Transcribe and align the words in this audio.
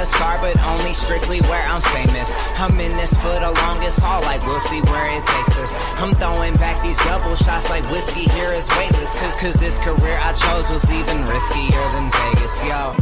a 0.00 0.06
star, 0.06 0.38
but 0.40 0.58
only 0.64 0.94
strictly 0.94 1.40
where 1.42 1.62
I'm 1.68 1.82
famous. 1.92 2.34
I'm 2.58 2.80
in 2.80 2.90
this 2.96 3.12
for 3.14 3.34
the 3.38 3.52
longest 3.62 4.00
haul, 4.00 4.22
like 4.22 4.44
we'll 4.46 4.60
see 4.60 4.80
where 4.80 5.06
it 5.16 5.22
takes 5.24 5.58
us. 5.58 5.76
I'm 6.00 6.14
throwing 6.14 6.54
back 6.56 6.80
these 6.82 6.96
double 7.04 7.36
shots 7.36 7.68
like 7.68 7.84
whiskey 7.90 8.24
here 8.30 8.52
is 8.54 8.66
weightless. 8.70 9.14
Cause, 9.16 9.34
cause 9.36 9.54
this 9.54 9.76
career 9.78 10.18
I 10.22 10.32
chose 10.32 10.70
was 10.70 10.84
even 10.90 11.18
riskier 11.28 11.84
than 11.92 12.06
Vegas, 12.16 12.64
yo. 12.64 12.94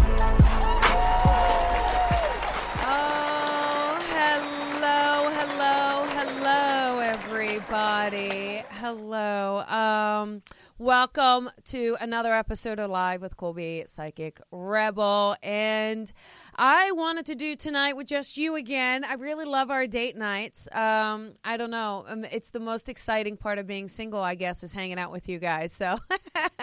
Oh, 2.82 4.02
hello, 4.10 5.30
hello, 5.38 6.04
hello, 6.18 6.98
everybody. 6.98 8.64
Hello. 8.80 9.62
Um, 9.68 10.42
welcome 10.80 11.50
to 11.64 11.96
another 12.00 12.32
episode 12.32 12.78
of 12.78 12.88
Live 12.88 13.20
with 13.20 13.36
Colby 13.36 13.82
Psychic 13.86 14.40
Rebel. 14.52 15.34
And 15.42 16.12
I 16.54 16.92
wanted 16.92 17.26
to 17.26 17.34
do 17.34 17.56
tonight 17.56 17.94
with 17.94 18.06
just 18.06 18.36
you 18.36 18.54
again. 18.54 19.04
I 19.04 19.14
really 19.14 19.44
love 19.44 19.72
our 19.72 19.88
date 19.88 20.16
nights. 20.16 20.68
Um, 20.72 21.34
I 21.44 21.56
don't 21.56 21.72
know. 21.72 22.04
Um, 22.06 22.24
it's 22.24 22.50
the 22.50 22.60
most 22.60 22.88
exciting 22.88 23.36
part 23.36 23.58
of 23.58 23.66
being 23.66 23.88
single, 23.88 24.20
I 24.20 24.36
guess, 24.36 24.62
is 24.62 24.72
hanging 24.72 25.00
out 25.00 25.10
with 25.10 25.28
you 25.28 25.40
guys. 25.40 25.72
So 25.72 25.98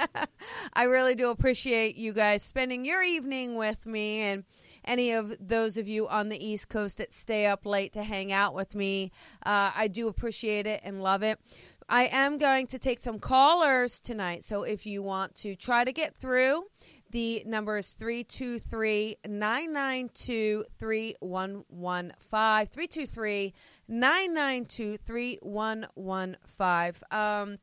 I 0.73 0.83
really 0.83 1.15
do 1.15 1.29
appreciate 1.29 1.97
you 1.97 2.13
guys 2.13 2.41
spending 2.41 2.85
your 2.85 3.03
evening 3.03 3.55
with 3.55 3.85
me 3.85 4.21
and 4.21 4.45
any 4.85 5.11
of 5.11 5.35
those 5.39 5.77
of 5.77 5.87
you 5.87 6.07
on 6.07 6.29
the 6.29 6.43
East 6.43 6.69
Coast 6.69 6.99
that 6.99 7.11
stay 7.11 7.47
up 7.47 7.65
late 7.65 7.93
to 7.93 8.03
hang 8.03 8.31
out 8.31 8.53
with 8.53 8.75
me. 8.75 9.11
Uh, 9.45 9.71
I 9.75 9.87
do 9.87 10.07
appreciate 10.07 10.67
it 10.67 10.81
and 10.83 11.03
love 11.03 11.23
it. 11.23 11.39
I 11.87 12.09
am 12.11 12.37
going 12.37 12.67
to 12.67 12.79
take 12.79 12.99
some 12.99 13.19
callers 13.19 14.01
tonight. 14.01 14.43
So 14.43 14.63
if 14.63 14.85
you 14.85 15.03
want 15.03 15.35
to 15.35 15.55
try 15.55 15.83
to 15.83 15.91
get 15.91 16.15
through, 16.15 16.63
the 17.11 17.43
number 17.45 17.77
is 17.77 17.89
323 17.89 19.17
992 19.27 20.65
3115. 20.79 22.65
323 22.65 23.53
992 23.87 24.97
3115. 24.97 27.01
Um, 27.11 27.57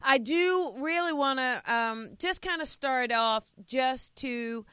I 0.00 0.18
do 0.18 0.74
really 0.80 1.12
want 1.12 1.38
to 1.38 1.72
um, 1.72 2.10
just 2.18 2.40
kind 2.40 2.62
of 2.62 2.68
start 2.68 3.12
off 3.12 3.50
just 3.64 4.16
to. 4.16 4.64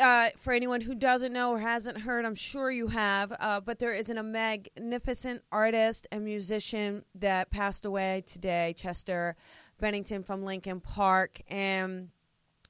Uh, 0.00 0.30
for 0.38 0.54
anyone 0.54 0.80
who 0.80 0.94
doesn't 0.94 1.32
know 1.32 1.50
or 1.50 1.58
hasn't 1.58 1.98
heard, 1.98 2.24
I'm 2.24 2.34
sure 2.34 2.70
you 2.70 2.88
have, 2.88 3.34
uh, 3.38 3.60
but 3.60 3.78
there 3.78 3.92
is 3.92 4.08
an, 4.08 4.16
a 4.16 4.22
magnificent 4.22 5.42
artist 5.52 6.06
and 6.10 6.24
musician 6.24 7.04
that 7.14 7.50
passed 7.50 7.84
away 7.84 8.22
today, 8.26 8.74
Chester 8.78 9.36
Bennington 9.78 10.22
from 10.22 10.42
Linkin 10.42 10.80
Park. 10.80 11.42
And 11.48 12.08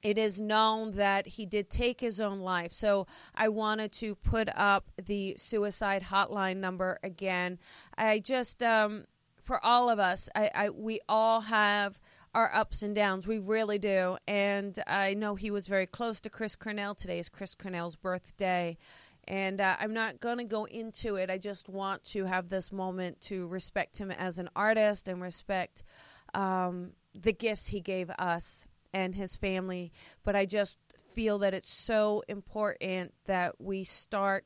it 0.03 0.17
is 0.17 0.41
known 0.41 0.91
that 0.91 1.27
he 1.27 1.45
did 1.45 1.69
take 1.69 2.01
his 2.01 2.19
own 2.19 2.39
life. 2.39 2.73
So 2.73 3.07
I 3.33 3.47
wanted 3.47 3.93
to 3.93 4.15
put 4.15 4.49
up 4.55 4.91
the 5.01 5.35
suicide 5.37 6.03
hotline 6.03 6.57
number 6.57 6.97
again. 7.01 7.59
I 7.97 8.19
just, 8.19 8.61
um, 8.61 9.05
for 9.41 9.63
all 9.65 9.89
of 9.89 9.99
us, 9.99 10.29
I, 10.35 10.51
I 10.53 10.69
we 10.69 10.99
all 11.09 11.41
have 11.41 11.99
our 12.33 12.51
ups 12.53 12.81
and 12.81 12.93
downs. 12.93 13.27
We 13.27 13.39
really 13.39 13.79
do. 13.79 14.17
And 14.27 14.77
I 14.87 15.13
know 15.13 15.35
he 15.35 15.51
was 15.51 15.67
very 15.67 15.85
close 15.85 16.21
to 16.21 16.29
Chris 16.29 16.55
Cornell. 16.55 16.95
Today 16.95 17.19
is 17.19 17.29
Chris 17.29 17.55
Cornell's 17.55 17.95
birthday. 17.95 18.77
And 19.27 19.61
uh, 19.61 19.75
I'm 19.79 19.93
not 19.93 20.19
going 20.19 20.37
to 20.39 20.43
go 20.43 20.65
into 20.65 21.15
it. 21.15 21.29
I 21.29 21.37
just 21.37 21.69
want 21.69 22.03
to 22.05 22.25
have 22.25 22.49
this 22.49 22.71
moment 22.71 23.21
to 23.21 23.47
respect 23.47 23.97
him 23.97 24.11
as 24.11 24.39
an 24.39 24.49
artist 24.55 25.07
and 25.07 25.21
respect 25.21 25.83
um, 26.33 26.91
the 27.13 27.33
gifts 27.33 27.67
he 27.67 27.79
gave 27.79 28.09
us 28.17 28.67
and 28.93 29.15
his 29.15 29.35
family. 29.35 29.91
But 30.23 30.35
I 30.35 30.45
just 30.45 30.77
feel 31.09 31.37
that 31.39 31.53
it's 31.53 31.71
so 31.71 32.23
important 32.27 33.13
that 33.25 33.59
we 33.59 33.83
start 33.83 34.45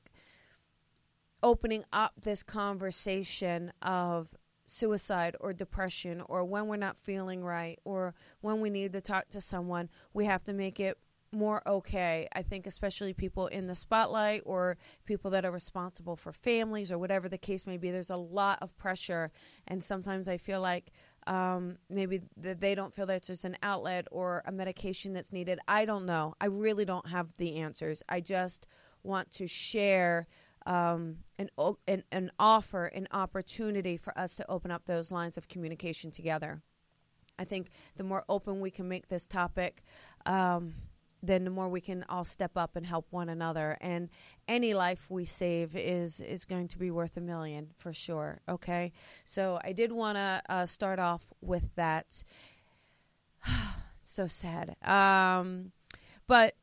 opening 1.41 1.83
up 1.91 2.13
this 2.21 2.41
conversation 2.41 3.71
of 3.81 4.33
suicide 4.73 5.35
or 5.39 5.53
depression 5.53 6.21
or 6.27 6.43
when 6.43 6.67
we're 6.67 6.75
not 6.75 6.97
feeling 6.97 7.43
right 7.43 7.79
or 7.85 8.13
when 8.41 8.59
we 8.59 8.69
need 8.69 8.93
to 8.93 9.01
talk 9.01 9.29
to 9.29 9.41
someone, 9.41 9.89
we 10.13 10.25
have 10.25 10.43
to 10.43 10.53
make 10.53 10.79
it 10.79 10.97
more 11.33 11.67
okay. 11.67 12.27
I 12.33 12.43
think, 12.43 12.67
especially 12.67 13.13
people 13.13 13.47
in 13.47 13.67
the 13.67 13.75
spotlight 13.75 14.43
or 14.45 14.77
people 15.05 15.31
that 15.31 15.45
are 15.45 15.51
responsible 15.51 16.15
for 16.15 16.31
families 16.31 16.91
or 16.91 16.97
whatever 16.97 17.27
the 17.27 17.37
case 17.37 17.65
may 17.65 17.77
be, 17.77 17.91
there's 17.91 18.09
a 18.09 18.17
lot 18.17 18.59
of 18.61 18.77
pressure. 18.77 19.31
And 19.67 19.83
sometimes 19.83 20.27
I 20.27 20.37
feel 20.37 20.61
like 20.61 20.91
um, 21.27 21.77
maybe 21.89 22.21
that 22.37 22.61
they 22.61 22.75
don't 22.75 22.93
feel 22.93 23.05
that 23.07 23.23
there's 23.23 23.45
an 23.45 23.57
outlet 23.63 24.07
or 24.11 24.43
a 24.45 24.51
medication 24.51 25.13
that's 25.13 25.33
needed. 25.33 25.59
I 25.67 25.85
don't 25.85 26.05
know. 26.05 26.35
I 26.39 26.45
really 26.45 26.85
don't 26.85 27.07
have 27.07 27.35
the 27.37 27.57
answers. 27.57 28.03
I 28.07 28.21
just 28.21 28.67
want 29.03 29.31
to 29.31 29.47
share 29.47 30.27
um, 30.65 31.17
an, 31.37 31.49
an, 31.87 32.03
an 32.11 32.31
offer, 32.39 32.85
an 32.85 33.07
opportunity 33.11 33.97
for 33.97 34.17
us 34.17 34.35
to 34.35 34.49
open 34.49 34.71
up 34.71 34.85
those 34.85 35.11
lines 35.11 35.37
of 35.37 35.47
communication 35.47 36.11
together. 36.11 36.61
I 37.37 37.45
think 37.45 37.69
the 37.95 38.03
more 38.03 38.23
open 38.29 38.59
we 38.59 38.71
can 38.71 38.87
make 38.87 39.07
this 39.07 39.25
topic, 39.25 39.81
um, 40.25 40.75
then 41.21 41.45
the 41.45 41.49
more 41.49 41.69
we 41.69 41.81
can 41.81 42.03
all 42.09 42.25
step 42.25 42.57
up 42.57 42.75
and 42.75 42.85
help 42.85 43.07
one 43.09 43.29
another. 43.29 43.77
And 43.81 44.09
any 44.47 44.73
life 44.73 45.09
we 45.09 45.25
save 45.25 45.75
is 45.75 46.19
is 46.19 46.45
going 46.45 46.67
to 46.69 46.77
be 46.77 46.91
worth 46.91 47.17
a 47.17 47.21
million 47.21 47.71
for 47.77 47.93
sure. 47.93 48.41
Okay, 48.47 48.91
so 49.25 49.59
I 49.63 49.71
did 49.71 49.91
want 49.91 50.17
to 50.17 50.41
uh, 50.49 50.65
start 50.65 50.99
off 50.99 51.31
with 51.41 51.73
that. 51.75 52.23
so 54.01 54.27
sad, 54.27 54.75
um, 54.85 55.71
but 56.27 56.55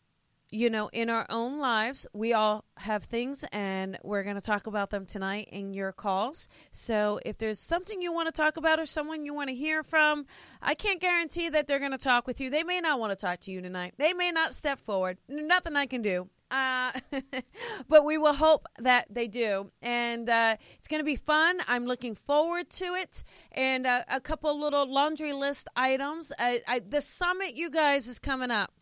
you 0.51 0.69
know, 0.71 0.89
in 0.93 1.11
our 1.11 1.27
own 1.31 1.59
lives, 1.59 2.07
we 2.13 2.33
all 2.33 2.65
have 2.79 3.05
things, 3.05 3.45
and 3.53 3.99
we're 4.03 4.23
going 4.23 4.35
to 4.35 4.41
talk 4.41 4.67
about 4.67 4.91
them 4.91 5.07
tonight 5.07 5.49
in 5.53 5.75
your 5.75 5.93
calls. 5.93 6.49
So, 6.73 7.21
if 7.25 7.39
there's 7.39 7.59
something 7.59 8.03
you 8.03 8.13
want 8.13 8.27
to 8.27 8.33
talk 8.33 8.57
about 8.57 8.81
or 8.81 8.87
someone 8.87 9.25
you 9.25 9.35
want 9.35 9.49
to 9.49 9.55
hear 9.55 9.83
from, 9.83 10.27
I 10.61 10.75
can't 10.75 11.01
guarantee 11.01 11.49
that 11.51 11.67
they're 11.67 11.79
going 11.79 11.93
to 11.93 11.99
talk 11.99 12.27
with 12.27 12.41
you. 12.41 12.51
They 12.51 12.65
may 12.65 12.81
not 12.81 12.99
want 12.99 13.17
to 13.17 13.27
talk 13.27 13.41
to 13.41 13.53
you 13.53 13.61
tonight. 13.61 13.95
They 13.97 14.13
may 14.13 14.33
not 14.33 14.55
step 14.55 14.79
forward. 14.79 15.19
Nothing 15.29 15.77
I 15.77 15.87
can 15.87 16.03
do. 16.03 16.29
Uh, 16.51 16.91
but 17.89 18.05
we 18.05 18.19
will 18.19 18.33
hope 18.33 18.67
that 18.79 19.07
they 19.09 19.29
do. 19.29 19.71
And 19.83 20.29
uh, 20.29 20.57
it's 20.79 20.89
going 20.89 21.01
to 21.01 21.05
be 21.05 21.17
fun. 21.17 21.59
I'm 21.69 21.87
looking 21.87 22.15
forward 22.15 22.71
to 22.71 22.95
it. 22.95 23.23
And 23.53 23.87
uh, 23.87 24.03
a 24.09 24.21
couple 24.21 24.59
little 24.59 24.93
laundry 24.93 25.33
list 25.33 25.69
items. 25.77 26.33
I, 26.39 26.61
I, 26.67 26.81
the 26.81 27.01
summit, 27.01 27.57
you 27.57 27.71
guys, 27.71 28.07
is 28.07 28.19
coming 28.19 28.51
up. 28.51 28.73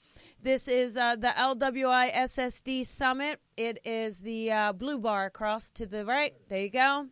This 0.40 0.68
is 0.68 0.96
uh, 0.96 1.16
the 1.16 1.28
LWI 1.36 2.12
SSD 2.12 2.86
Summit. 2.86 3.40
It 3.56 3.80
is 3.84 4.20
the 4.20 4.52
uh, 4.52 4.72
blue 4.72 5.00
bar 5.00 5.26
across 5.26 5.68
to 5.70 5.84
the 5.84 6.04
right. 6.04 6.32
There 6.48 6.60
you 6.60 6.70
go. 6.70 7.08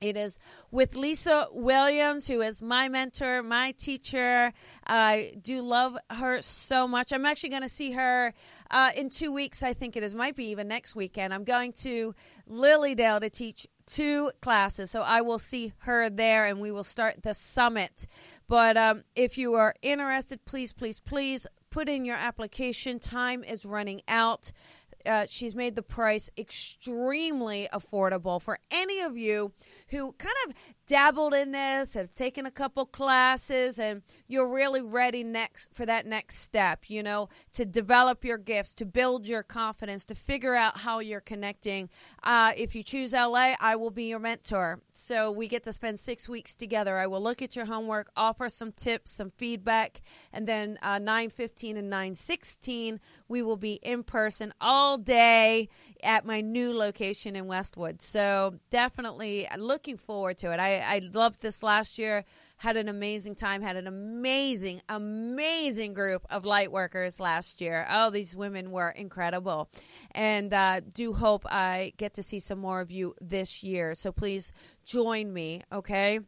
It 0.00 0.16
is 0.16 0.38
with 0.70 0.96
Lisa 0.96 1.46
Williams, 1.52 2.26
who 2.26 2.40
is 2.40 2.62
my 2.62 2.88
mentor, 2.88 3.42
my 3.42 3.72
teacher. 3.72 4.52
I 4.86 5.32
do 5.42 5.60
love 5.60 5.98
her 6.08 6.40
so 6.40 6.88
much. 6.88 7.12
I'm 7.12 7.26
actually 7.26 7.50
going 7.50 7.62
to 7.62 7.68
see 7.68 7.92
her 7.92 8.32
uh, 8.70 8.90
in 8.96 9.10
two 9.10 9.30
weeks. 9.30 9.62
I 9.62 9.74
think 9.74 9.94
it 9.94 10.02
is, 10.02 10.14
might 10.14 10.34
be 10.34 10.46
even 10.46 10.66
next 10.66 10.96
weekend. 10.96 11.34
I'm 11.34 11.44
going 11.44 11.72
to 11.82 12.14
Lily 12.46 12.94
Dale 12.94 13.20
to 13.20 13.28
teach 13.28 13.66
two 13.86 14.30
classes. 14.40 14.90
So 14.90 15.02
I 15.02 15.20
will 15.20 15.38
see 15.38 15.74
her 15.80 16.08
there 16.08 16.46
and 16.46 16.60
we 16.60 16.70
will 16.70 16.84
start 16.84 17.22
the 17.22 17.34
summit. 17.34 18.06
But 18.48 18.76
um, 18.78 19.02
if 19.14 19.36
you 19.36 19.54
are 19.54 19.74
interested, 19.82 20.44
please, 20.44 20.72
please, 20.72 21.00
please 21.00 21.46
put 21.74 21.88
in 21.88 22.04
your 22.04 22.14
application. 22.14 23.00
Time 23.00 23.42
is 23.42 23.66
running 23.66 24.00
out. 24.06 24.52
Uh, 25.06 25.26
she's 25.28 25.54
made 25.54 25.74
the 25.74 25.82
price 25.82 26.30
extremely 26.36 27.68
affordable 27.72 28.40
for 28.40 28.58
any 28.70 29.00
of 29.00 29.16
you 29.16 29.52
who 29.88 30.12
kind 30.12 30.34
of 30.46 30.54
dabbled 30.86 31.34
in 31.34 31.52
this, 31.52 31.94
have 31.94 32.14
taken 32.14 32.46
a 32.46 32.50
couple 32.50 32.84
classes, 32.84 33.78
and 33.78 34.02
you're 34.28 34.52
really 34.52 34.82
ready 34.82 35.24
next 35.24 35.74
for 35.74 35.86
that 35.86 36.06
next 36.06 36.38
step, 36.38 36.84
you 36.88 37.02
know, 37.02 37.28
to 37.52 37.64
develop 37.64 38.24
your 38.24 38.38
gifts, 38.38 38.72
to 38.74 38.84
build 38.84 39.26
your 39.26 39.42
confidence, 39.42 40.04
to 40.04 40.14
figure 40.14 40.54
out 40.54 40.78
how 40.78 40.98
you're 40.98 41.20
connecting. 41.20 41.88
Uh, 42.22 42.52
if 42.56 42.74
you 42.74 42.82
choose 42.82 43.12
LA, 43.12 43.54
I 43.60 43.76
will 43.76 43.90
be 43.90 44.04
your 44.04 44.18
mentor. 44.18 44.80
So 44.92 45.30
we 45.30 45.48
get 45.48 45.64
to 45.64 45.72
spend 45.72 45.98
six 45.98 46.28
weeks 46.28 46.54
together. 46.54 46.98
I 46.98 47.06
will 47.06 47.22
look 47.22 47.40
at 47.40 47.56
your 47.56 47.66
homework, 47.66 48.10
offer 48.16 48.48
some 48.48 48.72
tips, 48.72 49.10
some 49.10 49.30
feedback, 49.30 50.02
and 50.32 50.46
then 50.46 50.78
uh, 50.82 50.98
915 50.98 51.76
and 51.76 51.90
916, 51.90 53.00
we 53.28 53.42
will 53.42 53.56
be 53.56 53.74
in 53.82 54.02
person 54.02 54.52
all 54.60 54.93
day 54.98 55.68
at 56.02 56.24
my 56.24 56.40
new 56.40 56.76
location 56.76 57.36
in 57.36 57.46
Westwood. 57.46 58.02
So 58.02 58.58
definitely 58.70 59.46
looking 59.58 59.96
forward 59.96 60.38
to 60.38 60.52
it. 60.52 60.60
I, 60.60 60.82
I 60.84 61.00
loved 61.12 61.40
this 61.40 61.62
last 61.62 61.98
year. 61.98 62.24
Had 62.58 62.76
an 62.76 62.88
amazing 62.88 63.34
time. 63.34 63.62
Had 63.62 63.76
an 63.76 63.86
amazing, 63.86 64.80
amazing 64.88 65.92
group 65.92 66.24
of 66.30 66.44
light 66.44 66.70
workers 66.70 67.18
last 67.20 67.60
year. 67.60 67.86
Oh, 67.90 68.10
these 68.10 68.36
women 68.36 68.70
were 68.70 68.90
incredible, 68.90 69.68
and 70.12 70.52
uh, 70.54 70.80
do 70.94 71.12
hope 71.12 71.44
I 71.46 71.92
get 71.96 72.14
to 72.14 72.22
see 72.22 72.40
some 72.40 72.58
more 72.58 72.80
of 72.80 72.92
you 72.92 73.14
this 73.20 73.62
year. 73.62 73.94
So 73.94 74.12
please 74.12 74.52
join 74.84 75.32
me, 75.32 75.62
okay? 75.72 76.20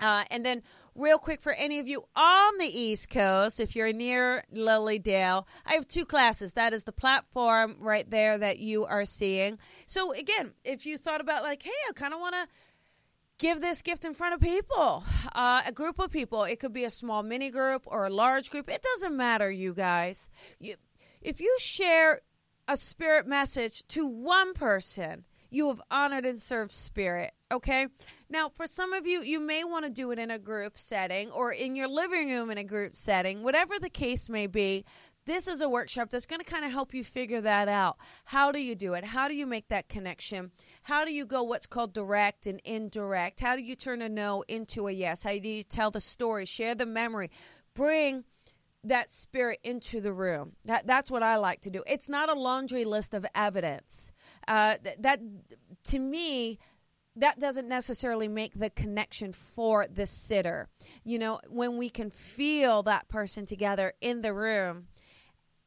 Uh, 0.00 0.24
and 0.30 0.46
then, 0.46 0.62
real 0.94 1.18
quick, 1.18 1.40
for 1.40 1.52
any 1.54 1.80
of 1.80 1.88
you 1.88 2.04
on 2.14 2.58
the 2.58 2.66
East 2.66 3.10
Coast, 3.10 3.58
if 3.58 3.74
you're 3.74 3.92
near 3.92 4.44
Lily 4.50 4.98
Dale, 4.98 5.46
I 5.66 5.74
have 5.74 5.88
two 5.88 6.04
classes. 6.04 6.52
That 6.52 6.72
is 6.72 6.84
the 6.84 6.92
platform 6.92 7.76
right 7.80 8.08
there 8.08 8.38
that 8.38 8.60
you 8.60 8.84
are 8.84 9.04
seeing. 9.04 9.58
So, 9.86 10.12
again, 10.12 10.52
if 10.64 10.86
you 10.86 10.98
thought 10.98 11.20
about, 11.20 11.42
like, 11.42 11.62
hey, 11.64 11.70
I 11.88 11.92
kind 11.94 12.14
of 12.14 12.20
want 12.20 12.34
to 12.34 12.46
give 13.38 13.60
this 13.60 13.82
gift 13.82 14.04
in 14.04 14.14
front 14.14 14.34
of 14.34 14.40
people, 14.40 15.04
uh, 15.32 15.62
a 15.66 15.72
group 15.72 15.98
of 15.98 16.12
people, 16.12 16.44
it 16.44 16.60
could 16.60 16.72
be 16.72 16.84
a 16.84 16.90
small 16.90 17.22
mini 17.22 17.50
group 17.50 17.84
or 17.86 18.06
a 18.06 18.10
large 18.10 18.50
group. 18.50 18.68
It 18.68 18.82
doesn't 18.94 19.16
matter, 19.16 19.50
you 19.50 19.74
guys. 19.74 20.28
You, 20.60 20.74
if 21.20 21.40
you 21.40 21.56
share 21.60 22.20
a 22.68 22.76
spirit 22.76 23.26
message 23.26 23.86
to 23.88 24.06
one 24.06 24.54
person, 24.54 25.24
you 25.50 25.68
have 25.68 25.80
honored 25.90 26.26
and 26.26 26.40
served 26.40 26.70
spirit. 26.70 27.32
Okay. 27.50 27.86
Now, 28.28 28.50
for 28.50 28.66
some 28.66 28.92
of 28.92 29.06
you, 29.06 29.22
you 29.22 29.40
may 29.40 29.64
want 29.64 29.86
to 29.86 29.90
do 29.90 30.10
it 30.10 30.18
in 30.18 30.30
a 30.30 30.38
group 30.38 30.78
setting 30.78 31.30
or 31.30 31.50
in 31.50 31.74
your 31.74 31.88
living 31.88 32.28
room 32.28 32.50
in 32.50 32.58
a 32.58 32.64
group 32.64 32.94
setting, 32.94 33.42
whatever 33.42 33.78
the 33.78 33.88
case 33.88 34.28
may 34.28 34.46
be. 34.46 34.84
This 35.24 35.48
is 35.48 35.60
a 35.60 35.68
workshop 35.68 36.10
that's 36.10 36.26
going 36.26 36.40
to 36.40 36.50
kind 36.50 36.64
of 36.64 36.72
help 36.72 36.92
you 36.92 37.04
figure 37.04 37.40
that 37.40 37.68
out. 37.68 37.96
How 38.26 38.52
do 38.52 38.60
you 38.60 38.74
do 38.74 38.94
it? 38.94 39.04
How 39.04 39.28
do 39.28 39.34
you 39.34 39.46
make 39.46 39.68
that 39.68 39.88
connection? 39.88 40.52
How 40.82 41.04
do 41.04 41.12
you 41.12 41.26
go 41.26 41.42
what's 41.42 41.66
called 41.66 41.92
direct 41.92 42.46
and 42.46 42.60
indirect? 42.64 43.40
How 43.40 43.56
do 43.56 43.62
you 43.62 43.76
turn 43.76 44.02
a 44.02 44.08
no 44.08 44.44
into 44.48 44.88
a 44.88 44.92
yes? 44.92 45.22
How 45.22 45.38
do 45.38 45.48
you 45.48 45.62
tell 45.62 45.90
the 45.90 46.00
story, 46.00 46.44
share 46.44 46.74
the 46.74 46.86
memory, 46.86 47.30
bring 47.74 48.24
that 48.84 49.10
spirit 49.10 49.58
into 49.62 50.00
the 50.00 50.12
room. 50.12 50.52
That 50.64 50.86
that's 50.86 51.10
what 51.10 51.22
I 51.22 51.36
like 51.36 51.60
to 51.62 51.70
do. 51.70 51.82
It's 51.86 52.08
not 52.08 52.28
a 52.28 52.34
laundry 52.34 52.84
list 52.84 53.12
of 53.12 53.26
evidence. 53.34 54.12
Uh, 54.46 54.76
that 55.00 55.20
to 55.84 55.98
me, 55.98 56.58
that 57.16 57.38
doesn't 57.38 57.68
necessarily 57.68 58.28
make 58.28 58.54
the 58.54 58.70
connection 58.70 59.32
for 59.32 59.86
the 59.86 60.06
sitter. 60.06 60.68
You 61.04 61.18
know, 61.18 61.40
when 61.48 61.76
we 61.76 61.90
can 61.90 62.10
feel 62.10 62.82
that 62.84 63.08
person 63.08 63.46
together 63.46 63.92
in 64.00 64.20
the 64.20 64.32
room, 64.32 64.86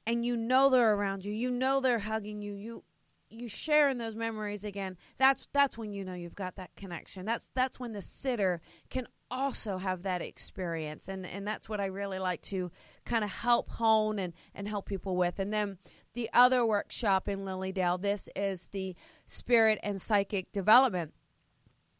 and 0.07 0.25
you 0.25 0.35
know 0.35 0.69
they're 0.69 0.93
around 0.93 1.25
you, 1.25 1.33
you 1.33 1.51
know 1.51 1.79
they're 1.79 1.99
hugging 1.99 2.41
you, 2.41 2.53
you 2.53 2.83
you 3.29 3.47
share 3.47 3.89
in 3.89 3.97
those 3.97 4.15
memories 4.15 4.63
again. 4.63 4.97
That's 5.17 5.47
that's 5.53 5.77
when 5.77 5.93
you 5.93 6.03
know 6.03 6.13
you've 6.13 6.35
got 6.35 6.55
that 6.55 6.75
connection. 6.75 7.25
That's 7.25 7.49
that's 7.53 7.79
when 7.79 7.93
the 7.93 8.01
sitter 8.01 8.61
can 8.89 9.07
also 9.31 9.77
have 9.77 10.03
that 10.03 10.21
experience 10.21 11.07
and 11.07 11.25
and 11.25 11.47
that's 11.47 11.69
what 11.69 11.79
I 11.79 11.85
really 11.85 12.19
like 12.19 12.41
to 12.41 12.69
kind 13.05 13.23
of 13.23 13.31
help 13.31 13.69
hone 13.69 14.19
and 14.19 14.33
and 14.53 14.67
help 14.67 14.85
people 14.85 15.15
with 15.15 15.39
and 15.39 15.53
then 15.53 15.77
the 16.13 16.29
other 16.33 16.65
workshop 16.65 17.29
in 17.29 17.45
Lily 17.45 17.71
Dale 17.71 17.97
this 17.97 18.27
is 18.35 18.67
the 18.67 18.93
spirit 19.25 19.79
and 19.81 20.01
psychic 20.01 20.51
development 20.51 21.13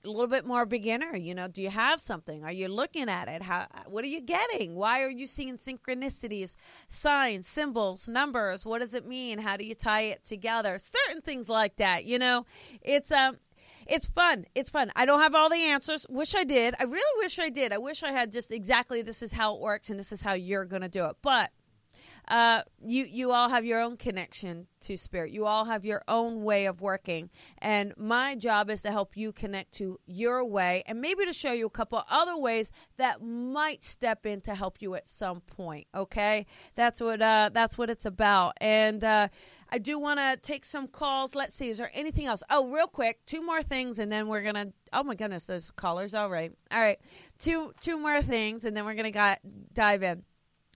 a 0.03 0.09
little 0.09 0.27
bit 0.27 0.45
more 0.45 0.65
beginner 0.65 1.15
you 1.15 1.33
know 1.33 1.47
do 1.47 1.61
you 1.61 1.69
have 1.69 1.99
something 1.99 2.43
are 2.43 2.51
you 2.51 2.67
looking 2.67 3.09
at 3.09 3.27
it 3.27 3.41
how 3.41 3.65
what 3.87 4.03
are 4.03 4.07
you 4.07 4.21
getting 4.21 4.75
why 4.75 5.01
are 5.01 5.09
you 5.09 5.27
seeing 5.27 5.57
synchronicities 5.57 6.55
signs 6.87 7.47
symbols 7.47 8.07
numbers 8.07 8.65
what 8.65 8.79
does 8.79 8.93
it 8.93 9.07
mean 9.07 9.39
how 9.39 9.57
do 9.57 9.65
you 9.65 9.75
tie 9.75 10.01
it 10.01 10.23
together 10.23 10.77
certain 10.79 11.21
things 11.21 11.47
like 11.49 11.75
that 11.77 12.05
you 12.05 12.17
know 12.17 12.45
it's 12.81 13.11
um 13.11 13.37
it's 13.87 14.07
fun. 14.07 14.45
It's 14.55 14.69
fun. 14.69 14.91
I 14.95 15.05
don't 15.05 15.21
have 15.21 15.35
all 15.35 15.49
the 15.49 15.55
answers. 15.55 16.05
Wish 16.09 16.35
I 16.35 16.43
did. 16.43 16.75
I 16.79 16.83
really 16.83 17.23
wish 17.23 17.39
I 17.39 17.49
did. 17.49 17.73
I 17.73 17.77
wish 17.77 18.03
I 18.03 18.11
had 18.11 18.31
just 18.31 18.51
exactly 18.51 19.01
this 19.01 19.21
is 19.21 19.33
how 19.33 19.55
it 19.55 19.61
works 19.61 19.89
and 19.89 19.99
this 19.99 20.11
is 20.11 20.21
how 20.21 20.33
you're 20.33 20.65
going 20.65 20.83
to 20.83 20.87
do 20.87 21.05
it. 21.05 21.17
But 21.21 21.51
uh, 22.27 22.61
you 22.83 23.05
you 23.05 23.31
all 23.31 23.49
have 23.49 23.65
your 23.65 23.81
own 23.81 23.97
connection 23.97 24.67
to 24.81 24.97
spirit. 24.97 25.31
You 25.31 25.45
all 25.45 25.65
have 25.65 25.85
your 25.85 26.03
own 26.07 26.43
way 26.43 26.65
of 26.65 26.81
working, 26.81 27.29
and 27.59 27.93
my 27.97 28.35
job 28.35 28.69
is 28.69 28.81
to 28.83 28.91
help 28.91 29.17
you 29.17 29.31
connect 29.31 29.73
to 29.73 29.99
your 30.05 30.45
way, 30.45 30.83
and 30.87 31.01
maybe 31.01 31.25
to 31.25 31.33
show 31.33 31.51
you 31.51 31.65
a 31.65 31.71
couple 31.71 32.01
other 32.09 32.37
ways 32.37 32.71
that 32.97 33.21
might 33.21 33.83
step 33.83 34.25
in 34.25 34.41
to 34.41 34.55
help 34.55 34.81
you 34.81 34.95
at 34.95 35.07
some 35.07 35.41
point. 35.41 35.87
Okay, 35.95 36.45
that's 36.75 37.01
what 37.01 37.21
uh, 37.21 37.49
that's 37.53 37.77
what 37.77 37.89
it's 37.89 38.05
about, 38.05 38.53
and. 38.59 39.03
Uh, 39.03 39.27
I 39.73 39.77
do 39.77 39.97
want 39.97 40.19
to 40.19 40.37
take 40.41 40.65
some 40.65 40.87
calls. 40.87 41.33
Let's 41.33 41.55
see. 41.55 41.69
Is 41.69 41.77
there 41.77 41.89
anything 41.93 42.25
else? 42.25 42.43
Oh, 42.49 42.69
real 42.71 42.87
quick, 42.87 43.25
two 43.25 43.41
more 43.41 43.63
things, 43.63 43.99
and 43.99 44.11
then 44.11 44.27
we're 44.27 44.41
gonna. 44.41 44.73
Oh 44.91 45.03
my 45.03 45.15
goodness, 45.15 45.45
those 45.45 45.71
callers. 45.71 46.13
All 46.13 46.29
right, 46.29 46.51
all 46.71 46.81
right. 46.81 46.99
Two 47.39 47.71
two 47.81 47.97
more 47.97 48.21
things, 48.21 48.65
and 48.65 48.75
then 48.75 48.83
we're 48.83 48.95
gonna 48.95 49.11
got, 49.11 49.39
dive 49.73 50.03
in. 50.03 50.23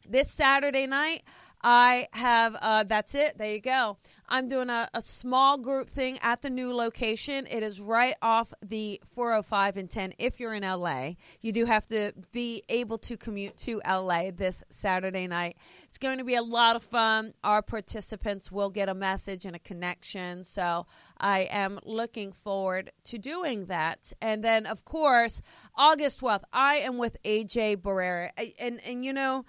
This 0.08 0.30
Saturday 0.30 0.86
night, 0.86 1.24
I 1.64 2.08
have. 2.14 2.56
Uh, 2.62 2.84
that's 2.84 3.16
it. 3.16 3.38
There 3.38 3.52
you 3.52 3.62
go. 3.62 3.98
I'm 4.28 4.48
doing 4.48 4.70
a, 4.70 4.90
a 4.94 5.02
small 5.02 5.58
group 5.58 5.90
thing 5.90 6.18
at 6.22 6.42
the 6.42 6.50
new 6.50 6.74
location. 6.74 7.48
It 7.50 7.62
is 7.62 7.80
right 7.80 8.16
off 8.22 8.54
the 8.62 9.00
405 9.14 9.78
and 9.78 9.90
10. 9.90 10.14
If 10.18 10.40
you're 10.40 10.54
in 10.54 10.64
LA, 10.64 11.12
you 11.42 11.52
do 11.52 11.66
have 11.66 11.86
to 11.88 12.12
be 12.32 12.64
able 12.70 12.98
to 13.00 13.18
commute 13.18 13.58
to 13.58 13.82
LA 13.88 14.32
this 14.32 14.64
Saturday 14.70 15.28
night. 15.28 15.58
It's 15.84 16.00
going 16.00 16.18
to 16.18 16.24
be 16.24 16.36
a 16.36 16.42
lot 16.42 16.76
of 16.76 16.84
fun. 16.84 17.34
Our 17.44 17.62
participants 17.62 18.52
will 18.52 18.70
get 18.70 18.90
a 18.90 18.96
message 18.96 19.46
and 19.46 19.56
a 19.56 19.60
connection. 19.60 20.44
So 20.44 20.88
I 21.20 21.48
am 21.52 21.80
looking 21.84 22.32
forward 22.32 22.92
to 23.06 23.18
doing 23.20 23.66
that. 23.66 24.12
And 24.22 24.44
then, 24.44 24.66
of 24.66 24.86
course, 24.86 25.42
August 25.76 26.22
12th, 26.22 26.44
I 26.52 26.76
am 26.78 26.98
with 26.98 27.18
AJ 27.24 27.78
Barrera. 27.78 28.30
And, 28.60 28.80
and 28.88 29.06
you 29.06 29.14
know, 29.14 29.46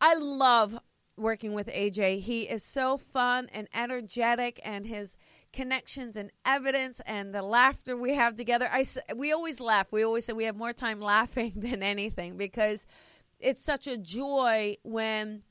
I 0.00 0.14
love 0.14 0.78
working 1.16 1.52
with 1.52 1.66
AJ. 1.68 2.20
He 2.20 2.42
is 2.42 2.62
so 2.62 2.96
fun 2.96 3.48
and 3.52 3.68
energetic, 3.74 4.60
and 4.64 4.86
his 4.86 5.16
connections 5.52 6.16
and 6.16 6.30
evidence 6.44 7.00
and 7.06 7.34
the 7.34 7.42
laughter 7.42 7.96
we 7.96 8.14
have 8.14 8.36
together. 8.36 8.68
I 8.70 8.84
we 9.16 9.32
always 9.32 9.60
laugh. 9.60 9.88
We 9.90 10.04
always 10.04 10.24
say 10.24 10.32
we 10.32 10.44
have 10.44 10.56
more 10.56 10.72
time 10.72 11.00
laughing 11.00 11.52
than 11.56 11.82
anything 11.82 12.36
because 12.36 12.86
it's 13.40 13.62
such 13.62 13.86
a 13.86 13.96
joy 13.96 14.76
when 14.82 15.42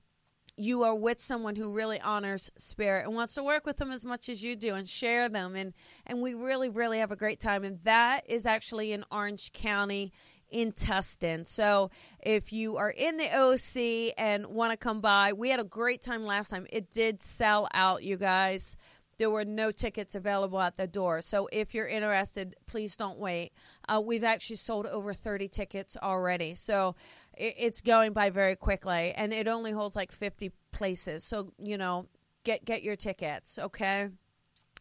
you 0.60 0.82
are 0.82 0.96
with 0.96 1.22
someone 1.22 1.56
who 1.56 1.76
really 1.76 2.02
honors 2.02 2.52
spirit 2.58 3.06
and 3.06 3.16
wants 3.16 3.36
to 3.36 3.44
work 3.44 3.66
with 3.66 3.78
them 3.78 3.92
as 3.92 4.04
much 4.04 4.28
as 4.28 4.42
you 4.42 4.56
do 4.56 4.74
and 4.74 4.90
share 4.90 5.30
them 5.30 5.56
and 5.56 5.72
and 6.08 6.20
we 6.20 6.34
really 6.34 6.68
really 6.68 6.98
have 6.98 7.12
a 7.12 7.16
great 7.16 7.40
time 7.40 7.64
and 7.64 7.80
that 7.84 8.22
is 8.28 8.48
actually 8.48 8.92
in 8.92 9.06
Orange 9.12 9.52
County 9.54 10.12
in 10.50 10.72
Tustin. 10.72 11.46
So 11.46 11.90
if 12.20 12.54
you 12.54 12.78
are 12.78 12.94
in 12.96 13.18
the 13.18 13.30
OC 13.34 14.14
and 14.18 14.48
want 14.48 14.72
to 14.72 14.78
come 14.78 15.02
by, 15.02 15.34
we 15.34 15.50
had 15.50 15.60
a 15.60 15.66
great 15.66 16.02
time 16.02 16.26
last 16.26 16.50
time. 16.50 16.66
It 16.72 16.90
did 16.90 17.22
sell 17.22 17.68
out, 17.74 18.04
you 18.04 18.18
guys. 18.18 18.78
There 19.18 19.30
were 19.30 19.46
no 19.46 19.72
tickets 19.72 20.14
available 20.14 20.62
at 20.62 20.78
the 20.78 20.86
door. 20.88 21.22
So 21.22 21.50
if 21.52 21.74
you're 21.74 21.88
interested, 21.88 22.56
please 22.68 22.96
don't 22.96 23.18
wait. 23.18 23.52
Uh, 23.90 24.02
we've 24.04 24.24
actually 24.24 24.58
sold 24.58 24.86
over 24.86 25.14
30 25.14 25.48
tickets 25.48 25.98
already. 26.02 26.54
So 26.54 26.96
it, 27.36 27.56
it's 27.58 27.82
going 27.82 28.14
by 28.14 28.30
very 28.30 28.56
quickly. 28.56 29.14
And 29.16 29.34
it 29.34 29.48
only 29.48 29.72
holds 29.72 29.96
like 29.96 30.12
50 30.12 30.52
places. 30.72 31.24
So, 31.24 31.52
you 31.58 31.78
know, 31.78 32.08
get 32.44 32.64
get 32.64 32.84
your 32.84 32.96
tickets, 32.96 33.58
okay? 33.58 34.10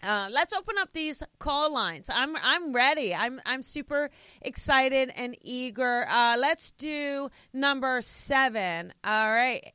Uh, 0.02 0.28
let's 0.30 0.52
open 0.52 0.76
up 0.78 0.92
these 0.92 1.22
call 1.38 1.72
lines. 1.72 2.10
I'm 2.12 2.36
I'm 2.36 2.72
ready. 2.72 3.14
I'm 3.14 3.40
I'm 3.46 3.62
super 3.62 4.10
excited 4.42 5.10
and 5.16 5.36
eager. 5.42 6.06
Uh, 6.08 6.36
let's 6.38 6.70
do 6.72 7.30
number 7.52 8.02
seven. 8.02 8.92
All 9.04 9.30
right. 9.30 9.72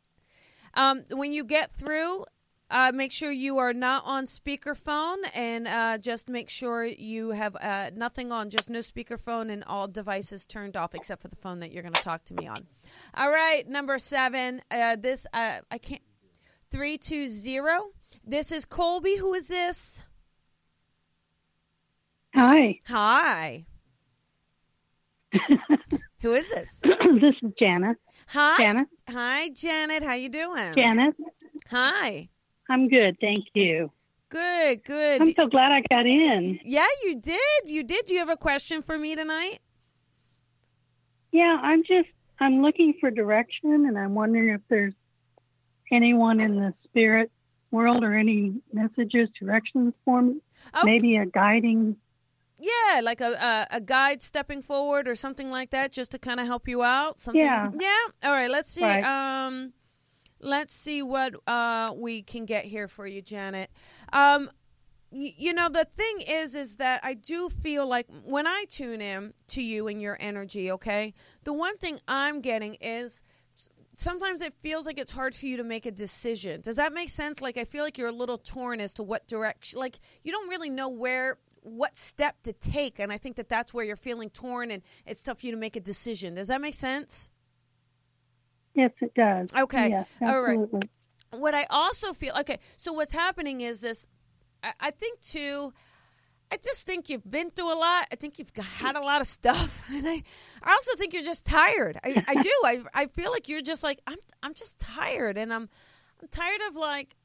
Um, 0.74 1.04
when 1.12 1.34
you 1.34 1.44
get 1.44 1.74
through, 1.74 2.24
uh, 2.70 2.92
make 2.96 3.12
sure 3.12 3.30
you 3.32 3.58
are 3.58 3.74
not 3.74 4.04
on 4.06 4.26
speakerphone, 4.26 5.18
and 5.36 5.68
uh, 5.68 5.98
just 5.98 6.30
make 6.30 6.50
sure 6.50 6.86
you 6.86 7.32
have 7.32 7.58
uh, 7.60 7.90
nothing 7.94 8.32
on, 8.32 8.50
just 8.50 8.70
no 8.70 8.80
speakerphone, 8.80 9.52
and 9.52 9.64
all 9.66 9.88
devices 9.90 10.46
turned 10.46 10.78
off 10.78 10.96
except 10.96 11.22
for 11.22 11.28
the 11.28 11.36
phone 11.36 11.60
that 11.60 11.72
you're 11.74 11.84
going 11.84 11.94
to 11.94 12.00
talk 12.02 12.24
to 12.26 12.34
me 12.34 12.48
on. 12.48 12.66
All 13.14 13.30
right, 13.30 13.68
number 13.68 14.00
seven. 14.00 14.62
Uh, 14.72 14.96
this 14.96 15.28
I 15.34 15.62
can't. 15.82 16.02
Three 16.70 16.98
two 16.98 17.28
zero. 17.28 17.90
This 18.26 18.54
is 18.54 18.64
Colby. 18.64 19.18
Who 19.18 19.34
is 19.34 19.50
this? 19.50 20.04
Hi. 22.34 22.80
Hi. 22.88 23.66
Who 26.22 26.34
is 26.34 26.50
this? 26.50 26.82
this 26.84 27.36
is 27.42 27.52
Janet. 27.60 27.98
Hi. 28.28 28.58
Janet. 28.58 28.88
Hi, 29.10 29.50
Janet. 29.50 30.04
How 30.04 30.14
you 30.14 30.30
doing? 30.30 30.74
Janet. 30.76 31.16
Hi. 31.70 32.30
I'm 32.70 32.88
good, 32.88 33.18
thank 33.20 33.46
you. 33.54 33.92
Good, 34.30 34.86
good. 34.86 35.22
I'm 35.22 35.34
so 35.34 35.48
glad 35.48 35.72
I 35.74 35.84
got 35.94 36.06
in. 36.06 36.60
Yeah, 36.64 36.88
you 37.04 37.16
did. 37.16 37.40
You 37.66 37.84
did. 37.84 38.06
Do 38.06 38.14
you 38.14 38.20
have 38.20 38.30
a 38.30 38.38
question 38.38 38.82
for 38.82 38.98
me 38.98 39.14
tonight? 39.16 39.60
Yeah, 41.34 41.58
I'm 41.62 41.84
just 41.84 42.08
I'm 42.40 42.62
looking 42.62 42.94
for 43.00 43.12
direction 43.12 43.86
and 43.86 43.98
I'm 43.98 44.16
wondering 44.16 44.50
if 44.50 44.62
there's 44.70 44.94
anyone 45.92 46.40
in 46.40 46.56
the 46.56 46.74
spirit 46.86 47.30
world 47.72 48.04
or 48.04 48.16
any 48.16 48.54
messages, 48.72 49.30
directions 49.38 49.94
for 50.06 50.22
me. 50.22 50.38
Okay. 50.78 50.92
Maybe 50.92 51.18
a 51.18 51.26
guiding 51.26 51.98
Yeah, 52.62 53.02
like 53.02 53.22
a, 53.22 53.32
a 53.72 53.78
a 53.78 53.82
guide 53.82 54.22
stepping 54.22 54.62
forward 54.62 55.08
or 55.08 55.16
something 55.16 55.50
like 55.50 55.72
that, 55.72 55.92
just 55.92 56.12
to 56.12 56.20
kind 56.20 56.40
of 56.40 56.46
help 56.46 56.68
you 56.68 56.84
out. 56.84 57.20
Something. 57.20 57.42
Yeah. 57.42 57.72
Yeah. 57.80 57.98
All 58.24 58.32
right. 58.32 58.52
Let's 58.52 58.70
see. 58.70 58.84
Right. 58.84 59.04
Um, 59.04 59.74
let's 60.40 60.74
see 60.74 61.02
what 61.02 61.34
uh 61.48 61.94
we 61.96 62.22
can 62.22 62.46
get 62.46 62.66
here 62.66 62.88
for 62.88 63.08
you, 63.08 63.22
Janet. 63.22 63.70
Um, 64.14 64.50
you 65.12 65.54
know 65.54 65.68
the 65.68 65.84
thing 65.84 66.20
is 66.26 66.56
is 66.56 66.76
that 66.76 67.02
i 67.04 67.14
do 67.14 67.50
feel 67.50 67.86
like 67.86 68.08
when 68.24 68.48
i 68.48 68.64
tune 68.70 69.02
in 69.02 69.34
to 69.50 69.62
you 69.62 69.88
and 69.90 70.02
your 70.02 70.16
energy 70.22 70.72
okay 70.72 71.14
the 71.44 71.52
one 71.52 71.78
thing 71.78 72.00
i'm 72.08 72.40
getting 72.40 72.78
is 72.80 73.22
sometimes 73.94 74.42
it 74.42 74.54
feels 74.62 74.86
like 74.86 74.98
it's 74.98 75.12
hard 75.12 75.36
for 75.36 75.46
you 75.46 75.58
to 75.58 75.66
make 75.66 75.86
a 75.86 75.92
decision 75.92 76.62
does 76.62 76.78
that 76.78 76.94
make 76.94 77.10
sense 77.10 77.42
like 77.42 77.58
i 77.58 77.66
feel 77.66 77.84
like 77.84 77.98
you're 77.98 78.08
a 78.08 78.14
little 78.14 78.38
torn 78.38 78.80
as 78.80 78.94
to 78.94 79.04
what 79.04 79.28
direction 79.28 79.78
like 79.80 80.00
you 80.24 80.32
don't 80.32 80.48
really 80.48 80.70
know 80.70 80.88
where 80.88 81.38
what 81.62 81.96
step 81.96 82.42
to 82.44 82.52
take 82.54 83.00
and 83.00 83.12
i 83.12 83.18
think 83.18 83.36
that 83.36 83.48
that's 83.48 83.74
where 83.74 83.86
you're 83.86 83.96
feeling 83.96 84.30
torn 84.30 84.72
and 84.72 84.82
it's 85.06 85.22
tough 85.22 85.40
for 85.40 85.46
you 85.46 85.52
to 85.52 85.58
make 85.58 85.76
a 85.76 85.80
decision 85.80 86.36
does 86.36 86.48
that 86.48 86.60
make 86.60 86.74
sense 86.74 87.30
yes 88.74 88.92
it 89.02 89.14
does 89.14 89.54
okay 89.54 89.90
yes, 89.90 90.08
all 90.22 90.42
right 90.42 90.60
what 91.32 91.54
i 91.54 91.66
also 91.70 92.14
feel 92.14 92.34
okay 92.38 92.58
so 92.78 92.92
what's 92.92 93.14
happening 93.14 93.62
is 93.62 93.82
this 93.82 94.08
I, 94.64 94.74
I 94.80 94.92
think 94.92 95.22
too. 95.22 95.74
I 96.54 96.58
just 96.58 96.86
think 96.86 97.10
you've 97.10 97.30
been 97.30 97.50
through 97.50 97.74
a 97.74 97.80
lot. 97.80 98.08
I 98.12 98.16
think 98.18 98.38
you've 98.38 98.52
had 98.58 98.98
a 98.98 99.00
lot 99.00 99.22
of 99.22 99.28
stuff, 99.28 99.86
and 99.92 100.08
I, 100.08 100.22
I 100.62 100.72
also 100.72 100.96
think 100.98 101.14
you're 101.14 101.24
just 101.24 101.46
tired. 101.46 101.98
I, 102.04 102.24
I 102.28 102.36
do. 102.36 102.52
I, 102.66 102.82
I 102.94 103.06
feel 103.06 103.32
like 103.32 103.48
you're 103.48 103.62
just 103.62 103.84
like 103.84 104.00
I'm. 104.08 104.18
I'm 104.44 104.54
just 104.54 104.80
tired, 104.80 105.38
and 105.38 105.54
I'm, 105.54 105.70
I'm 106.22 106.28
tired 106.30 106.62
of 106.68 106.76
like 106.76 107.16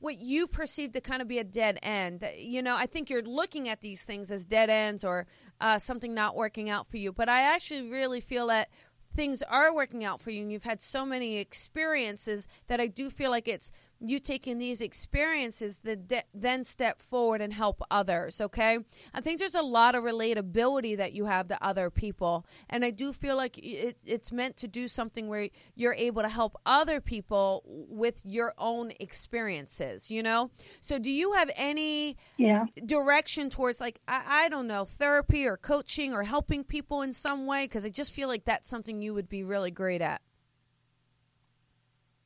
what 0.00 0.18
you 0.18 0.46
perceive 0.46 0.92
to 0.92 1.00
kind 1.00 1.20
of 1.20 1.28
be 1.28 1.38
a 1.38 1.44
dead 1.44 1.78
end. 1.82 2.24
You 2.36 2.62
know, 2.62 2.76
I 2.76 2.86
think 2.86 3.10
you're 3.10 3.22
looking 3.22 3.68
at 3.68 3.80
these 3.80 4.04
things 4.04 4.30
as 4.30 4.44
dead 4.44 4.70
ends 4.70 5.04
or 5.04 5.26
uh, 5.60 5.78
something 5.78 6.14
not 6.14 6.36
working 6.36 6.70
out 6.70 6.86
for 6.86 6.98
you. 6.98 7.12
But 7.12 7.28
I 7.28 7.42
actually 7.54 7.90
really 7.90 8.20
feel 8.20 8.46
that 8.48 8.68
things 9.14 9.42
are 9.42 9.74
working 9.74 10.04
out 10.04 10.20
for 10.20 10.30
you, 10.30 10.42
and 10.42 10.52
you've 10.52 10.64
had 10.64 10.80
so 10.80 11.04
many 11.04 11.38
experiences 11.38 12.46
that 12.68 12.80
I 12.80 12.86
do 12.86 13.10
feel 13.10 13.30
like 13.30 13.48
it's 13.48 13.72
you 14.00 14.18
taking 14.18 14.58
these 14.58 14.80
experiences 14.80 15.78
that 15.84 16.08
de- 16.08 16.22
then 16.34 16.64
step 16.64 17.00
forward 17.00 17.40
and 17.40 17.52
help 17.52 17.82
others 17.90 18.40
okay? 18.40 18.78
I 19.14 19.20
think 19.20 19.38
there's 19.38 19.54
a 19.54 19.62
lot 19.62 19.94
of 19.94 20.04
relatability 20.04 20.96
that 20.96 21.12
you 21.12 21.26
have 21.26 21.48
to 21.48 21.58
other 21.64 21.90
people 21.90 22.46
and 22.70 22.84
i 22.84 22.90
do 22.90 23.12
feel 23.12 23.36
like 23.36 23.58
it, 23.58 23.96
it's 24.04 24.32
meant 24.32 24.56
to 24.58 24.68
do 24.68 24.88
something 24.88 25.28
where 25.28 25.48
you're 25.74 25.94
able 25.94 26.22
to 26.22 26.28
help 26.28 26.56
other 26.66 27.00
people 27.00 27.62
with 27.66 28.20
your 28.24 28.54
own 28.58 28.92
experiences 29.00 30.10
you 30.10 30.22
know? 30.22 30.50
So 30.80 30.98
do 30.98 31.10
you 31.10 31.32
have 31.32 31.50
any 31.56 32.16
yeah. 32.36 32.66
direction 32.84 33.50
towards 33.50 33.80
like 33.80 34.00
I, 34.06 34.44
I 34.44 34.48
don't 34.48 34.66
know 34.66 34.84
therapy 34.84 35.46
or 35.46 35.56
coaching 35.56 36.12
or 36.14 36.22
helping 36.22 36.64
people 36.64 37.02
in 37.02 37.12
some 37.12 37.46
way? 37.46 37.64
Because 37.64 37.84
i 37.84 37.88
just 37.88 38.14
feel 38.14 38.28
like 38.28 38.44
that's 38.44 38.68
something 38.68 39.02
you 39.02 39.14
would 39.14 39.28
be 39.28 39.42
really 39.42 39.70
great 39.70 40.02
at. 40.02 40.22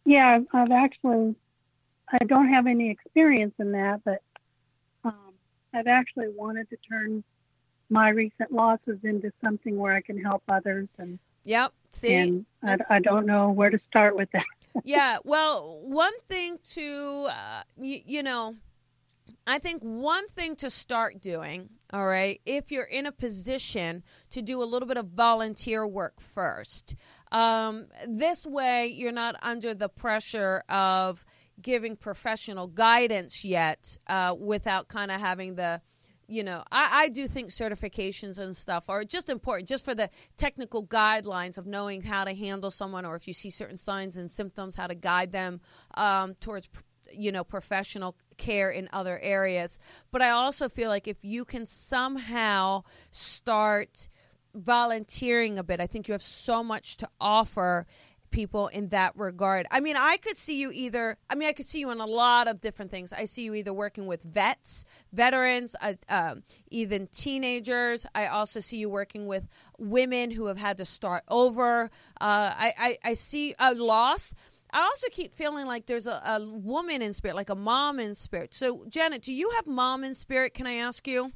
Yeah 0.05 0.41
i've 0.52 0.71
actually 0.71 1.35
I 2.12 2.25
don't 2.25 2.49
have 2.49 2.66
any 2.66 2.90
experience 2.90 3.54
in 3.59 3.73
that, 3.73 4.02
but 4.04 4.23
um, 5.04 5.33
I've 5.75 5.87
actually 5.87 6.28
wanted 6.28 6.69
to 6.71 6.76
turn 6.88 7.25
my 7.88 8.11
recent 8.11 8.52
losses 8.52 8.99
into 9.02 9.33
something 9.42 9.78
where 9.78 9.95
I 9.95 10.00
can 10.00 10.23
help 10.23 10.42
others. 10.49 10.88
And 10.99 11.19
yep, 11.45 11.73
see, 11.90 12.14
and 12.14 12.47
I, 12.62 12.78
I, 12.90 13.00
don't 13.00 13.26
know 13.26 13.50
where 13.50 13.71
to 13.71 13.78
start 13.88 14.16
with 14.16 14.31
that. 14.33 14.45
yeah, 14.85 15.19
well, 15.25 15.81
one 15.83 16.19
thing 16.28 16.59
to 16.73 17.28
uh, 17.31 17.62
y- 17.76 18.02
you 18.07 18.23
know, 18.23 18.57
I 19.47 19.59
think 19.59 19.83
one 19.83 20.28
thing 20.28 20.57
to 20.57 20.71
start 20.71 21.21
doing, 21.21 21.69
all 21.92 22.07
right, 22.07 22.40
if 22.47 22.71
you're 22.71 22.85
in 22.85 23.07
a 23.07 23.12
position 23.12 24.02
to 24.31 24.40
do 24.40 24.62
a 24.62 24.64
little 24.64 24.87
bit 24.87 24.97
of 24.97 25.09
volunteer 25.09 25.87
work 25.87 26.21
first, 26.21 26.95
um, 27.31 27.87
this 28.07 28.47
way 28.47 28.87
you're 28.87 29.12
not 29.12 29.37
under 29.42 29.75
the 29.75 29.88
pressure 29.88 30.62
of 30.69 31.25
giving 31.61 31.97
professional 31.97 32.66
guidance 32.66 33.44
yet 33.44 33.99
uh, 34.06 34.35
without 34.38 34.88
kind 34.88 35.11
of 35.11 35.21
having 35.21 35.54
the 35.54 35.80
you 36.28 36.42
know 36.42 36.62
I, 36.71 37.04
I 37.04 37.09
do 37.09 37.26
think 37.26 37.50
certifications 37.50 38.38
and 38.38 38.56
stuff 38.56 38.88
are 38.88 39.04
just 39.04 39.28
important 39.28 39.68
just 39.68 39.85
for 39.85 39.94
the 39.94 40.09
technical 40.37 40.87
guidelines 40.87 41.59
of 41.59 41.66
knowing 41.66 42.02
how 42.02 42.25
to 42.25 42.35
handle 42.35 42.71
someone 42.71 43.04
or 43.04 43.16
if 43.16 43.26
you 43.26 43.35
see 43.35 43.50
certain 43.50 43.76
signs 43.76 44.16
and 44.16 44.30
symptoms 44.30 44.76
how 44.76 44.87
to 44.87 44.94
guide 44.94 45.32
them 45.32 45.61
um, 45.94 46.35
towards 46.35 46.68
you 47.12 47.32
know 47.32 47.44
professional 47.44 48.16
care 48.37 48.71
in 48.71 48.88
other 48.92 49.18
areas. 49.23 49.78
But 50.11 50.23
i 50.23 50.30
also 50.30 50.68
feel 50.68 50.88
like 50.88 51.06
if 51.06 51.18
you 51.23 51.44
can 51.44 51.66
somehow 51.66 52.85
start 53.11 54.09
volunteering 54.54 55.59
a 55.59 55.64
bit 55.64 55.80
i 55.80 55.87
think 55.87 56.09
you 56.09 56.12
have 56.12 56.23
so 56.23 56.62
much 56.62 56.99
to 56.99 57.09
offer 57.18 57.87
people 58.32 58.68
in 58.68 58.88
that 58.88 59.12
regard. 59.16 59.66
I 59.70 59.80
mean, 59.80 59.96
I 59.96 60.16
could 60.16 60.36
see 60.36 60.60
you 60.60 60.72
either, 60.72 61.16
I 61.30 61.36
mean, 61.36 61.48
I 61.48 61.52
could 61.52 61.68
see 61.68 61.78
you 61.78 61.90
in 61.90 62.00
a 62.00 62.06
lot 62.06 62.48
of 62.48 62.60
different 62.60 62.90
things. 62.90 63.12
I 63.12 63.26
see 63.26 63.44
you 63.44 63.54
either 63.54 63.72
working 63.72 64.06
with 64.06 64.22
vets, 64.22 64.84
veterans, 65.12 65.76
uh, 65.80 65.94
um, 66.08 66.42
even 66.70 67.06
teenagers. 67.08 68.06
I 68.14 68.26
also 68.26 68.60
see 68.60 68.78
you 68.78 68.88
working 68.88 69.26
with 69.26 69.46
women 69.78 70.30
who 70.32 70.46
have 70.46 70.58
had 70.58 70.78
to 70.78 70.84
start 70.84 71.22
over. 71.28 71.84
Uh, 72.20 72.54
I, 72.58 72.72
I, 72.78 72.98
I 73.04 73.14
see 73.14 73.54
a 73.58 73.74
loss. 73.74 74.34
I 74.72 74.80
also 74.80 75.08
keep 75.10 75.34
feeling 75.34 75.66
like 75.66 75.86
there's 75.86 76.06
a, 76.06 76.22
a 76.24 76.44
woman 76.44 77.02
in 77.02 77.12
spirit, 77.12 77.36
like 77.36 77.50
a 77.50 77.54
mom 77.54 78.00
in 78.00 78.14
spirit. 78.14 78.54
So, 78.54 78.86
Janet, 78.88 79.22
do 79.22 79.32
you 79.32 79.50
have 79.56 79.66
mom 79.66 80.02
in 80.02 80.14
spirit? 80.14 80.54
Can 80.54 80.66
I 80.66 80.74
ask 80.74 81.06
you? 81.06 81.32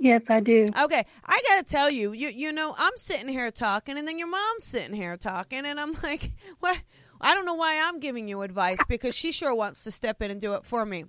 Yes, 0.00 0.22
I 0.30 0.40
do. 0.40 0.70
Okay, 0.82 1.04
I 1.26 1.40
got 1.46 1.58
to 1.58 1.70
tell 1.70 1.90
you, 1.90 2.12
you 2.12 2.28
you 2.28 2.52
know, 2.52 2.74
I'm 2.78 2.96
sitting 2.96 3.28
here 3.28 3.50
talking, 3.50 3.98
and 3.98 4.08
then 4.08 4.18
your 4.18 4.30
mom's 4.30 4.64
sitting 4.64 4.94
here 4.94 5.18
talking, 5.18 5.66
and 5.66 5.78
I'm 5.78 5.92
like, 6.02 6.32
what? 6.58 6.80
I 7.20 7.34
don't 7.34 7.44
know 7.44 7.54
why 7.54 7.78
I'm 7.84 8.00
giving 8.00 8.26
you 8.26 8.40
advice 8.40 8.78
because 8.88 9.14
she 9.14 9.30
sure 9.30 9.54
wants 9.54 9.84
to 9.84 9.90
step 9.90 10.22
in 10.22 10.30
and 10.30 10.40
do 10.40 10.54
it 10.54 10.64
for 10.64 10.86
me, 10.86 11.04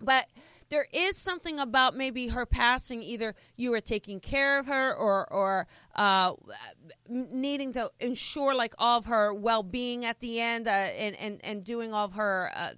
but 0.00 0.26
there 0.68 0.84
is 0.92 1.16
something 1.16 1.60
about 1.60 1.96
maybe 1.96 2.26
her 2.26 2.44
passing. 2.44 3.04
Either 3.04 3.36
you 3.54 3.70
were 3.70 3.80
taking 3.80 4.18
care 4.18 4.58
of 4.58 4.66
her, 4.66 4.92
or 4.92 5.32
or 5.32 5.68
uh, 5.94 6.32
needing 7.08 7.72
to 7.74 7.88
ensure 8.00 8.52
like 8.52 8.74
all 8.78 8.98
of 8.98 9.04
her 9.06 9.32
well 9.32 9.62
being 9.62 10.04
at 10.04 10.18
the 10.18 10.40
end, 10.40 10.66
uh, 10.66 10.70
and 10.70 11.14
and 11.20 11.40
and 11.44 11.64
doing 11.64 11.94
all 11.94 12.06
of 12.06 12.14
her. 12.14 12.50
Uh, 12.56 12.70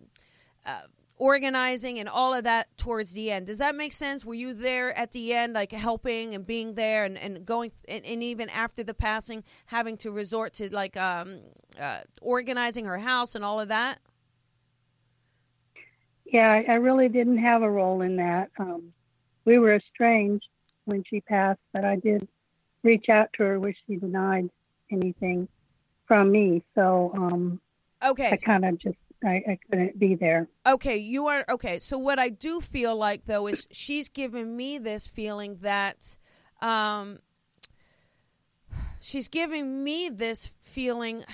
uh 0.66 0.82
organizing 1.18 1.98
and 1.98 2.08
all 2.08 2.34
of 2.34 2.44
that 2.44 2.76
towards 2.76 3.12
the 3.12 3.30
end. 3.30 3.46
Does 3.46 3.58
that 3.58 3.74
make 3.74 3.92
sense? 3.92 4.24
Were 4.24 4.34
you 4.34 4.52
there 4.52 4.96
at 4.96 5.12
the 5.12 5.32
end, 5.32 5.54
like 5.54 5.72
helping 5.72 6.34
and 6.34 6.44
being 6.44 6.74
there 6.74 7.04
and, 7.04 7.16
and 7.18 7.44
going, 7.44 7.72
and, 7.88 8.04
and 8.04 8.22
even 8.22 8.48
after 8.50 8.82
the 8.84 8.94
passing, 8.94 9.42
having 9.66 9.96
to 9.98 10.10
resort 10.10 10.52
to 10.54 10.72
like 10.74 10.96
um, 10.96 11.40
uh, 11.80 12.00
organizing 12.20 12.84
her 12.84 12.98
house 12.98 13.34
and 13.34 13.44
all 13.44 13.60
of 13.60 13.68
that? 13.68 13.98
Yeah, 16.24 16.62
I 16.68 16.74
really 16.74 17.08
didn't 17.08 17.38
have 17.38 17.62
a 17.62 17.70
role 17.70 18.02
in 18.02 18.16
that. 18.16 18.50
Um, 18.58 18.92
we 19.44 19.58
were 19.58 19.76
estranged 19.76 20.48
when 20.84 21.04
she 21.08 21.20
passed, 21.20 21.60
but 21.72 21.84
I 21.84 21.96
did 21.96 22.26
reach 22.82 23.08
out 23.08 23.32
to 23.34 23.44
her, 23.44 23.60
which 23.60 23.76
she 23.86 23.96
denied 23.96 24.50
anything 24.90 25.48
from 26.06 26.30
me. 26.30 26.62
So, 26.74 27.12
um, 27.14 27.60
okay, 28.04 28.30
I 28.32 28.36
kind 28.36 28.64
of 28.64 28.78
just 28.78 28.98
I, 29.24 29.42
I 29.48 29.58
couldn't 29.68 29.98
be 29.98 30.14
there. 30.14 30.48
Okay, 30.66 30.96
you 30.98 31.26
are 31.26 31.44
okay. 31.48 31.78
So 31.78 31.98
what 31.98 32.18
I 32.18 32.28
do 32.28 32.60
feel 32.60 32.94
like 32.96 33.24
though 33.24 33.46
is 33.46 33.66
she's 33.70 34.08
giving 34.08 34.56
me 34.56 34.78
this 34.78 35.06
feeling 35.06 35.56
that 35.62 36.16
um 36.60 37.18
she's 39.00 39.28
giving 39.28 39.82
me 39.82 40.08
this 40.10 40.52
feeling 40.60 41.24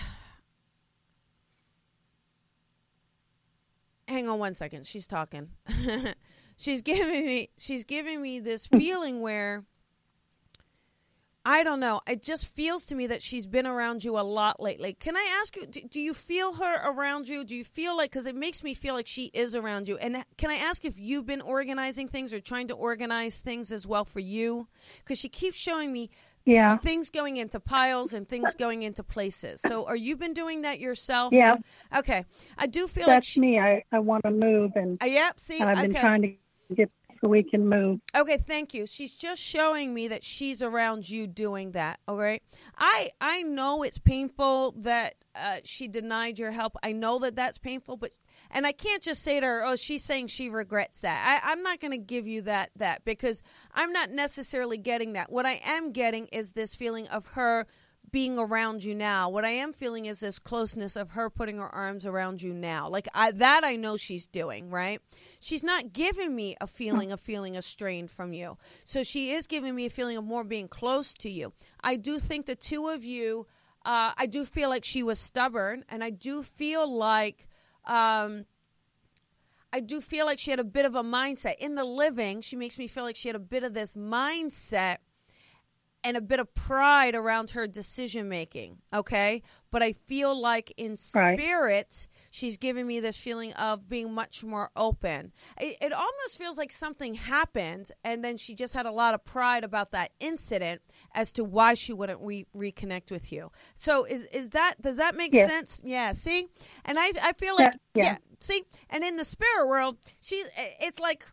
Hang 4.08 4.28
on 4.28 4.38
one 4.38 4.52
second. 4.52 4.86
She's 4.86 5.06
talking. 5.06 5.48
she's 6.56 6.82
giving 6.82 7.24
me 7.24 7.48
she's 7.56 7.84
giving 7.84 8.20
me 8.20 8.40
this 8.40 8.66
feeling 8.78 9.20
where 9.20 9.64
I 11.44 11.64
don't 11.64 11.80
know. 11.80 12.00
It 12.08 12.22
just 12.22 12.54
feels 12.54 12.86
to 12.86 12.94
me 12.94 13.08
that 13.08 13.20
she's 13.20 13.46
been 13.46 13.66
around 13.66 14.04
you 14.04 14.18
a 14.18 14.22
lot 14.22 14.60
lately. 14.60 14.92
Can 14.92 15.16
I 15.16 15.38
ask 15.40 15.56
you, 15.56 15.66
do, 15.66 15.80
do 15.80 16.00
you 16.00 16.14
feel 16.14 16.52
her 16.54 16.90
around 16.90 17.26
you? 17.26 17.44
Do 17.44 17.56
you 17.56 17.64
feel 17.64 17.96
like, 17.96 18.10
because 18.10 18.26
it 18.26 18.36
makes 18.36 18.62
me 18.62 18.74
feel 18.74 18.94
like 18.94 19.08
she 19.08 19.26
is 19.34 19.56
around 19.56 19.88
you. 19.88 19.96
And 19.96 20.24
can 20.36 20.50
I 20.50 20.54
ask 20.54 20.84
if 20.84 20.98
you've 20.98 21.26
been 21.26 21.40
organizing 21.40 22.06
things 22.06 22.32
or 22.32 22.38
trying 22.38 22.68
to 22.68 22.74
organize 22.74 23.40
things 23.40 23.72
as 23.72 23.86
well 23.86 24.04
for 24.04 24.20
you? 24.20 24.68
Because 24.98 25.18
she 25.18 25.28
keeps 25.28 25.56
showing 25.56 25.92
me 25.92 26.10
yeah. 26.44 26.76
things 26.78 27.10
going 27.10 27.36
into 27.38 27.58
piles 27.58 28.12
and 28.12 28.28
things 28.28 28.54
going 28.54 28.82
into 28.82 29.02
places. 29.02 29.60
So 29.62 29.84
are 29.86 29.96
you 29.96 30.16
been 30.16 30.34
doing 30.34 30.62
that 30.62 30.78
yourself? 30.78 31.32
Yeah. 31.32 31.56
Okay. 31.96 32.24
I 32.56 32.68
do 32.68 32.86
feel 32.86 33.06
That's 33.06 33.16
like 33.16 33.24
she, 33.24 33.40
me. 33.40 33.58
I, 33.58 33.82
I 33.90 33.98
want 33.98 34.24
to 34.24 34.30
move 34.30 34.72
and, 34.76 35.02
uh, 35.02 35.06
yep, 35.06 35.40
see, 35.40 35.60
and 35.60 35.70
I've 35.70 35.90
been 35.90 36.00
trying 36.00 36.22
to 36.22 36.34
get 36.74 36.90
so 37.22 37.28
we 37.28 37.42
can 37.42 37.68
move. 37.68 38.00
Okay, 38.16 38.36
thank 38.36 38.74
you. 38.74 38.86
She's 38.86 39.12
just 39.12 39.40
showing 39.40 39.94
me 39.94 40.08
that 40.08 40.24
she's 40.24 40.62
around 40.62 41.08
you 41.08 41.26
doing 41.26 41.72
that. 41.72 42.00
All 42.08 42.16
right. 42.16 42.42
I 42.76 43.10
I 43.20 43.42
know 43.42 43.82
it's 43.82 43.98
painful 43.98 44.72
that 44.78 45.14
uh, 45.34 45.58
she 45.64 45.88
denied 45.88 46.38
your 46.38 46.50
help. 46.50 46.76
I 46.82 46.92
know 46.92 47.18
that 47.20 47.36
that's 47.36 47.58
painful, 47.58 47.96
but 47.96 48.12
and 48.50 48.66
I 48.66 48.72
can't 48.72 49.02
just 49.02 49.22
say 49.22 49.40
to 49.40 49.46
her, 49.46 49.64
"Oh, 49.64 49.76
she's 49.76 50.04
saying 50.04 50.26
she 50.26 50.48
regrets 50.48 51.00
that." 51.00 51.42
I, 51.44 51.52
I'm 51.52 51.62
not 51.62 51.80
going 51.80 51.92
to 51.92 51.98
give 51.98 52.26
you 52.26 52.42
that 52.42 52.70
that 52.76 53.04
because 53.04 53.42
I'm 53.72 53.92
not 53.92 54.10
necessarily 54.10 54.78
getting 54.78 55.12
that. 55.14 55.30
What 55.30 55.46
I 55.46 55.60
am 55.64 55.92
getting 55.92 56.26
is 56.32 56.52
this 56.52 56.74
feeling 56.74 57.06
of 57.08 57.26
her 57.28 57.66
being 58.10 58.38
around 58.38 58.84
you 58.84 58.94
now. 58.94 59.30
What 59.30 59.44
I 59.44 59.50
am 59.50 59.72
feeling 59.72 60.06
is 60.06 60.20
this 60.20 60.38
closeness 60.38 60.96
of 60.96 61.10
her 61.10 61.30
putting 61.30 61.56
her 61.58 61.68
arms 61.68 62.04
around 62.04 62.42
you 62.42 62.52
now. 62.52 62.88
Like 62.88 63.08
I, 63.14 63.32
that 63.32 63.62
I 63.64 63.76
know 63.76 63.96
she's 63.96 64.26
doing, 64.26 64.70
right? 64.70 65.00
She's 65.40 65.62
not 65.62 65.92
giving 65.92 66.36
me 66.36 66.56
a 66.60 66.66
feeling 66.66 67.12
of 67.12 67.20
feeling 67.20 67.54
estranged 67.54 68.12
from 68.12 68.32
you. 68.32 68.58
So 68.84 69.02
she 69.02 69.30
is 69.30 69.46
giving 69.46 69.74
me 69.74 69.86
a 69.86 69.90
feeling 69.90 70.16
of 70.18 70.24
more 70.24 70.44
being 70.44 70.68
close 70.68 71.14
to 71.14 71.30
you. 71.30 71.52
I 71.82 71.96
do 71.96 72.18
think 72.18 72.46
the 72.46 72.56
two 72.56 72.88
of 72.88 73.04
you 73.04 73.46
uh, 73.84 74.12
I 74.16 74.26
do 74.26 74.44
feel 74.44 74.68
like 74.68 74.84
she 74.84 75.02
was 75.02 75.18
stubborn 75.18 75.84
and 75.88 76.04
I 76.04 76.10
do 76.10 76.42
feel 76.42 76.90
like 76.90 77.48
um, 77.84 78.44
I 79.72 79.80
do 79.80 80.00
feel 80.00 80.26
like 80.26 80.38
she 80.38 80.50
had 80.50 80.60
a 80.60 80.64
bit 80.64 80.84
of 80.84 80.94
a 80.94 81.02
mindset 81.02 81.54
in 81.58 81.74
the 81.74 81.84
living. 81.84 82.42
She 82.42 82.56
makes 82.56 82.78
me 82.78 82.86
feel 82.86 83.04
like 83.04 83.16
she 83.16 83.28
had 83.28 83.36
a 83.36 83.40
bit 83.40 83.64
of 83.64 83.74
this 83.74 83.96
mindset 83.96 84.98
and 86.04 86.16
a 86.16 86.20
bit 86.20 86.40
of 86.40 86.52
pride 86.54 87.14
around 87.14 87.50
her 87.50 87.66
decision 87.66 88.28
making. 88.28 88.78
Okay. 88.92 89.42
But 89.70 89.82
I 89.82 89.92
feel 89.92 90.38
like 90.38 90.72
in 90.76 90.96
spirit, 90.96 91.38
right. 91.40 92.08
she's 92.30 92.56
giving 92.56 92.86
me 92.86 93.00
this 93.00 93.20
feeling 93.20 93.52
of 93.54 93.88
being 93.88 94.12
much 94.12 94.44
more 94.44 94.70
open. 94.76 95.32
It, 95.60 95.76
it, 95.80 95.92
almost 95.92 96.36
feels 96.36 96.58
like 96.58 96.70
something 96.70 97.14
happened, 97.14 97.90
and 98.04 98.22
then 98.22 98.36
she 98.36 98.54
just 98.54 98.74
had 98.74 98.84
a 98.84 98.90
lot 98.90 99.14
of 99.14 99.24
pride 99.24 99.64
about 99.64 99.90
that 99.90 100.10
incident 100.20 100.82
as 101.14 101.32
to 101.32 101.44
why 101.44 101.74
she 101.74 101.92
wouldn't 101.92 102.20
re- 102.20 102.46
reconnect 102.54 103.10
with 103.10 103.32
you. 103.32 103.50
So, 103.74 104.04
is, 104.04 104.26
is 104.26 104.50
that, 104.50 104.74
does 104.80 104.98
that 104.98 105.16
make 105.16 105.32
yes. 105.32 105.50
sense? 105.50 105.82
Yeah. 105.84 106.12
See? 106.12 106.48
And 106.84 106.98
I, 106.98 107.12
I 107.22 107.32
feel 107.32 107.56
like, 107.56 107.74
yeah, 107.94 108.04
yeah. 108.04 108.18
See? 108.40 108.64
And 108.90 109.02
in 109.02 109.16
the 109.16 109.24
spirit 109.24 109.68
world, 109.68 109.96
she, 110.20 110.42
it's 110.80 111.00
like, 111.00 111.24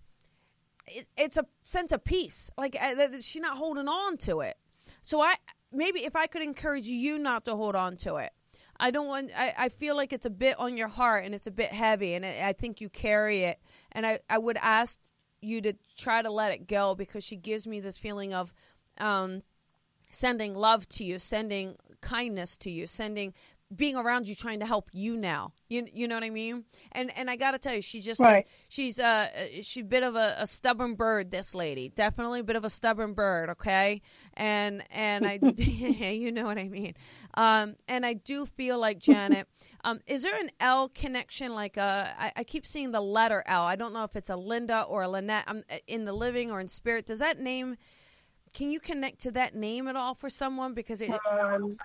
it's 1.17 1.38
a 1.38 1.46
sense 1.62 1.91
of 1.91 2.03
peace. 2.03 2.50
Like 2.58 2.75
uh, 2.81 3.08
she's 3.22 3.41
not 3.41 3.58
holding 3.58 3.88
on 3.88 4.17
to 4.17 4.41
it. 4.41 4.55
So 5.01 5.22
I 5.22 5.36
maybe 5.72 6.01
if 6.01 6.15
I 6.15 6.27
could 6.27 6.41
encourage 6.41 6.86
you 6.86 7.17
not 7.17 7.46
to 7.46 7.55
hold 7.55 7.75
on 7.75 7.98
to 7.98 8.17
it. 8.17 8.31
I 8.81 8.91
don't 8.91 9.08
want. 9.08 9.31
I, 9.36 9.53
I 9.60 9.69
feel 9.69 9.96
like 9.96 10.13
it's 10.13 10.25
a 10.25 10.29
bit 10.29 10.58
on 10.58 10.77
your 10.77 10.88
heart 10.88 11.25
and 11.25 11.36
it's 11.36 11.48
a 11.48 11.51
bit 11.51 11.72
heavy, 11.72 12.13
and 12.13 12.25
I 12.25 12.53
think 12.53 12.79
you 12.79 12.88
carry 12.88 13.43
it. 13.43 13.60
And 13.91 14.05
I 14.05 14.19
I 14.29 14.38
would 14.38 14.58
ask 14.58 14.98
you 15.41 15.62
to 15.62 15.74
try 15.98 16.22
to 16.22 16.31
let 16.31 16.53
it 16.53 16.67
go 16.67 16.96
because 16.96 17.24
she 17.24 17.36
gives 17.36 17.67
me 17.67 17.79
this 17.79 17.98
feeling 17.98 18.34
of 18.34 18.53
um, 19.00 19.43
sending 20.12 20.55
love 20.55 20.88
to 20.89 21.03
you, 21.03 21.19
sending 21.19 21.75
kindness 22.01 22.55
to 22.58 22.72
you, 22.72 22.88
sending 22.88 23.34
being 23.76 23.96
around 23.96 24.28
you 24.28 24.34
trying 24.34 24.60
to 24.62 24.66
help 24.66 24.90
you 24.94 25.16
now. 25.16 25.54
You 25.70 25.86
you 25.94 26.08
know 26.08 26.16
what 26.16 26.24
i 26.24 26.32
mean? 26.32 26.66
And 26.92 27.12
and 27.16 27.30
i 27.30 27.36
gotta 27.36 27.60
tell 27.60 27.76
you 27.76 27.82
she's 27.82 28.04
just 28.04 28.20
right. 28.20 28.48
she's 28.68 28.98
uh 28.98 29.28
she's 29.62 29.84
a 29.84 29.88
bit 29.88 30.02
of 30.02 30.16
a, 30.16 30.36
a, 30.40 30.48
stubborn 30.48 30.96
bird 30.96 31.30
this 31.30 31.54
lady. 31.54 31.90
Definitely 31.90 32.40
a 32.40 32.44
bit 32.44 32.56
of 32.56 32.66
a 32.66 32.70
stubborn 32.70 33.14
bird 33.14 33.50
okay? 33.52 34.02
And 34.34 34.82
and 34.92 35.28
i 35.28 35.40
you 35.56 36.32
know 36.32 36.46
what 36.46 36.58
i 36.58 36.68
mean. 36.68 36.96
Um 37.36 37.76
and 37.88 38.06
i 38.06 38.14
do 38.14 38.48
feel 38.48 38.80
like 38.80 38.98
janet 38.98 39.48
um 39.84 40.00
is 40.08 40.24
there 40.24 40.40
an 40.40 40.50
l 40.60 40.90
connection? 40.90 41.54
Like 41.54 41.78
a 41.78 41.82
uh, 41.82 42.08
I, 42.18 42.32
I 42.38 42.44
keep 42.44 42.66
seeing 42.66 42.92
the 42.92 43.02
letter 43.02 43.44
l. 43.46 43.64
I 43.64 43.76
don't 43.76 43.94
know 43.94 44.04
if 44.04 44.16
it's 44.16 44.30
a 44.30 44.36
linda 44.36 44.82
or 44.84 45.04
a 45.04 45.08
lynette 45.08 45.44
i'm 45.48 45.64
uh, 45.72 45.76
in 45.88 46.06
the 46.06 46.14
living 46.14 46.50
or 46.52 46.60
in 46.60 46.68
spirit. 46.68 47.06
Does 47.06 47.20
that 47.20 47.38
name 47.38 47.78
can 48.52 48.72
you 48.72 48.80
connect 48.80 49.20
to 49.22 49.32
that 49.32 49.54
name 49.54 49.88
at 49.88 49.96
all 49.96 50.16
for 50.16 50.30
someone? 50.30 50.74
Because 50.74 51.02
it 51.02 51.12
um 51.30 51.78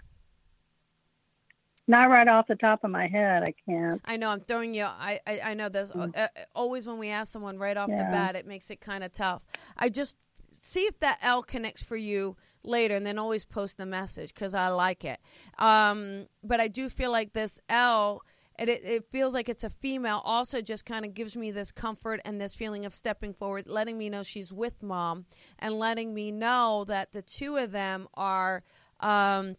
not 1.87 2.09
right 2.09 2.27
off 2.29 2.47
the 2.47 2.57
top 2.57 2.85
of 2.85 2.91
my 2.91 3.07
head, 3.07 3.43
I 3.43 3.55
can't. 3.69 4.01
I 4.05 4.17
know 4.17 4.31
I'm 4.31 4.41
throwing 4.41 4.75
you. 4.75 4.85
I 4.85 5.19
I, 5.27 5.41
I 5.47 5.55
know 5.55 5.69
this. 5.69 5.91
Mm. 5.91 6.17
Uh, 6.17 6.29
always 6.55 6.87
when 6.87 6.99
we 6.99 7.11
ask 7.11 7.33
someone 7.33 7.59
right 7.59 7.77
off 7.77 7.89
yeah. 7.91 8.05
the 8.05 8.11
bat, 8.11 8.37
it 8.37 8.47
makes 8.47 8.71
it 8.71 8.81
kind 8.81 9.05
of 9.05 9.13
tough. 9.13 9.43
I 9.77 9.89
just 9.89 10.17
see 10.61 10.81
if 10.81 10.99
that 11.01 11.19
L 11.23 11.43
connects 11.43 11.83
for 11.83 11.97
you 11.97 12.37
later, 12.63 12.95
and 12.95 13.07
then 13.07 13.19
always 13.19 13.45
post 13.45 13.81
a 13.81 13.87
message 13.87 14.33
because 14.35 14.55
I 14.55 14.69
like 14.69 15.05
it. 15.05 15.19
Um, 15.59 16.27
but 16.43 16.61
I 16.61 16.69
do 16.69 16.89
feel 16.89 17.13
like 17.13 17.33
this 17.33 17.61
L. 17.69 18.23
And 18.57 18.71
it, 18.71 18.85
it 18.85 19.05
feels 19.11 19.35
like 19.35 19.49
it's 19.49 19.65
a 19.65 19.69
female 19.69 20.23
also 20.25 20.61
just 20.61 20.87
kind 20.87 21.05
of 21.05 21.13
gives 21.13 21.37
me 21.37 21.51
this 21.51 21.73
comfort 21.73 22.21
and 22.25 22.41
this 22.41 22.55
feeling 22.55 22.87
of 22.87 22.95
stepping 22.95 23.35
forward 23.35 23.67
letting 23.67 23.99
me 23.99 24.09
know 24.09 24.23
she's 24.23 24.53
with 24.53 24.81
mom 24.81 25.27
and 25.59 25.77
letting 25.81 26.15
me 26.15 26.31
know 26.31 26.85
that 26.87 27.11
the 27.11 27.21
two 27.21 27.57
of 27.57 27.73
them 27.73 28.07
are 28.15 28.63
um, 29.01 29.57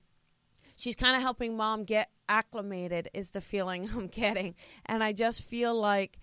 she's 0.75 0.95
kind 0.95 1.15
of 1.15 1.21
helping 1.21 1.57
mom 1.57 1.83
get 1.83 2.09
acclimated 2.29 3.09
is 3.13 3.31
the 3.31 3.41
feeling 3.41 3.89
I'm 3.95 4.07
getting. 4.07 4.55
And 4.85 5.03
I 5.03 5.13
just 5.13 5.43
feel 5.43 5.79
like, 5.79 6.19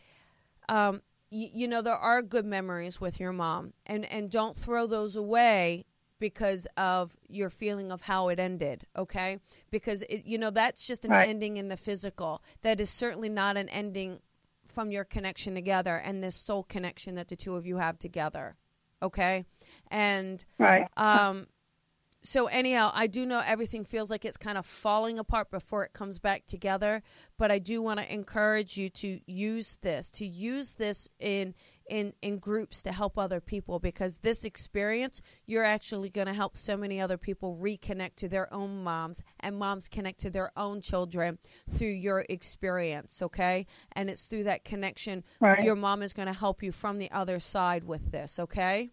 um, 0.69 1.03
y- 1.31 1.51
you 1.53 1.69
know, 1.69 1.83
there 1.83 1.95
are 1.95 2.23
good 2.23 2.45
memories 2.45 3.01
with 3.01 3.19
your 3.21 3.33
mom, 3.33 3.73
and, 3.87 4.11
and 4.13 4.31
don't 4.31 4.57
throw 4.57 4.87
those 4.87 5.17
away 5.17 5.85
because 6.19 6.69
of 6.77 7.17
your 7.29 7.51
feeling 7.51 7.91
of 7.91 8.03
how 8.03 8.29
it 8.29 8.39
ended, 8.39 8.87
okay? 8.97 9.41
Because, 9.73 10.03
it, 10.03 10.25
you 10.25 10.39
know, 10.39 10.51
that's 10.51 10.87
just 10.87 11.05
an 11.05 11.11
right. 11.11 11.29
ending 11.29 11.57
in 11.57 11.67
the 11.67 11.77
physical. 11.77 12.43
That 12.63 12.81
is 12.81 12.91
certainly 12.91 13.29
not 13.29 13.57
an 13.57 13.69
ending 13.71 14.21
from 14.69 14.93
your 14.93 15.03
connection 15.05 15.55
together 15.55 15.97
and 15.97 16.23
this 16.23 16.37
soul 16.37 16.63
connection 16.63 17.17
that 17.17 17.29
the 17.29 17.35
two 17.35 17.57
of 17.57 17.67
you 17.67 17.79
have 17.79 17.99
together, 17.99 18.55
okay? 19.03 19.45
And, 19.91 20.45
right. 20.59 20.87
um, 20.97 21.49
so 22.23 22.47
anyhow 22.47 22.91
i 22.95 23.07
do 23.07 23.27
know 23.27 23.43
everything 23.45 23.85
feels 23.85 24.11
like 24.11 24.25
it's 24.25 24.37
kind 24.37 24.57
of 24.57 24.65
falling 24.65 25.19
apart 25.19 25.51
before 25.51 25.85
it 25.85 25.93
comes 25.93 26.19
back 26.19 26.47
together 26.47 27.03
but 27.37 27.51
i 27.51 27.59
do 27.59 27.83
want 27.83 27.99
to 27.99 28.13
encourage 28.13 28.77
you 28.77 28.89
to 28.89 29.21
use 29.27 29.79
this 29.83 30.11
to 30.11 30.27
use 30.27 30.75
this 30.75 31.09
in 31.19 31.55
in 31.91 32.13
in 32.23 32.39
groups 32.39 32.83
to 32.83 32.93
help 32.93 33.19
other 33.19 33.41
people 33.41 33.79
because 33.79 34.19
this 34.19 34.45
experience 34.45 35.21
you're 35.47 35.65
actually 35.65 36.09
going 36.09 36.27
to 36.27 36.33
help 36.33 36.57
so 36.57 36.77
many 36.77 37.01
other 37.01 37.19
people 37.19 37.59
reconnect 37.61 38.15
to 38.17 38.29
their 38.29 38.53
own 38.55 38.83
moms 38.85 39.21
and 39.41 39.59
moms 39.59 39.89
connect 39.89 40.21
to 40.21 40.31
their 40.31 40.53
own 40.57 40.81
children 40.81 41.39
through 41.69 41.89
your 41.89 42.25
experience 42.29 43.21
okay 43.21 43.67
and 43.93 44.09
it's 44.09 44.27
through 44.27 44.45
that 44.45 44.65
connection 44.65 45.25
right. 45.41 45.65
your 45.65 45.77
mom 45.77 46.03
is 46.03 46.13
going 46.13 46.29
to 46.29 46.33
help 46.33 46.63
you 46.63 46.71
from 46.71 46.99
the 46.99 47.11
other 47.11 47.41
side 47.41 47.83
with 47.85 48.13
this 48.13 48.39
okay 48.39 48.91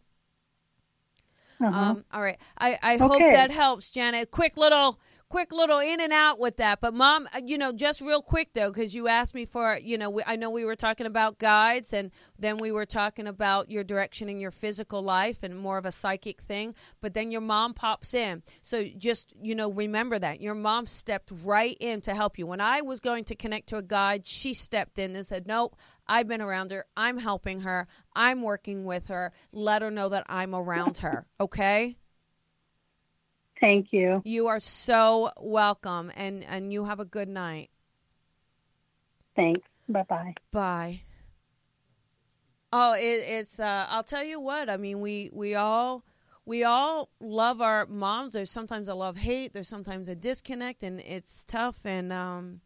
uh-huh. 1.62 1.92
Um, 1.92 2.06
all 2.14 2.22
right. 2.22 2.38
I, 2.58 2.78
I 2.82 2.96
okay. 2.96 3.06
hope 3.06 3.32
that 3.32 3.52
helps, 3.52 3.90
Janet. 3.92 4.32
Quick 4.32 4.58
little 4.58 5.00
quick 5.30 5.52
little 5.52 5.78
in 5.78 6.02
and 6.02 6.12
out 6.12 6.40
with 6.40 6.58
that. 6.58 6.82
But 6.82 6.96
mom, 6.96 7.28
uh, 7.36 7.42
you 7.46 7.58
know, 7.58 7.72
just 7.72 8.02
real 8.02 8.22
quick 8.22 8.54
though, 8.54 8.72
because 8.72 8.96
you 8.96 9.08
asked 9.08 9.36
me 9.36 9.46
for, 9.46 9.78
you 9.82 9.98
know, 9.98 10.10
we, 10.10 10.24
I 10.26 10.36
know 10.36 10.50
we 10.50 10.66
were 10.66 10.76
talking 10.76 11.06
about 11.06 11.38
guides, 11.38 11.94
and 11.94 12.12
then 12.38 12.58
we 12.58 12.72
were 12.72 12.86
talking 12.86 13.28
about 13.28 13.70
your 13.70 13.84
direction 13.84 14.28
in 14.28 14.40
your 14.40 14.52
physical 14.52 15.02
life 15.02 15.44
and 15.44 15.56
more 15.56 15.78
of 15.78 15.86
a 15.86 15.92
psychic 15.92 16.42
thing. 16.42 16.74
But 17.00 17.14
then 17.14 17.32
your 17.32 17.42
mom 17.42 17.76
pops 17.76 18.14
in, 18.14 18.42
so 18.62 18.86
just 18.98 19.34
you 19.42 19.54
know, 19.54 19.72
remember 19.72 20.18
that 20.18 20.42
your 20.42 20.56
mom 20.56 20.88
stepped 20.88 21.32
right 21.46 21.78
in 21.80 22.02
to 22.02 22.16
help 22.16 22.40
you. 22.40 22.48
When 22.48 22.62
I 22.62 22.82
was 22.82 23.00
going 23.00 23.24
to 23.26 23.36
connect 23.36 23.70
to 23.70 23.78
a 23.78 23.84
guide, 23.84 24.26
she 24.26 24.54
stepped 24.54 24.98
in 24.98 25.16
and 25.16 25.26
said, 25.26 25.46
"Nope, 25.46 25.76
I've 26.10 26.28
been 26.28 26.42
around 26.42 26.72
her. 26.72 26.86
I'm 26.98 27.20
helping 27.20 27.62
her. 27.62 27.88
I'm 28.16 28.42
working 28.42 28.84
with 28.84 29.08
her. 29.08 29.32
Let 29.54 29.84
her 29.84 29.92
know 29.92 30.10
that 30.10 30.26
I'm 30.28 30.54
around 30.56 30.98
her. 31.00 31.28
Okay? 31.40 31.96
Thank 33.62 33.88
you. 33.92 34.22
You 34.26 34.48
are 34.48 34.60
so 34.60 35.32
welcome 35.40 36.12
and 36.16 36.46
and 36.46 36.72
you 36.72 36.86
have 36.86 37.00
a 37.00 37.06
good 37.06 37.28
night. 37.28 37.70
Thanks. 39.36 39.62
Bye-bye. 39.90 40.34
Bye. 40.52 41.02
Oh, 42.72 42.94
it, 42.94 43.02
it's 43.02 43.60
uh 43.60 43.86
I'll 43.90 44.04
tell 44.04 44.24
you 44.24 44.40
what. 44.40 44.70
I 44.70 44.78
mean, 44.78 45.02
we 45.02 45.30
we 45.34 45.56
all 45.56 46.06
we 46.46 46.64
all 46.64 47.10
love 47.20 47.62
our 47.62 47.86
moms. 47.86 48.34
There's 48.34 48.52
sometimes 48.52 48.88
a 48.88 48.96
love 48.96 49.18
hate, 49.18 49.54
there's 49.54 49.68
sometimes 49.68 50.08
a 50.08 50.16
disconnect 50.16 50.84
and 50.84 51.00
it's 51.02 51.44
tough 51.44 51.80
and 51.86 52.14
um 52.14 52.62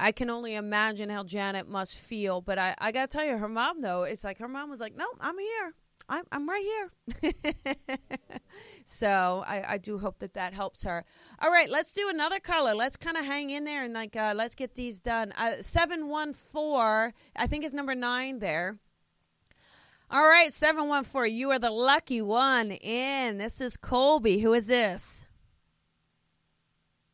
I 0.00 0.12
can 0.12 0.30
only 0.30 0.54
imagine 0.54 1.10
how 1.10 1.24
Janet 1.24 1.68
must 1.68 1.96
feel. 1.96 2.40
But 2.40 2.58
I, 2.58 2.74
I 2.78 2.92
got 2.92 3.10
to 3.10 3.16
tell 3.16 3.26
you, 3.26 3.36
her 3.36 3.48
mom, 3.48 3.80
though, 3.80 4.04
it's 4.04 4.24
like 4.24 4.38
her 4.38 4.48
mom 4.48 4.70
was 4.70 4.80
like, 4.80 4.96
no, 4.96 5.06
I'm 5.20 5.38
here. 5.38 5.74
I'm, 6.08 6.24
I'm 6.32 6.48
right 6.48 6.90
here. 7.22 7.32
so 8.84 9.44
I, 9.46 9.62
I 9.68 9.78
do 9.78 9.98
hope 9.98 10.18
that 10.18 10.34
that 10.34 10.52
helps 10.54 10.82
her. 10.82 11.04
All 11.40 11.50
right, 11.50 11.70
let's 11.70 11.92
do 11.92 12.08
another 12.10 12.40
color. 12.40 12.74
Let's 12.74 12.96
kind 12.96 13.16
of 13.16 13.24
hang 13.24 13.50
in 13.50 13.64
there 13.64 13.84
and 13.84 13.94
like 13.94 14.16
uh, 14.16 14.34
let's 14.36 14.56
get 14.56 14.74
these 14.74 14.98
done. 14.98 15.32
Uh, 15.38 15.62
seven 15.62 16.08
one 16.08 16.32
four, 16.32 17.14
I 17.36 17.46
think 17.46 17.64
it's 17.64 17.74
number 17.74 17.94
nine 17.94 18.40
there. 18.40 18.78
All 20.10 20.28
right, 20.28 20.52
seven 20.52 20.88
one 20.88 21.04
four. 21.04 21.26
You 21.26 21.52
are 21.52 21.60
the 21.60 21.70
lucky 21.70 22.20
one 22.20 22.72
in. 22.72 23.38
This 23.38 23.60
is 23.60 23.76
Colby. 23.76 24.40
Who 24.40 24.52
is 24.52 24.66
this? 24.66 25.26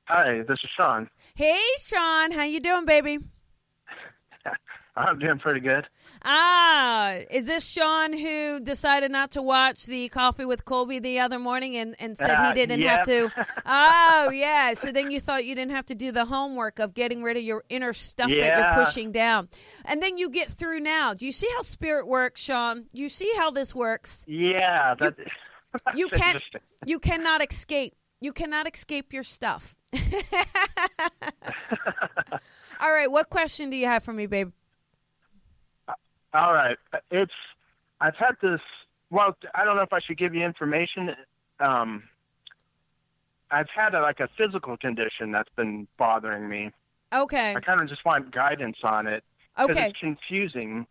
Hi, 0.09 0.43
this 0.47 0.59
is 0.63 0.71
Sean. 0.77 1.11
Hey, 1.35 1.61
Sean. 1.85 2.31
How 2.31 2.45
you 2.45 2.61
doing, 2.61 2.85
baby? 2.85 3.19
I'm 4.97 5.19
doing 5.19 5.41
pretty 5.41 5.59
good. 5.59 5.85
Ah, 6.25 7.17
is 7.29 7.49
this 7.49 7.67
Sean 7.67 8.13
who 8.13 8.61
decided 8.61 9.11
not 9.11 9.33
to 9.33 9.43
watch 9.43 9.85
the 9.87 10.09
Coffee 10.11 10.45
with 10.45 10.65
Colby 10.65 11.01
the 11.01 11.19
other 11.19 11.41
morning 11.41 11.75
and, 11.77 11.97
and 11.99 12.17
said 12.17 12.37
uh, 12.37 12.47
he 12.47 12.55
didn't 12.55 12.83
yep. 12.83 12.99
have 12.99 13.07
to? 13.07 13.33
oh, 13.67 14.31
yeah. 14.33 14.75
So 14.75 14.93
then 14.93 15.11
you 15.11 15.19
thought 15.19 15.45
you 15.45 15.57
didn't 15.57 15.75
have 15.75 15.87
to 15.87 15.97
do 15.97 16.13
the 16.13 16.25
homework 16.25 16.79
of 16.79 16.95
getting 16.95 17.25
rid 17.25 17.37
of 17.37 17.43
your 17.43 17.65
inner 17.69 17.93
stuff 17.93 18.31
yeah. 18.31 18.41
that 18.61 18.77
you're 18.77 18.85
pushing 18.85 19.11
down. 19.11 19.49
And 19.87 20.01
then 20.01 20.19
you 20.19 20.31
get 20.31 20.47
through 20.47 20.81
now. 20.81 21.15
Do 21.15 21.27
you 21.27 21.33
see 21.33 21.49
how 21.57 21.63
spirit 21.63 22.07
works, 22.07 22.41
Sean? 22.41 22.87
You 22.93 23.09
see 23.09 23.33
how 23.37 23.51
this 23.51 23.75
works? 23.75 24.25
Yeah. 24.29 24.95
That, 24.95 25.19
you, 25.97 26.07
you 26.07 26.09
can 26.11 26.41
you 26.87 26.99
cannot 27.01 27.45
escape 27.45 27.95
you 28.21 28.33
cannot 28.33 28.73
escape 28.73 29.13
your 29.13 29.23
stuff. 29.23 29.77
All 32.81 32.93
right, 32.93 33.11
what 33.11 33.31
question 33.31 33.71
do 33.71 33.77
you 33.77 33.87
have 33.87 34.03
for 34.05 34.13
me, 34.13 34.27
babe? 34.27 34.53
All 36.35 36.53
right. 36.53 36.77
It's 37.11 37.33
I've 38.01 38.17
had 38.17 38.37
this. 38.43 38.61
Well, 39.11 39.37
I 39.55 39.65
don't 39.65 39.77
know 39.77 39.83
if 39.83 39.93
I 39.93 40.01
should 40.01 40.19
give 40.19 40.35
you 40.35 40.45
information. 40.45 41.15
Um, 41.61 42.03
I've 43.51 43.71
had 43.75 43.95
a, 43.95 44.01
like 44.01 44.21
a 44.21 44.29
physical 44.37 44.77
condition 44.77 45.31
that's 45.33 45.49
been 45.57 45.87
bothering 45.97 46.49
me. 46.49 46.73
Okay. 47.15 47.55
I 47.55 47.61
kind 47.61 47.81
of 47.81 47.89
just 47.89 48.05
want 48.05 48.33
guidance 48.33 48.79
on 48.83 49.07
it 49.07 49.23
Okay. 49.59 49.89
it's 49.89 49.99
confusing 49.99 50.87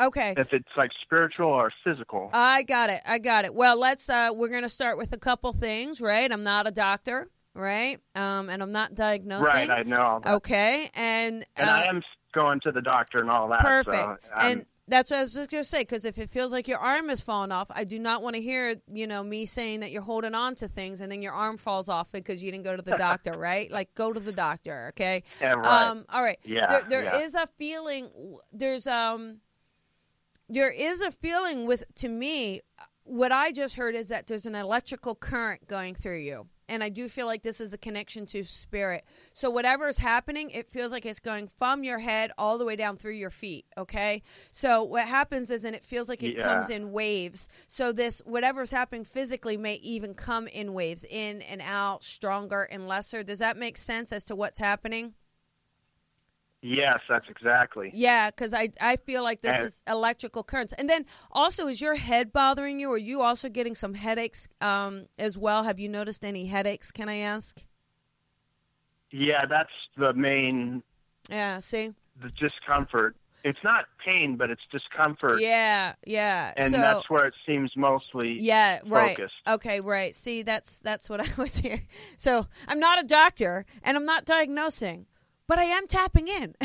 Okay. 0.00 0.34
if 0.36 0.52
it's 0.52 0.68
like 0.76 0.90
spiritual 1.02 1.48
or 1.48 1.72
physical. 1.84 2.30
I 2.32 2.62
got 2.62 2.90
it. 2.90 3.00
I 3.06 3.18
got 3.18 3.44
it. 3.44 3.54
Well, 3.54 3.78
let's 3.78 4.08
uh 4.08 4.30
we're 4.34 4.48
going 4.48 4.62
to 4.62 4.68
start 4.68 4.98
with 4.98 5.12
a 5.12 5.18
couple 5.18 5.52
things, 5.52 6.00
right? 6.00 6.30
I'm 6.30 6.42
not 6.44 6.66
a 6.66 6.70
doctor, 6.70 7.28
right? 7.54 7.98
Um 8.14 8.48
and 8.48 8.62
I'm 8.62 8.72
not 8.72 8.94
diagnosing. 8.94 9.44
right, 9.44 9.70
I 9.70 9.82
know. 9.82 10.20
Okay. 10.26 10.88
And 10.94 11.44
And 11.56 11.68
uh, 11.68 11.72
I 11.72 11.84
am 11.84 12.02
going 12.32 12.60
to 12.60 12.72
the 12.72 12.82
doctor 12.82 13.18
and 13.18 13.30
all 13.30 13.48
that. 13.48 13.60
Perfect. 13.60 13.96
So 13.96 14.16
and 14.40 14.66
that's 14.88 15.10
what 15.10 15.18
I 15.18 15.22
was 15.22 15.34
just 15.34 15.50
going 15.50 15.62
to 15.62 15.68
say 15.68 15.82
because 15.82 16.04
if 16.04 16.18
it 16.18 16.28
feels 16.28 16.52
like 16.52 16.66
your 16.66 16.78
arm 16.78 17.08
is 17.08 17.20
falling 17.20 17.52
off, 17.52 17.68
I 17.70 17.84
do 17.84 17.98
not 17.98 18.20
want 18.20 18.34
to 18.36 18.42
hear, 18.42 18.74
you 18.92 19.06
know, 19.06 19.22
me 19.22 19.46
saying 19.46 19.80
that 19.80 19.90
you're 19.92 20.02
holding 20.02 20.34
on 20.34 20.56
to 20.56 20.68
things 20.68 21.00
and 21.00 21.10
then 21.10 21.22
your 21.22 21.32
arm 21.32 21.56
falls 21.56 21.88
off 21.88 22.10
because 22.10 22.42
you 22.42 22.50
didn't 22.50 22.64
go 22.64 22.76
to 22.76 22.82
the 22.82 22.96
doctor, 22.96 23.32
right? 23.38 23.70
Like 23.70 23.94
go 23.94 24.12
to 24.12 24.18
the 24.20 24.32
doctor, 24.32 24.88
okay? 24.90 25.22
yeah, 25.40 25.52
right. 25.52 25.88
Um 25.90 26.04
all 26.08 26.22
right. 26.22 26.38
Yeah, 26.44 26.66
There 26.66 26.82
there 26.88 27.04
yeah. 27.04 27.18
is 27.18 27.34
a 27.34 27.46
feeling 27.58 28.10
there's 28.52 28.86
um 28.86 29.38
there 30.52 30.70
is 30.70 31.00
a 31.00 31.10
feeling 31.10 31.66
with 31.66 31.84
to 31.96 32.08
me 32.08 32.60
what 33.04 33.32
I 33.32 33.52
just 33.52 33.76
heard 33.76 33.94
is 33.94 34.08
that 34.08 34.26
there's 34.26 34.46
an 34.46 34.54
electrical 34.54 35.14
current 35.14 35.66
going 35.66 35.94
through 35.94 36.18
you. 36.18 36.46
And 36.68 36.82
I 36.82 36.88
do 36.88 37.08
feel 37.08 37.26
like 37.26 37.42
this 37.42 37.60
is 37.60 37.72
a 37.72 37.78
connection 37.78 38.24
to 38.26 38.44
spirit. 38.44 39.04
So 39.34 39.50
whatever 39.50 39.88
is 39.88 39.98
happening, 39.98 40.50
it 40.50 40.70
feels 40.70 40.92
like 40.92 41.04
it's 41.04 41.20
going 41.20 41.48
from 41.48 41.84
your 41.84 41.98
head 41.98 42.30
all 42.38 42.56
the 42.56 42.64
way 42.64 42.76
down 42.76 42.96
through 42.96 43.12
your 43.14 43.28
feet. 43.30 43.66
Okay. 43.76 44.22
So 44.52 44.82
what 44.84 45.06
happens 45.06 45.50
is, 45.50 45.64
and 45.64 45.74
it 45.74 45.84
feels 45.84 46.08
like 46.08 46.22
it 46.22 46.36
Yeah. 46.38 46.44
comes 46.44 46.70
in 46.70 46.92
waves. 46.92 47.48
So 47.66 47.92
this 47.92 48.22
whatever's 48.24 48.70
happening 48.70 49.04
physically 49.04 49.56
may 49.56 49.74
even 49.82 50.14
come 50.14 50.46
in 50.48 50.72
waves, 50.72 51.04
in 51.04 51.42
and 51.42 51.60
out, 51.62 52.04
stronger 52.04 52.62
and 52.62 52.86
lesser. 52.88 53.22
Does 53.22 53.40
that 53.40 53.56
make 53.56 53.76
sense 53.76 54.12
as 54.12 54.24
to 54.24 54.36
what's 54.36 54.60
happening? 54.60 55.14
Yes, 56.62 57.00
that's 57.08 57.28
exactly. 57.28 57.90
Yeah, 57.92 58.30
because 58.30 58.54
I 58.54 58.70
I 58.80 58.96
feel 58.96 59.22
like 59.22 59.42
this 59.42 59.56
And- 59.56 59.66
is 59.66 59.82
electrical 59.86 60.42
currents. 60.42 60.72
And 60.78 60.88
then 60.88 61.04
also, 61.30 61.66
is 61.68 61.80
your 61.80 61.96
head 61.96 62.32
bothering 62.32 62.80
you? 62.80 62.90
Are 62.92 62.98
you 62.98 63.20
also 63.20 63.48
getting 63.50 63.74
some 63.74 63.94
headaches 63.94 64.48
um, 64.60 65.06
as 65.18 65.36
well? 65.36 65.64
Have 65.64 65.78
you 65.78 65.88
noticed 65.88 66.24
any 66.24 66.46
headaches? 66.46 66.90
Can 66.92 67.08
I 67.08 67.16
ask? 67.16 67.62
Yeah, 69.10 69.44
that's 69.46 69.70
the 69.96 70.12
main 70.14 70.82
Yeah. 71.28 71.58
See. 71.58 71.92
the 72.20 72.30
discomfort. 72.30 73.16
It's 73.44 73.58
not 73.64 73.86
pain, 74.06 74.36
but 74.36 74.50
it's 74.50 74.62
discomfort, 74.70 75.40
Yeah. 75.40 75.94
Yeah. 76.06 76.52
and 76.56 76.70
so, 76.70 76.76
that's 76.76 77.10
where 77.10 77.26
it 77.26 77.34
seems 77.44 77.72
mostly 77.76 78.38
Yeah, 78.40 78.78
right. 78.86 79.16
focused. 79.16 79.34
Okay, 79.48 79.80
right. 79.80 80.14
See, 80.14 80.42
that's 80.42 80.78
that's 80.78 81.10
what 81.10 81.20
I 81.28 81.40
was 81.40 81.56
here. 81.56 81.82
So 82.16 82.46
I'm 82.68 82.78
not 82.78 83.02
a 83.02 83.04
doctor 83.06 83.66
and 83.82 83.96
I'm 83.96 84.04
not 84.06 84.24
diagnosing, 84.24 85.06
but 85.46 85.58
I 85.58 85.64
am 85.64 85.86
tapping 85.86 86.28
in. 86.28 86.54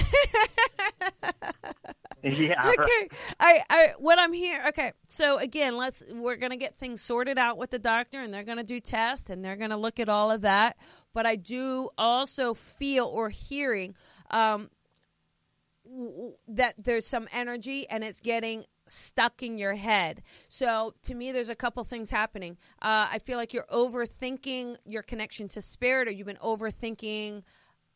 Yeah, 2.24 2.72
okay. 2.80 3.10
I, 3.40 3.62
I 3.70 3.94
what 4.00 4.20
i'm 4.20 4.34
here 4.34 4.62
okay. 4.70 4.92
So 5.08 5.38
again 5.38 5.78
let's 5.78 6.04
we're 6.12 6.36
gonna 6.36 6.58
get 6.58 6.76
things 6.76 7.02
sorted 7.02 7.38
out 7.38 7.58
with 7.58 7.70
the 7.70 7.80
doctor 7.80 8.20
and 8.20 8.34
they're 8.34 8.44
gonna 8.44 8.64
do 8.64 8.80
tests 8.80 9.30
and 9.30 9.44
they're 9.46 9.56
gonna 9.56 9.78
look 9.78 10.00
at 10.00 10.10
all 10.10 10.32
of 10.32 10.42
that. 10.42 10.78
But 11.14 11.26
i 11.26 11.36
do 11.36 11.90
also 11.98 12.54
feel 12.54 13.06
or 13.06 13.30
hearing 13.30 13.96
um 14.32 14.70
that 16.48 16.74
there's 16.78 17.06
some 17.06 17.28
energy 17.34 17.88
and 17.90 18.04
it's 18.04 18.20
getting 18.20 18.64
stuck 18.88 19.42
in 19.44 19.58
your 19.58 19.76
head. 19.76 20.22
So 20.50 20.96
to 21.04 21.14
me 21.14 21.32
there's 21.32 21.50
a 21.50 21.56
couple 21.56 21.84
things 21.84 22.10
happening. 22.10 22.58
Uh, 22.82 23.08
i 23.12 23.20
feel 23.20 23.38
like 23.38 23.54
you're 23.54 23.66
overthinking 23.72 24.78
your 24.86 25.04
connection 25.04 25.48
to 25.50 25.62
spirit 25.62 26.08
or 26.08 26.12
you've 26.12 26.28
been 26.28 26.36
overthinking 26.38 27.44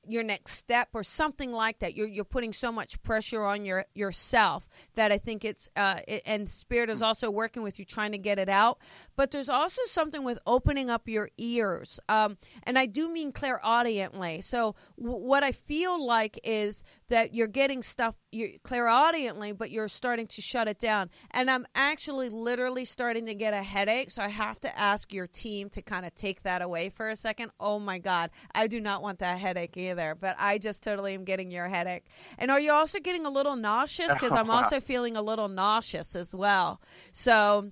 your 0.08 0.24
next 0.24 0.54
step 0.54 0.90
or 0.94 1.04
something 1.04 1.52
like 1.52 1.80
that. 1.80 1.96
You're 1.96 2.08
you're 2.08 2.26
putting 2.26 2.54
so 2.54 2.72
much 2.72 3.02
pressure 3.04 3.44
on 3.44 3.66
your 3.66 3.86
yourself 3.94 4.68
that 4.96 5.12
I 5.12 5.18
think 5.18 5.46
it's 5.46 5.70
uh 5.76 6.00
it, 6.08 6.24
and 6.26 6.50
spirit 6.50 6.90
is 6.90 7.02
also 7.02 7.30
working 7.30 7.64
with 7.64 7.78
you 7.80 7.86
trying 7.86 8.12
to 8.12 8.18
get 8.18 8.40
it 8.40 8.50
out. 8.50 8.80
But 9.16 9.32
there's 9.32 9.50
also 9.50 9.82
something 9.86 10.24
with 10.24 10.40
opening 10.48 10.90
up 10.90 11.08
your 11.08 11.30
ears, 11.38 12.00
um, 12.10 12.38
and 12.64 12.78
I 12.80 12.86
do 12.86 13.12
mean 13.12 13.32
clairaudiently. 13.32 14.44
So 14.44 14.76
w- 15.00 15.24
what 15.24 15.44
I 15.44 15.52
feel 15.52 16.04
like 16.04 16.40
is 16.44 16.84
that 17.12 17.34
you're 17.34 17.48
getting 17.48 17.84
stuff 17.84 18.16
you 18.32 18.58
clairaudiently, 18.64 19.52
but 19.52 19.70
you're 19.70 19.90
starting 19.90 20.26
to 20.28 20.42
shut 20.42 20.70
it 20.70 20.80
down. 20.80 21.10
And 21.32 21.52
I'm 21.52 21.66
actually 21.76 22.30
literally 22.30 22.86
starting 22.86 23.26
to 23.26 23.36
get 23.36 23.54
a 23.54 23.62
headache. 23.62 24.10
So 24.10 24.22
I 24.22 24.30
have 24.30 24.62
to 24.62 24.80
ask 24.80 25.12
your 25.12 25.28
team 25.28 25.70
to 25.72 25.82
kind 25.82 26.06
of 26.06 26.16
take 26.16 26.44
that 26.44 26.62
away 26.62 26.88
for 26.90 27.10
a 27.10 27.18
second. 27.18 27.52
Oh 27.60 27.80
my 27.80 28.00
God. 28.00 28.30
I 28.56 28.68
do 28.68 28.80
not 28.80 29.02
want 29.02 29.20
that 29.20 29.38
headache 29.40 29.76
either, 29.76 30.16
but 30.16 30.38
I 30.40 30.58
just 30.58 30.84
totally 30.84 31.14
am 31.14 31.26
getting 31.26 31.52
your 31.52 31.68
headache. 31.68 32.06
And 32.40 32.50
are 32.50 32.62
you 32.62 32.72
also 32.72 32.98
getting 33.00 33.26
a 33.26 33.30
little 33.30 33.58
nauseous? 33.58 34.14
Because 34.14 34.32
I'm 34.32 34.50
also 34.50 34.80
feeling 34.92 35.18
a 35.18 35.22
little 35.22 35.50
nauseous 35.50 36.16
as 36.16 36.34
well. 36.34 36.82
So 37.12 37.72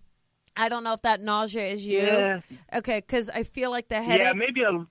I 0.58 0.68
don't 0.68 0.84
know 0.84 0.94
if 0.94 1.02
that 1.04 1.22
nausea 1.22 1.68
is 1.68 1.86
you. 1.86 2.00
Yeah, 2.00 2.42
Okay. 2.76 3.00
Because 3.00 3.30
I 3.30 3.44
feel 3.44 3.72
like 3.72 3.88
the 3.88 4.02
headache. 4.02 4.24
yeah, 4.28 4.34
maybe 4.34 4.64
a, 4.64 4.86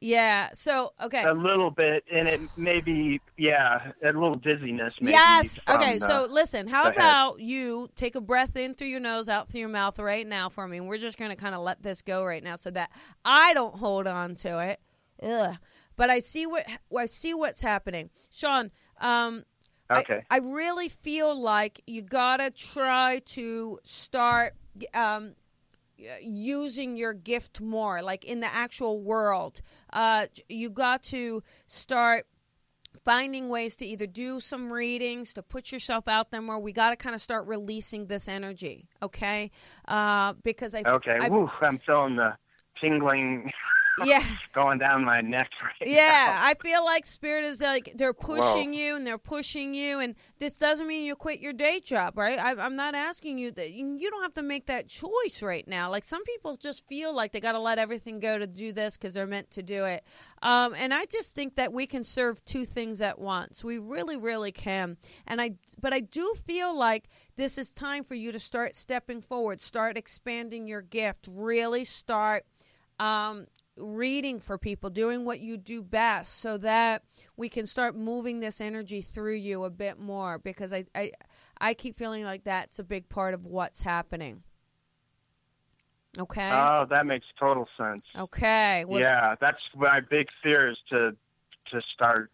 Yeah. 0.00 0.48
So, 0.54 0.92
okay. 1.02 1.22
a 1.24 1.34
little 1.34 1.70
bit, 1.70 2.04
and 2.10 2.26
it 2.26 2.40
maybe 2.56 3.20
yeah, 3.36 3.92
a 4.02 4.06
little 4.06 4.36
dizziness. 4.36 4.94
Maybe 5.00 5.12
yes. 5.12 5.58
Okay. 5.68 5.98
the- 5.98 6.06
so 6.06 6.26
listen, 6.30 6.66
how 6.66 6.84
the 6.84 6.90
head. 6.90 6.96
about 6.96 7.40
you 7.40 7.88
take 7.96 8.14
a 8.14 8.20
breath 8.20 8.56
in 8.56 8.74
through 8.74 8.88
your 8.88 9.00
nose, 9.00 9.28
out 9.28 9.48
through 9.48 9.60
your 9.60 9.68
mouth 9.68 9.98
right 9.98 10.26
now 10.26 10.48
for 10.48 10.66
me? 10.66 10.78
And 10.78 10.88
we're 10.88 10.98
just 10.98 11.18
going 11.18 11.30
to 11.30 11.36
kind 11.36 11.54
of 11.54 11.60
let 11.60 11.82
this 11.82 12.02
go 12.02 12.24
right 12.24 12.42
now 12.42 12.56
so 12.56 12.70
that 12.70 12.90
I 13.24 13.52
don't 13.54 13.74
hold 13.74 14.06
on 14.06 14.34
to 14.36 14.58
it. 14.70 14.80
Ugh. 15.22 15.56
But 15.96 16.08
I 16.08 16.20
see 16.20 16.46
what 16.46 16.64
I 16.96 17.06
see 17.06 17.34
what's 17.34 17.60
happening, 17.60 18.08
Sean. 18.30 18.70
Um, 19.00 19.44
I- 19.90 20.00
okay, 20.00 20.22
I, 20.30 20.38
really 20.38 20.88
feel 20.88 21.38
like 21.38 21.82
you 21.86 22.00
gotta 22.00 22.50
try 22.50 23.20
to 23.26 23.78
start 23.82 24.54
um, 24.94 25.34
using 26.22 26.96
your 26.96 27.12
gift 27.12 27.60
more, 27.60 28.02
like 28.02 28.24
in 28.24 28.40
the 28.40 28.48
actual 28.52 29.00
world. 29.00 29.60
Uh, 29.92 30.26
you 30.48 30.70
got 30.70 31.02
to 31.04 31.42
start 31.66 32.26
finding 33.04 33.48
ways 33.48 33.76
to 33.76 33.86
either 33.86 34.06
do 34.06 34.40
some 34.40 34.72
readings 34.72 35.32
to 35.34 35.42
put 35.42 35.72
yourself 35.72 36.08
out 36.08 36.30
there 36.30 36.42
more 36.42 36.58
we 36.60 36.72
got 36.72 36.90
to 36.90 36.96
kind 36.96 37.14
of 37.14 37.20
start 37.20 37.46
releasing 37.46 38.06
this 38.06 38.28
energy 38.28 38.88
okay 39.00 39.50
uh, 39.86 40.34
because 40.42 40.74
i 40.74 40.82
okay. 40.84 41.16
I, 41.20 41.28
Woo, 41.28 41.48
I'm 41.62 41.78
feeling 41.86 42.16
the 42.16 42.36
tingling 42.80 43.50
yeah. 44.04 44.24
Going 44.52 44.78
down 44.78 45.04
my 45.04 45.20
neck. 45.20 45.50
Right 45.62 45.70
yeah 45.86 46.40
i 46.42 46.54
feel 46.60 46.84
like 46.84 47.06
spirit 47.06 47.44
is 47.44 47.60
like 47.60 47.92
they're 47.94 48.12
pushing 48.12 48.74
you 48.74 48.96
and 48.96 49.06
they're 49.06 49.18
pushing 49.18 49.74
you 49.74 50.00
and 50.00 50.14
this 50.38 50.54
doesn't 50.54 50.86
mean 50.86 51.04
you 51.04 51.14
quit 51.14 51.40
your 51.40 51.52
day 51.52 51.80
job 51.80 52.16
right? 52.16 52.38
I, 52.38 52.54
i'm 52.64 52.76
not 52.76 52.94
asking 52.94 53.38
you 53.38 53.50
that 53.52 53.72
you 53.72 53.96
you 53.98 54.10
don't 54.10 54.22
have 54.22 54.34
to 54.34 54.42
make 54.42 54.66
that 54.66 54.88
choice 54.88 55.42
right 55.42 55.66
now. 55.66 55.90
Like 55.90 56.04
some 56.04 56.24
people 56.24 56.56
just 56.56 56.86
feel 56.86 57.14
like 57.14 57.32
they 57.32 57.40
got 57.40 57.52
to 57.52 57.58
let 57.58 57.78
everything 57.78 58.20
go 58.20 58.38
to 58.38 58.46
do 58.46 58.72
this 58.72 58.96
because 58.96 59.14
they're 59.14 59.26
meant 59.26 59.50
to 59.52 59.62
do 59.62 59.84
it. 59.84 60.04
Um, 60.42 60.74
and 60.76 60.92
i 60.92 61.04
just 61.06 61.34
think 61.34 61.56
that 61.56 61.72
we 61.72 61.86
can 61.86 62.04
serve 62.04 62.44
two 62.44 62.64
things 62.64 63.00
at 63.00 63.18
once. 63.18 63.64
We 63.64 63.78
really 63.78 64.16
really 64.16 64.52
can. 64.52 64.96
And 65.26 65.40
i 65.40 65.52
but 65.80 65.92
i 65.92 66.00
do 66.00 66.34
feel 66.46 66.76
like 66.76 67.08
this 67.36 67.58
is 67.58 67.72
time 67.72 68.04
for 68.04 68.14
you 68.14 68.32
to 68.32 68.38
start 68.38 68.74
stepping 68.74 69.22
forward 69.22 69.60
start 69.60 69.96
expanding 69.96 70.66
your 70.66 70.82
gift 70.82 71.26
really 71.30 71.84
start 71.84 72.44
um, 72.98 73.46
reading 73.80 74.40
for 74.40 74.58
people, 74.58 74.90
doing 74.90 75.24
what 75.24 75.40
you 75.40 75.56
do 75.56 75.82
best, 75.82 76.40
so 76.40 76.58
that 76.58 77.02
we 77.36 77.48
can 77.48 77.66
start 77.66 77.96
moving 77.96 78.40
this 78.40 78.60
energy 78.60 79.02
through 79.02 79.34
you 79.36 79.64
a 79.64 79.70
bit 79.70 79.98
more. 79.98 80.38
Because 80.38 80.72
I, 80.72 80.84
I, 80.94 81.12
I 81.60 81.74
keep 81.74 81.96
feeling 81.98 82.24
like 82.24 82.44
that's 82.44 82.78
a 82.78 82.84
big 82.84 83.08
part 83.08 83.34
of 83.34 83.46
what's 83.46 83.82
happening. 83.82 84.42
Okay. 86.18 86.50
Oh, 86.52 86.86
that 86.90 87.06
makes 87.06 87.26
total 87.38 87.68
sense. 87.76 88.02
okay. 88.16 88.84
Well, 88.84 89.00
yeah, 89.00 89.36
that's 89.40 89.60
my 89.76 90.00
big 90.00 90.26
fear 90.42 90.70
is 90.70 90.78
to 90.90 91.16
to 91.70 91.80
start 91.94 92.32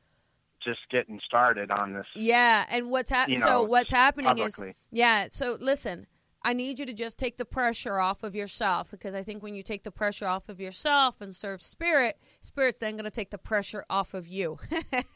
just 0.65 0.81
getting 0.91 1.21
started 1.25 1.71
on 1.71 1.93
this. 1.93 2.07
Yeah, 2.15 2.65
and 2.71 2.91
what's 2.91 3.11
hap- 3.11 3.29
You 3.29 3.37
so 3.37 3.63
what's 3.63 3.91
happening 3.91 4.29
publicly. 4.29 4.71
is 4.71 4.77
yeah. 4.91 5.27
So 5.29 5.59
listen, 5.61 6.07
I 6.47 6.53
need 6.53 6.79
you 6.79 6.87
to 6.87 6.93
just 6.95 7.19
take 7.19 7.39
the 7.39 7.45
pressure 7.45 7.99
off 7.99 8.23
of 8.23 8.37
yourself 8.37 8.93
because 8.93 9.17
I 9.17 9.25
think 9.25 9.43
when 9.43 9.57
you 9.57 9.65
take 9.65 9.83
the 9.83 9.91
pressure 9.91 10.29
off 10.29 10.49
of 10.49 10.61
yourself 10.61 11.21
and 11.21 11.35
serve 11.35 11.61
spirit, 11.61 12.21
spirit's 12.41 12.79
then 12.79 12.93
going 12.93 13.05
to 13.05 13.11
take 13.11 13.31
the 13.31 13.37
pressure 13.39 13.85
off 13.91 14.15
of 14.15 14.29
you. 14.29 14.57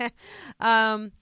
um, 0.60 1.12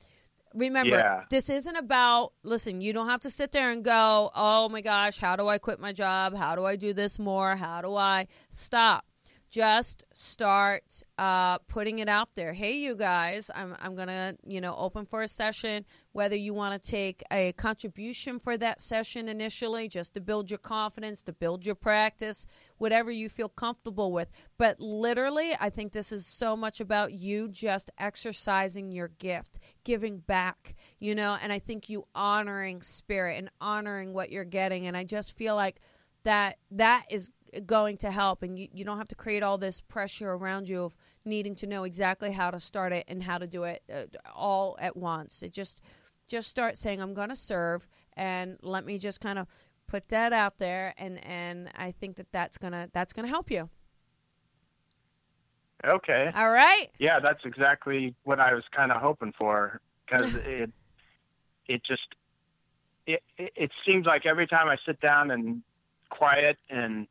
remember, 0.54 0.96
Yeah. 0.96 1.24
this 1.28 1.50
isn't 1.50 1.76
about. 1.76 2.32
Listen, 2.42 2.80
you 2.80 2.94
don't 2.94 3.10
have 3.10 3.20
to 3.20 3.30
sit 3.30 3.52
there 3.52 3.70
and 3.70 3.84
go, 3.84 4.30
"Oh 4.34 4.70
my 4.70 4.80
gosh, 4.80 5.18
how 5.18 5.36
do 5.36 5.46
I 5.46 5.58
quit 5.58 5.78
my 5.78 5.92
job? 5.92 6.34
How 6.34 6.56
do 6.56 6.64
I 6.64 6.76
do 6.76 6.94
this 6.94 7.18
more? 7.18 7.54
How 7.56 7.82
do 7.82 7.94
I 7.94 8.28
stop?" 8.48 9.04
Just 9.50 10.04
start 10.12 11.02
uh, 11.16 11.58
putting 11.58 12.00
it 12.00 12.08
out 12.08 12.34
there. 12.34 12.52
Hey, 12.52 12.78
you 12.78 12.94
guys, 12.94 13.50
I'm, 13.54 13.74
I'm 13.80 13.94
going 13.94 14.08
to, 14.08 14.36
you 14.46 14.60
know, 14.60 14.74
open 14.76 15.06
for 15.06 15.22
a 15.22 15.28
session, 15.28 15.84
whether 16.12 16.36
you 16.36 16.52
want 16.52 16.80
to 16.80 16.90
take 16.90 17.22
a 17.32 17.52
contribution 17.52 18.38
for 18.38 18.56
that 18.58 18.80
session 18.80 19.28
initially, 19.28 19.88
just 19.88 20.14
to 20.14 20.20
build 20.20 20.50
your 20.50 20.58
confidence, 20.58 21.22
to 21.22 21.32
build 21.32 21.64
your 21.64 21.74
practice, 21.74 22.46
whatever 22.76 23.10
you 23.10 23.28
feel 23.28 23.48
comfortable 23.48 24.12
with. 24.12 24.28
But 24.58 24.78
literally, 24.80 25.52
I 25.58 25.70
think 25.70 25.92
this 25.92 26.12
is 26.12 26.26
so 26.26 26.56
much 26.56 26.80
about 26.80 27.12
you 27.12 27.48
just 27.48 27.90
exercising 27.98 28.92
your 28.92 29.08
gift, 29.08 29.58
giving 29.84 30.18
back, 30.18 30.74
you 30.98 31.14
know, 31.14 31.38
and 31.42 31.52
I 31.52 31.58
think 31.58 31.88
you 31.88 32.06
honoring 32.14 32.82
spirit 32.82 33.38
and 33.38 33.50
honoring 33.60 34.12
what 34.12 34.30
you're 34.30 34.44
getting. 34.44 34.86
And 34.86 34.96
I 34.96 35.04
just 35.04 35.36
feel 35.36 35.54
like 35.54 35.80
that 36.24 36.58
that 36.70 37.04
is 37.10 37.30
going 37.66 37.96
to 37.98 38.10
help 38.10 38.42
and 38.42 38.58
you, 38.58 38.68
you 38.72 38.84
don't 38.84 38.98
have 38.98 39.08
to 39.08 39.14
create 39.14 39.42
all 39.42 39.58
this 39.58 39.80
pressure 39.80 40.32
around 40.32 40.68
you 40.68 40.84
of 40.84 40.96
needing 41.24 41.54
to 41.56 41.66
know 41.66 41.84
exactly 41.84 42.32
how 42.32 42.50
to 42.50 42.60
start 42.60 42.92
it 42.92 43.04
and 43.08 43.22
how 43.22 43.38
to 43.38 43.46
do 43.46 43.64
it 43.64 43.82
uh, 43.92 44.04
all 44.34 44.76
at 44.80 44.96
once. 44.96 45.42
It 45.42 45.52
just 45.52 45.80
just 46.26 46.50
start 46.50 46.76
saying 46.76 47.00
i'm 47.00 47.14
going 47.14 47.30
to 47.30 47.36
serve 47.36 47.88
and 48.14 48.58
let 48.60 48.84
me 48.84 48.98
just 48.98 49.18
kind 49.18 49.38
of 49.38 49.46
put 49.86 50.10
that 50.10 50.30
out 50.30 50.58
there 50.58 50.92
and 50.98 51.24
and 51.24 51.70
i 51.78 51.90
think 51.90 52.16
that 52.16 52.30
that's 52.32 52.58
going 52.58 52.72
to 52.72 52.88
that's 52.92 53.12
going 53.12 53.24
to 53.24 53.30
help 53.30 53.50
you. 53.50 53.70
Okay. 55.84 56.30
all 56.34 56.50
right? 56.50 56.86
Yeah, 56.98 57.20
that's 57.20 57.44
exactly 57.44 58.14
what 58.24 58.40
I 58.40 58.52
was 58.52 58.64
kind 58.74 58.90
of 58.90 59.00
hoping 59.00 59.32
for 59.38 59.80
because 60.06 60.34
it 60.34 60.70
it 61.66 61.84
just 61.84 62.14
it, 63.06 63.22
it 63.36 63.52
it 63.54 63.70
seems 63.86 64.06
like 64.06 64.26
every 64.26 64.46
time 64.46 64.68
I 64.68 64.76
sit 64.84 65.00
down 65.00 65.30
and 65.30 65.62
quiet 66.10 66.56
and 66.68 67.06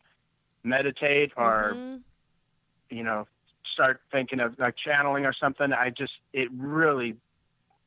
meditate 0.67 1.31
or 1.37 1.73
Mhm. 1.75 2.01
you 2.89 3.03
know 3.03 3.27
start 3.73 4.01
thinking 4.11 4.39
of 4.39 4.57
like 4.59 4.75
channeling 4.77 5.25
or 5.25 5.33
something, 5.33 5.71
I 5.73 5.89
just 5.89 6.13
it 6.33 6.49
really 6.51 7.15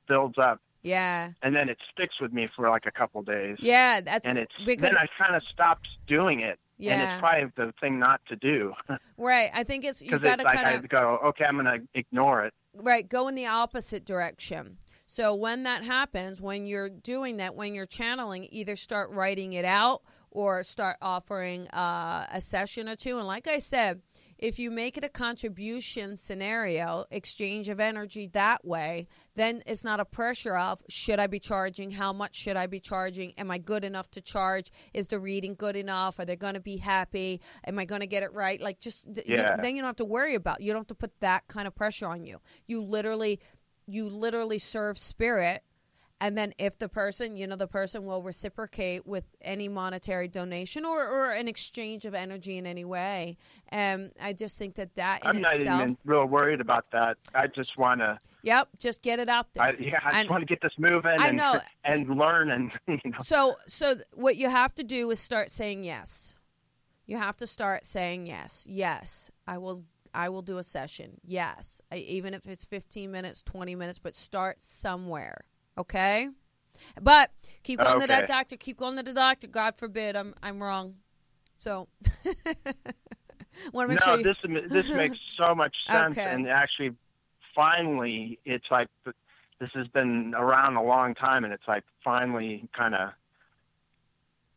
builds 0.09 0.39
up 0.39 0.61
yeah 0.83 1.33
and 1.43 1.55
then 1.55 1.69
it 1.69 1.79
sticks 1.93 2.19
with 2.21 2.33
me 2.33 2.49
for 2.57 2.69
like 2.71 2.87
a 2.87 2.91
couple 2.91 3.23
days. 3.23 3.57
yeah 3.61 4.01
that's 4.01 4.27
And 4.27 4.39
it's 4.39 4.53
because 4.65 4.83
then 4.91 4.97
I 4.99 5.07
kind 5.23 5.37
of 5.37 5.43
stopped 5.53 5.89
doing 6.07 6.41
it. 6.41 6.59
And 6.83 7.03
it's 7.03 7.19
probably 7.21 7.51
the 7.57 7.73
thing 7.81 7.99
not 7.99 8.21
to 8.29 8.37
do 8.37 8.73
right 9.19 9.51
i 9.53 9.63
think 9.65 9.85
it's 9.85 10.01
you 10.01 10.13
because 10.13 10.23
got 10.23 10.39
to 10.39 10.45
like 10.45 10.55
kind 10.55 10.67
I 10.67 10.73
of 10.73 10.89
go, 10.89 11.19
okay, 11.27 11.45
I'm 11.45 11.63
to 11.65 11.87
ignore 11.95 12.45
it. 12.47 12.55
Right, 12.75 13.07
go 13.09 13.29
in 13.29 13.35
the 13.35 13.47
opposite 13.47 14.05
direction. 14.07 14.79
So 15.07 15.35
when 15.35 15.65
that 15.65 15.83
happens, 15.83 16.41
when 16.41 16.69
you're 16.69 16.89
doing 16.89 17.37
that, 17.39 17.57
when 17.57 17.75
you're 17.75 17.85
channeling, 17.85 18.47
either 18.53 18.77
start 18.77 19.11
writing 19.11 19.53
it 19.55 19.65
out 19.65 20.03
or 20.31 20.63
start 20.63 20.97
offering 21.03 21.67
uh, 21.69 22.27
a 22.33 22.41
session 22.41 22.89
or 22.89 22.97
two. 22.97 23.19
And 23.19 23.27
like 23.27 23.49
I 23.49 23.59
said, 23.59 24.03
if 24.39 24.59
you 24.59 24.71
make 24.71 24.97
it 24.97 25.05
a 25.05 25.09
contribution 25.11 26.17
scenario, 26.17 27.05
exchange 27.11 27.69
of 27.69 27.79
energy 27.79 28.27
that 28.33 28.65
way, 28.65 29.07
then 29.35 29.63
it's 29.67 29.85
not 29.85 30.01
a 30.01 30.05
pressure 30.05 30.57
of 30.57 30.83
should 30.89 31.19
I 31.21 31.27
be 31.27 31.39
charging? 31.39 31.91
How 31.91 32.13
much 32.13 32.37
should 32.37 32.57
I 32.57 32.67
be 32.67 32.81
charging? 32.81 33.33
Am 33.37 33.51
I 33.51 33.59
good 33.59 33.85
enough 33.85 34.11
to 34.13 34.21
charge? 34.21 34.71
Is 34.95 35.09
the 35.09 35.19
reading 35.21 35.55
good 35.55 35.77
enough? 35.77 36.19
Are 36.19 36.25
they 36.25 36.37
going 36.37 36.55
to 36.55 36.61
be 36.61 36.79
happy? 36.79 37.41
Am 37.67 37.79
I 37.79 37.85
going 37.85 38.01
to 38.01 38.07
get 38.07 38.23
it 38.23 38.33
right? 38.33 38.61
Like 38.63 38.81
just 38.81 39.13
th- 39.13 39.27
you- 39.27 39.37
then 39.63 39.77
you 39.77 39.83
don't 39.83 39.89
have 39.89 39.97
to 39.97 40.05
worry 40.07 40.35
about. 40.37 40.63
You 40.63 40.73
don't 40.73 40.81
have 40.81 40.87
to 40.89 40.95
put 40.95 41.19
that 41.21 41.47
kind 41.49 41.67
of 41.67 41.75
pressure 41.75 42.07
on 42.07 42.25
you. 42.25 42.39
You 42.67 42.83
literally 42.83 43.41
you 43.87 44.09
literally 44.09 44.59
serve 44.61 44.97
spirit 44.97 45.65
and 46.21 46.37
then 46.37 46.53
if 46.59 46.79
the 46.79 46.89
person 46.89 47.37
you 47.37 47.47
know 47.47 47.57
the 47.57 47.67
person 47.67 48.05
will 48.05 48.23
reciprocate 48.23 49.07
with 49.07 49.25
any 49.41 49.69
monetary 49.69 50.29
donation 50.29 50.85
or, 50.85 51.07
or 51.07 51.31
an 51.31 51.49
exchange 51.49 52.05
of 52.05 52.15
energy 52.15 52.59
in 52.59 52.67
any 52.67 52.85
way 52.85 53.37
and 53.71 54.13
i 54.21 54.33
just 54.33 54.57
think 54.57 54.75
that 54.75 54.95
that 54.95 55.23
in 55.25 55.31
I'm 55.31 55.41
not 55.41 55.55
itself 55.57 55.83
even 55.83 55.97
real 56.05 56.27
worried 56.27 56.61
about 56.61 56.87
that. 56.93 57.17
I 57.35 57.47
just 57.47 57.77
want 57.79 58.01
to, 58.01 58.17
yep 58.43 58.69
just 58.79 59.03
get 59.03 59.19
it 59.19 59.29
out 59.29 59.53
there 59.55 59.65
I, 59.65 59.75
yeah, 59.79 59.99
I 60.05 60.11
just 60.21 60.31
want 60.31 60.41
to 60.41 60.47
get 60.47 60.61
this 60.63 60.73
moving 60.79 61.17
I 61.19 61.29
and 61.29 61.37
know. 61.37 61.61
and 61.85 62.09
learn 62.11 62.51
and 62.51 62.71
you 62.87 63.11
know. 63.11 63.19
so 63.21 63.57
so 63.67 63.97
what 64.15 64.37
you 64.37 64.49
have 64.49 64.75
to 64.77 64.83
do 64.83 65.11
is 65.11 65.21
start 65.21 65.51
saying 65.51 65.85
yes 65.85 66.37
you 67.07 67.17
have 67.17 67.37
to 67.39 67.47
start 67.47 67.87
saying 67.87 68.27
yes 68.27 68.67
yes 68.69 69.31
i 69.47 69.59
will 69.59 69.85
i 70.15 70.29
will 70.29 70.43
do 70.43 70.59
a 70.59 70.63
session 70.63 71.21
yes 71.25 71.81
I, 71.93 71.97
even 71.97 72.35
if 72.35 72.47
it's 72.47 72.65
15 72.65 73.11
minutes 73.11 73.43
20 73.43 73.75
minutes 73.75 73.99
but 73.99 74.15
start 74.15 74.61
somewhere 74.61 75.45
okay 75.81 76.29
but 77.01 77.31
keep 77.63 77.81
going 77.81 78.01
to 78.01 78.07
that 78.07 78.27
doctor 78.27 78.57
keep 78.57 78.77
going 78.77 78.97
to 78.97 79.03
the 79.03 79.15
doctor 79.15 79.47
god 79.47 79.77
forbid 79.77 80.17
i'm 80.17 80.35
i'm 80.43 80.63
wrong 80.63 80.95
so 81.59 81.89
want 83.73 83.89
to 83.91 83.95
make 83.95 84.07
no, 84.07 84.13
sure 84.13 84.19
you, 84.19 84.25
this 84.25 84.71
this 84.71 84.87
makes 84.95 85.19
so 85.43 85.55
much 85.55 85.75
sense, 85.89 86.13
Okay. 86.13 86.33
and 86.33 86.49
actually, 86.49 86.93
finally, 87.55 88.39
it's 88.45 88.65
like 88.71 88.89
this 89.05 89.71
has 89.75 89.87
been 89.89 90.35
around 90.37 90.77
a 90.77 90.83
long 90.83 91.15
time, 91.15 91.45
and 91.45 91.53
it's 91.53 91.67
like 91.69 91.85
finally 92.05 92.69
kind 92.77 92.95
of. 92.95 93.11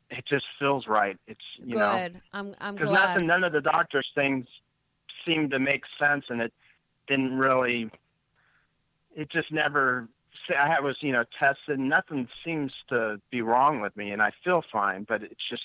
It 0.10 0.26
just 0.32 0.46
feels 0.60 0.86
right. 0.88 1.18
It's 1.28 1.40
you 1.58 1.76
know 1.76 2.08
i'm 2.34 2.54
i'm 2.62 2.76
because 2.76 2.90
glad 2.90 3.08
nothing, 3.08 3.28
none 3.28 3.44
of 3.44 3.52
the 3.52 3.62
doctor's 3.62 4.08
things 4.14 4.46
seemed 5.26 5.52
to 5.52 5.60
make 5.60 5.82
sense, 6.04 6.26
and 6.30 6.42
it 6.42 6.54
didn't 7.08 7.38
really. 7.38 7.90
It 9.16 9.30
just 9.32 9.52
never. 9.52 10.08
I 10.50 10.80
was 10.80 10.98
you 11.02 11.12
know 11.12 11.24
tested. 11.40 11.80
Nothing 11.80 12.28
seems 12.44 12.72
to 12.90 13.20
be 13.32 13.42
wrong 13.42 13.82
with 13.82 13.96
me, 13.96 14.12
and 14.12 14.22
I 14.22 14.32
feel 14.44 14.64
fine. 14.72 15.06
But 15.08 15.24
it's 15.24 15.50
just 15.50 15.64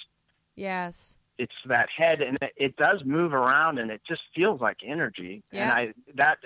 yes 0.56 1.16
it's 1.38 1.54
that 1.66 1.88
head 1.96 2.20
and 2.20 2.36
it, 2.42 2.52
it 2.56 2.76
does 2.76 3.00
move 3.04 3.32
around 3.32 3.78
and 3.78 3.92
it 3.92 4.00
just 4.08 4.22
feels 4.34 4.60
like 4.60 4.78
energy 4.84 5.44
Yeah. 5.52 5.62
and 5.62 5.72
i 5.72 5.94
that 6.16 6.38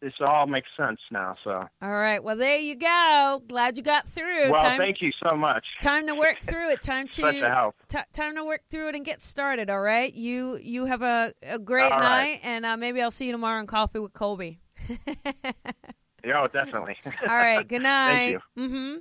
this 0.00 0.14
all 0.20 0.46
makes 0.46 0.68
sense 0.74 1.00
now 1.10 1.36
so 1.44 1.68
all 1.82 1.90
right 1.92 2.24
well 2.24 2.34
there 2.34 2.58
you 2.58 2.74
go 2.74 3.42
glad 3.46 3.76
you 3.76 3.82
got 3.82 4.08
through 4.08 4.50
well 4.50 4.62
time, 4.62 4.78
thank 4.78 5.02
you 5.02 5.12
so 5.22 5.36
much 5.36 5.66
time 5.82 6.06
to 6.06 6.14
work 6.14 6.40
through 6.40 6.70
it 6.70 6.80
time 6.80 7.08
to 7.08 7.20
such 7.20 7.36
a 7.36 7.48
help 7.50 7.74
T- 7.88 7.98
time 8.14 8.34
to 8.36 8.44
work 8.44 8.62
through 8.70 8.88
it 8.88 8.94
and 8.94 9.04
get 9.04 9.20
started. 9.20 9.68
All 9.68 9.82
right, 9.82 10.12
you 10.14 10.58
you 10.62 10.86
have 10.86 11.02
a, 11.02 11.34
a 11.42 11.58
great 11.58 11.92
All 11.92 12.00
night, 12.00 12.08
right. 12.08 12.38
and 12.42 12.64
uh, 12.64 12.78
maybe 12.78 13.02
I'll 13.02 13.10
see 13.10 13.26
you 13.26 13.32
tomorrow 13.32 13.60
in 13.60 13.66
coffee 13.66 13.98
with 13.98 14.14
Colby. 14.14 14.60
yeah 16.24 16.42
oh, 16.42 16.48
definitely 16.48 16.96
All 17.06 17.36
right, 17.36 17.66
good 17.66 17.82
night. 17.82 18.12
Thank 18.12 18.32
you. 18.56 18.68
Mm-hmm. 18.68 18.96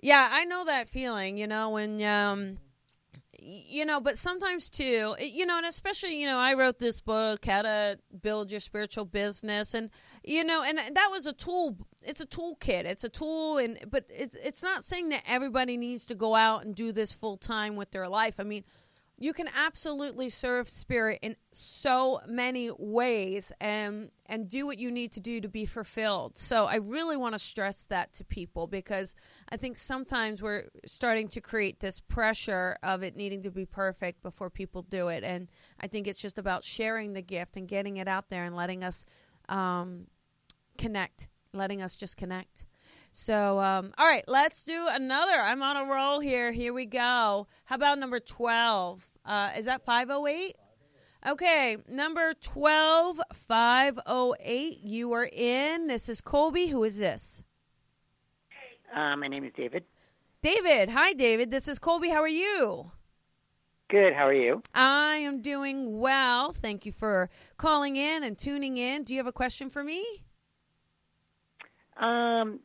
Yeah, 0.00 0.28
I 0.30 0.44
know 0.44 0.64
that 0.66 0.88
feeling. 0.88 1.38
You 1.38 1.46
know 1.46 1.70
when 1.70 2.02
um, 2.02 2.58
you 3.44 3.84
know, 3.84 4.00
but 4.00 4.16
sometimes 4.16 4.70
too, 4.70 5.14
you 5.20 5.44
know, 5.44 5.58
and 5.58 5.66
especially 5.66 6.20
you 6.20 6.26
know, 6.26 6.38
I 6.38 6.54
wrote 6.54 6.78
this 6.78 7.00
book, 7.00 7.44
How 7.44 7.62
to 7.62 7.98
Build 8.22 8.50
Your 8.50 8.60
Spiritual 8.60 9.04
Business, 9.04 9.74
and 9.74 9.90
you 10.24 10.44
know, 10.44 10.62
and 10.66 10.78
that 10.78 11.08
was 11.10 11.26
a 11.26 11.32
tool. 11.32 11.76
It's 12.02 12.20
a 12.20 12.26
toolkit. 12.26 12.84
It's 12.84 13.04
a 13.04 13.08
tool, 13.08 13.58
and 13.58 13.78
but 13.90 14.04
it's 14.08 14.36
it's 14.36 14.62
not 14.62 14.84
saying 14.84 15.10
that 15.10 15.22
everybody 15.26 15.76
needs 15.76 16.06
to 16.06 16.14
go 16.14 16.34
out 16.34 16.64
and 16.64 16.74
do 16.74 16.92
this 16.92 17.12
full 17.12 17.36
time 17.36 17.76
with 17.76 17.90
their 17.90 18.08
life. 18.08 18.40
I 18.40 18.44
mean, 18.44 18.64
you 19.16 19.32
can 19.32 19.48
absolutely 19.56 20.28
serve 20.28 20.68
spirit 20.68 21.20
in 21.22 21.36
so 21.52 22.20
many 22.26 22.70
ways 22.76 23.52
and 23.60 24.10
and 24.26 24.48
do 24.48 24.66
what 24.66 24.78
you 24.78 24.90
need 24.90 25.12
to 25.12 25.20
do 25.20 25.40
to 25.40 25.48
be 25.48 25.66
fulfilled. 25.66 26.36
So 26.36 26.64
I 26.64 26.76
really 26.76 27.16
want 27.16 27.34
to 27.34 27.38
stress 27.38 27.84
that 27.84 28.12
to 28.14 28.24
people 28.24 28.66
because 28.66 29.14
I 29.50 29.56
think 29.56 29.76
sometimes 29.76 30.42
we're 30.42 30.64
starting 30.86 31.28
to 31.28 31.40
create 31.40 31.80
this 31.80 32.00
pressure 32.00 32.76
of 32.82 33.02
it 33.02 33.16
needing 33.16 33.42
to 33.42 33.50
be 33.50 33.66
perfect 33.66 34.22
before 34.22 34.50
people 34.50 34.82
do 34.82 35.08
it 35.08 35.22
and 35.22 35.48
I 35.80 35.86
think 35.86 36.06
it's 36.08 36.20
just 36.20 36.38
about 36.38 36.64
sharing 36.64 37.12
the 37.12 37.22
gift 37.22 37.56
and 37.56 37.68
getting 37.68 37.98
it 37.98 38.08
out 38.08 38.30
there 38.30 38.44
and 38.44 38.56
letting 38.56 38.82
us 38.82 39.04
um, 39.48 40.06
connect, 40.78 41.28
letting 41.52 41.82
us 41.82 41.94
just 41.94 42.16
connect. 42.16 42.66
So, 43.16 43.60
um, 43.60 43.92
all 43.96 44.08
right, 44.08 44.24
let's 44.26 44.64
do 44.64 44.88
another. 44.90 45.40
I'm 45.40 45.62
on 45.62 45.76
a 45.76 45.84
roll 45.84 46.18
here. 46.18 46.50
Here 46.50 46.74
we 46.74 46.84
go. 46.84 47.46
How 47.66 47.76
about 47.76 48.00
number 48.00 48.18
12? 48.18 49.06
Uh, 49.24 49.50
is 49.56 49.66
that 49.66 49.84
508? 49.84 50.56
Okay, 51.30 51.76
number 51.88 52.34
12, 52.34 53.20
508. 53.32 54.80
You 54.82 55.12
are 55.12 55.28
in. 55.32 55.86
This 55.86 56.08
is 56.08 56.20
Colby. 56.20 56.66
Who 56.66 56.82
is 56.82 56.98
this? 56.98 57.44
Uh, 58.92 59.16
my 59.16 59.28
name 59.28 59.44
is 59.44 59.52
David. 59.56 59.84
David. 60.42 60.88
Hi, 60.88 61.12
David. 61.12 61.52
This 61.52 61.68
is 61.68 61.78
Colby. 61.78 62.08
How 62.08 62.20
are 62.20 62.26
you? 62.26 62.90
Good. 63.90 64.14
How 64.14 64.26
are 64.26 64.34
you? 64.34 64.60
I 64.74 65.18
am 65.18 65.40
doing 65.40 66.00
well. 66.00 66.50
Thank 66.50 66.84
you 66.84 66.90
for 66.90 67.30
calling 67.58 67.94
in 67.94 68.24
and 68.24 68.36
tuning 68.36 68.76
in. 68.76 69.04
Do 69.04 69.14
you 69.14 69.20
have 69.20 69.28
a 69.28 69.32
question 69.32 69.70
for 69.70 69.84
me? 69.84 70.04
Um, 71.96 72.58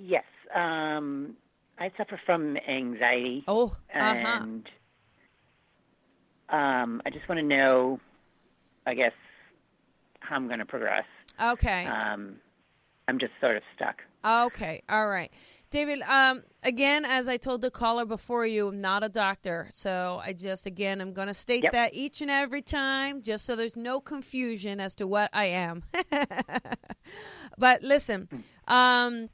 yes. 0.00 0.24
Um, 0.54 1.36
I 1.78 1.90
suffer 1.96 2.20
from 2.24 2.56
anxiety, 2.68 3.44
Oh, 3.46 3.76
uh 3.94 3.98
huh. 3.98 4.40
and 4.42 4.68
um, 6.48 7.02
I 7.04 7.10
just 7.10 7.28
want 7.28 7.38
to 7.40 7.44
know, 7.46 8.00
I 8.86 8.94
guess, 8.94 9.12
how 10.20 10.36
I'm 10.36 10.46
going 10.46 10.58
to 10.60 10.64
progress. 10.64 11.04
Okay. 11.40 11.86
Um, 11.86 12.36
I'm 13.06 13.18
just 13.18 13.32
sort 13.40 13.56
of 13.56 13.62
stuck. 13.76 13.96
Okay, 14.26 14.82
all 14.88 15.08
right. 15.08 15.30
David, 15.70 16.00
um, 16.02 16.42
again, 16.64 17.04
as 17.06 17.28
I 17.28 17.36
told 17.36 17.60
the 17.60 17.70
caller 17.70 18.04
before 18.04 18.44
you, 18.46 18.68
I'm 18.68 18.80
not 18.80 19.04
a 19.04 19.08
doctor. 19.08 19.68
So 19.72 20.20
I 20.24 20.32
just, 20.32 20.66
again, 20.66 21.00
I'm 21.00 21.12
going 21.12 21.28
to 21.28 21.34
state 21.34 21.62
Yep. 21.62 21.72
that 21.72 21.94
each 21.94 22.20
and 22.20 22.30
every 22.30 22.62
time, 22.62 23.22
just 23.22 23.44
so 23.44 23.54
there's 23.54 23.76
no 23.76 24.00
confusion 24.00 24.80
as 24.80 24.94
to 24.96 25.06
what 25.06 25.30
I 25.32 25.44
am. 25.46 25.84
but 27.58 27.82
listen, 27.82 28.28
um, 28.66 29.28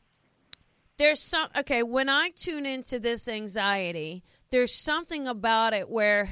there's 0.98 1.20
some, 1.20 1.48
okay, 1.56 1.82
when 1.82 2.08
I 2.08 2.30
tune 2.34 2.66
into 2.66 2.98
this 2.98 3.28
anxiety, 3.28 4.22
there's 4.50 4.72
something 4.72 5.26
about 5.26 5.72
it 5.72 5.88
where 5.90 6.28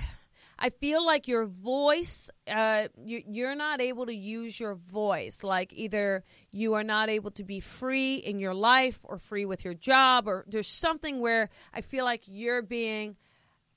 I 0.58 0.70
feel 0.70 1.04
like 1.04 1.26
your 1.26 1.46
voice, 1.46 2.30
uh, 2.46 2.86
you, 3.04 3.22
you're 3.26 3.56
not 3.56 3.80
able 3.80 4.06
to 4.06 4.14
use 4.14 4.60
your 4.60 4.76
voice. 4.76 5.42
Like 5.42 5.72
either 5.72 6.22
you 6.52 6.74
are 6.74 6.84
not 6.84 7.08
able 7.08 7.32
to 7.32 7.42
be 7.42 7.58
free 7.58 8.16
in 8.16 8.38
your 8.38 8.54
life 8.54 9.00
or 9.02 9.18
free 9.18 9.44
with 9.44 9.64
your 9.64 9.74
job, 9.74 10.28
or 10.28 10.44
there's 10.46 10.68
something 10.68 11.20
where 11.20 11.48
I 11.74 11.80
feel 11.80 12.04
like 12.04 12.22
you're 12.26 12.62
being 12.62 13.16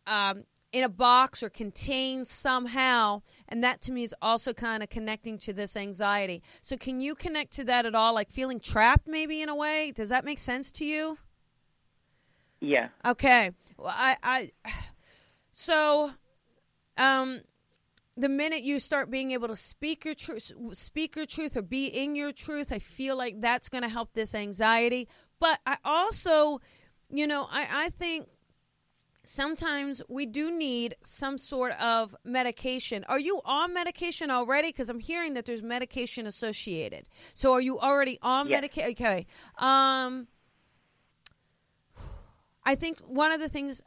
um, 0.05 0.43
in 0.75 0.83
a 0.83 0.89
box 0.89 1.41
or 1.41 1.49
contained 1.49 2.27
somehow. 2.27 3.21
And 3.47 3.63
that 3.63 3.79
to 3.83 3.93
me 3.93 4.03
is 4.03 4.13
also 4.21 4.51
kind 4.51 4.83
of 4.83 4.89
connecting 4.89 5.37
to 5.37 5.53
this 5.53 5.77
anxiety. 5.77 6.43
So, 6.61 6.75
can 6.75 6.99
you 6.99 7.15
connect 7.15 7.53
to 7.53 7.63
that 7.63 7.85
at 7.85 7.95
all? 7.95 8.13
Like 8.13 8.29
feeling 8.29 8.59
trapped, 8.59 9.07
maybe 9.07 9.41
in 9.41 9.47
a 9.47 9.55
way? 9.55 9.93
Does 9.95 10.09
that 10.09 10.25
make 10.25 10.37
sense 10.37 10.73
to 10.73 10.85
you? 10.85 11.17
Yeah. 12.59 12.89
Okay. 13.05 13.51
Well, 13.77 13.93
I, 13.95 14.17
I, 14.21 14.51
so, 15.53 16.11
um, 16.97 17.39
the 18.17 18.27
minute 18.27 18.63
you 18.63 18.79
start 18.79 19.09
being 19.09 19.31
able 19.31 19.47
to 19.47 19.55
speak 19.55 20.03
your 20.03 20.13
truth, 20.13 20.51
speak 20.73 21.15
your 21.15 21.25
truth, 21.25 21.55
or 21.55 21.61
be 21.61 21.87
in 21.87 22.17
your 22.17 22.33
truth, 22.33 22.73
I 22.73 22.79
feel 22.79 23.17
like 23.17 23.39
that's 23.39 23.69
going 23.69 23.83
to 23.83 23.89
help 23.89 24.13
this 24.13 24.35
anxiety. 24.35 25.07
But 25.39 25.59
I 25.65 25.77
also, 25.85 26.59
you 27.09 27.27
know, 27.27 27.47
I, 27.49 27.65
I 27.71 27.89
think 27.91 28.27
sometimes 29.27 30.01
we 30.07 30.25
do 30.25 30.57
need 30.57 30.95
some 31.01 31.37
sort 31.37 31.73
of 31.81 32.15
medication. 32.23 33.03
Are 33.07 33.19
you 33.19 33.41
on 33.45 33.73
medication 33.73 34.31
already? 34.31 34.69
Because 34.69 34.89
I'm 34.89 34.99
hearing 34.99 35.33
that 35.35 35.45
there's 35.45 35.63
medication 35.63 36.27
associated. 36.27 37.05
So 37.33 37.51
are 37.53 37.61
you 37.61 37.79
already 37.79 38.17
on 38.21 38.47
Yes. 38.47 38.57
medication? 38.57 38.91
Okay. 38.91 39.27
Um, 39.57 40.27
I 42.63 42.75
think 42.75 42.99
one 43.01 43.31
of 43.31 43.39
the 43.39 43.49
things. 43.49 43.81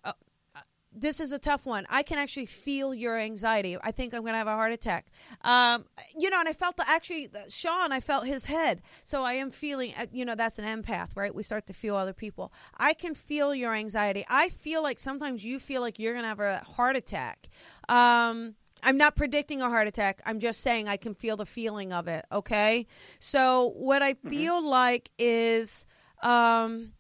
This 1.01 1.21
is 1.21 1.31
a 1.31 1.39
tough 1.39 1.65
one. 1.65 1.87
I 1.91 2.03
can 2.03 2.19
actually 2.19 2.47
feel 2.47 2.93
your 2.93 3.17
anxiety. 3.17 3.77
I 3.81 3.93
think 3.93 4.15
I'm 4.15 4.23
going 4.23 4.33
to 4.33 4.39
have 4.39 4.49
a 4.49 4.55
heart 4.55 4.73
attack. 4.73 5.07
Um, 5.43 5.85
you 6.17 6.29
know, 6.29 6.41
and 6.41 6.49
I 6.49 6.53
felt 6.53 6.77
the, 6.77 6.85
actually, 6.89 7.29
the, 7.29 7.45
Sean, 7.49 7.93
I 7.93 8.01
felt 8.01 8.27
his 8.27 8.45
head. 8.45 8.83
So 9.05 9.23
I 9.23 9.35
am 9.35 9.51
feeling, 9.51 9.93
uh, 9.99 10.07
you 10.13 10.25
know, 10.25 10.35
that's 10.35 10.59
an 10.59 10.65
empath, 10.65 11.17
right? 11.17 11.33
We 11.33 11.43
start 11.45 11.69
to 11.69 11.73
feel 11.73 11.95
other 11.95 12.13
people. 12.13 12.53
I 12.77 12.95
can 12.95 13.15
feel 13.15 13.55
your 13.55 13.75
anxiety. 13.75 14.25
I 14.29 14.49
feel 14.49 14.83
like 14.83 14.99
sometimes 14.99 15.45
you 15.45 15.61
feel 15.61 15.83
like 15.83 15.99
you're 15.99 16.15
going 16.15 16.25
to 16.25 16.29
have 16.29 16.41
a 16.41 16.59
heart 16.59 16.97
attack. 16.97 17.49
Um, 17.89 18.57
I'm 18.83 18.97
not 18.97 19.15
predicting 19.15 19.61
a 19.61 19.69
heart 19.69 19.87
attack. 19.87 20.21
I'm 20.27 20.41
just 20.41 20.61
saying 20.61 20.89
I 20.89 20.97
can 20.97 21.15
feel 21.15 21.37
the 21.37 21.47
feeling 21.47 21.93
of 21.93 22.09
it. 22.09 22.25
Okay. 22.33 22.87
So 23.21 23.73
what 23.77 24.03
I 24.03 24.15
feel 24.15 24.67
like 24.69 25.11
is, 25.19 25.87
um, 26.23 26.93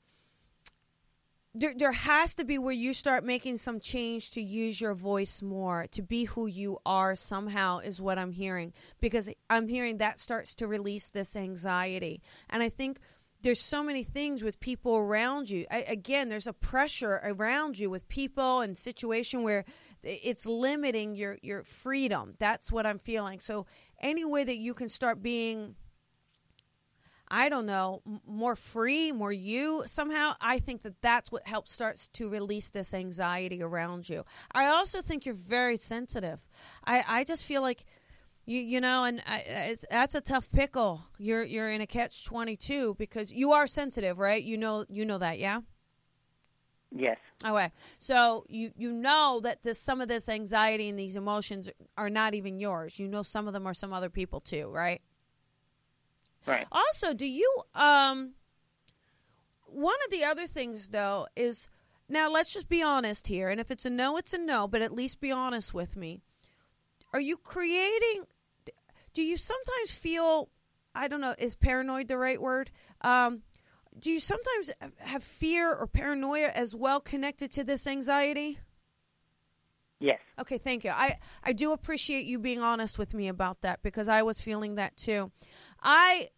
there, 1.54 1.74
there 1.76 1.92
has 1.92 2.34
to 2.34 2.44
be 2.44 2.58
where 2.58 2.74
you 2.74 2.92
start 2.92 3.24
making 3.24 3.56
some 3.56 3.80
change 3.80 4.30
to 4.32 4.40
use 4.40 4.80
your 4.80 4.94
voice 4.94 5.42
more 5.42 5.86
to 5.92 6.02
be 6.02 6.24
who 6.24 6.46
you 6.46 6.78
are 6.84 7.16
somehow 7.16 7.78
is 7.78 8.00
what 8.00 8.18
i'm 8.18 8.32
hearing 8.32 8.72
because 9.00 9.30
i'm 9.48 9.66
hearing 9.66 9.96
that 9.96 10.18
starts 10.18 10.54
to 10.54 10.66
release 10.66 11.08
this 11.08 11.34
anxiety. 11.36 12.20
And 12.50 12.62
i 12.62 12.68
think 12.68 13.00
there's 13.40 13.60
so 13.60 13.84
many 13.84 14.02
things 14.02 14.42
with 14.42 14.58
people 14.58 14.96
around 14.96 15.48
you. 15.48 15.64
I, 15.70 15.84
again 15.88 16.28
there's 16.28 16.46
a 16.46 16.52
pressure 16.52 17.20
around 17.24 17.78
you 17.78 17.88
with 17.88 18.08
people 18.08 18.60
and 18.60 18.76
situation 18.76 19.42
where 19.42 19.64
it's 20.02 20.44
limiting 20.44 21.14
your 21.14 21.38
your 21.42 21.64
freedom. 21.64 22.34
That's 22.38 22.70
what 22.70 22.86
i'm 22.86 22.98
feeling. 22.98 23.40
So 23.40 23.66
any 24.00 24.24
way 24.24 24.44
that 24.44 24.58
you 24.58 24.74
can 24.74 24.88
start 24.88 25.22
being 25.22 25.76
I 27.30 27.48
don't 27.48 27.66
know, 27.66 28.02
more 28.26 28.56
free, 28.56 29.12
more 29.12 29.32
you 29.32 29.82
somehow. 29.86 30.32
I 30.40 30.58
think 30.58 30.82
that 30.82 31.00
that's 31.00 31.30
what 31.30 31.46
helps 31.46 31.72
starts 31.72 32.08
to 32.08 32.30
release 32.30 32.70
this 32.70 32.94
anxiety 32.94 33.62
around 33.62 34.08
you. 34.08 34.24
I 34.52 34.66
also 34.66 35.00
think 35.00 35.26
you're 35.26 35.34
very 35.34 35.76
sensitive. 35.76 36.46
I, 36.86 37.04
I 37.06 37.24
just 37.24 37.44
feel 37.44 37.62
like 37.62 37.84
you 38.46 38.60
you 38.60 38.80
know, 38.80 39.04
and 39.04 39.22
I, 39.26 39.44
it's, 39.46 39.84
that's 39.90 40.14
a 40.14 40.22
tough 40.22 40.50
pickle. 40.50 41.02
You're 41.18 41.44
you're 41.44 41.70
in 41.70 41.82
a 41.82 41.86
catch 41.86 42.24
twenty 42.24 42.56
two 42.56 42.94
because 42.98 43.30
you 43.30 43.52
are 43.52 43.66
sensitive, 43.66 44.18
right? 44.18 44.42
You 44.42 44.56
know 44.56 44.86
you 44.88 45.04
know 45.04 45.18
that, 45.18 45.38
yeah. 45.38 45.60
Yes. 46.90 47.18
Okay, 47.46 47.70
so 47.98 48.46
you 48.48 48.72
you 48.74 48.90
know 48.90 49.40
that 49.42 49.62
this 49.62 49.78
some 49.78 50.00
of 50.00 50.08
this 50.08 50.30
anxiety 50.30 50.88
and 50.88 50.98
these 50.98 51.16
emotions 51.16 51.68
are 51.98 52.08
not 52.08 52.32
even 52.32 52.58
yours. 52.58 52.98
You 52.98 53.06
know 53.06 53.22
some 53.22 53.46
of 53.46 53.52
them 53.52 53.66
are 53.66 53.74
some 53.74 53.92
other 53.92 54.08
people 54.08 54.40
too, 54.40 54.70
right? 54.70 55.02
Right. 56.48 56.66
Also, 56.72 57.12
do 57.12 57.26
you 57.26 57.48
um 57.74 58.32
one 59.66 59.96
of 60.06 60.10
the 60.10 60.24
other 60.24 60.46
things 60.46 60.88
though 60.88 61.26
is 61.36 61.68
now 62.08 62.30
let's 62.32 62.54
just 62.54 62.68
be 62.70 62.82
honest 62.82 63.28
here 63.28 63.50
and 63.50 63.60
if 63.60 63.70
it's 63.70 63.84
a 63.84 63.90
no 63.90 64.16
it's 64.16 64.32
a 64.32 64.38
no, 64.38 64.66
but 64.66 64.80
at 64.80 64.92
least 64.92 65.20
be 65.20 65.30
honest 65.30 65.74
with 65.74 65.94
me. 65.96 66.20
Are 67.12 67.20
you 67.20 67.36
creating 67.36 68.24
do 69.12 69.22
you 69.22 69.36
sometimes 69.36 69.92
feel 69.92 70.48
I 70.94 71.06
don't 71.06 71.20
know, 71.20 71.34
is 71.38 71.54
paranoid 71.54 72.08
the 72.08 72.16
right 72.16 72.40
word? 72.40 72.70
Um 73.02 73.42
do 73.98 74.10
you 74.10 74.20
sometimes 74.20 74.70
have 75.00 75.22
fear 75.22 75.74
or 75.74 75.86
paranoia 75.86 76.50
as 76.54 76.74
well 76.74 77.00
connected 77.00 77.50
to 77.52 77.64
this 77.64 77.86
anxiety? 77.86 78.58
Yes. 80.00 80.20
Okay, 80.38 80.58
thank 80.58 80.84
you. 80.84 80.90
I 80.90 81.18
I 81.42 81.52
do 81.52 81.72
appreciate 81.72 82.24
you 82.24 82.38
being 82.38 82.60
honest 82.60 82.98
with 82.98 83.12
me 83.12 83.28
about 83.28 83.62
that 83.62 83.82
because 83.82 84.08
I 84.08 84.22
was 84.22 84.40
feeling 84.40 84.76
that 84.76 84.96
too. 84.96 85.32
I 85.82 86.28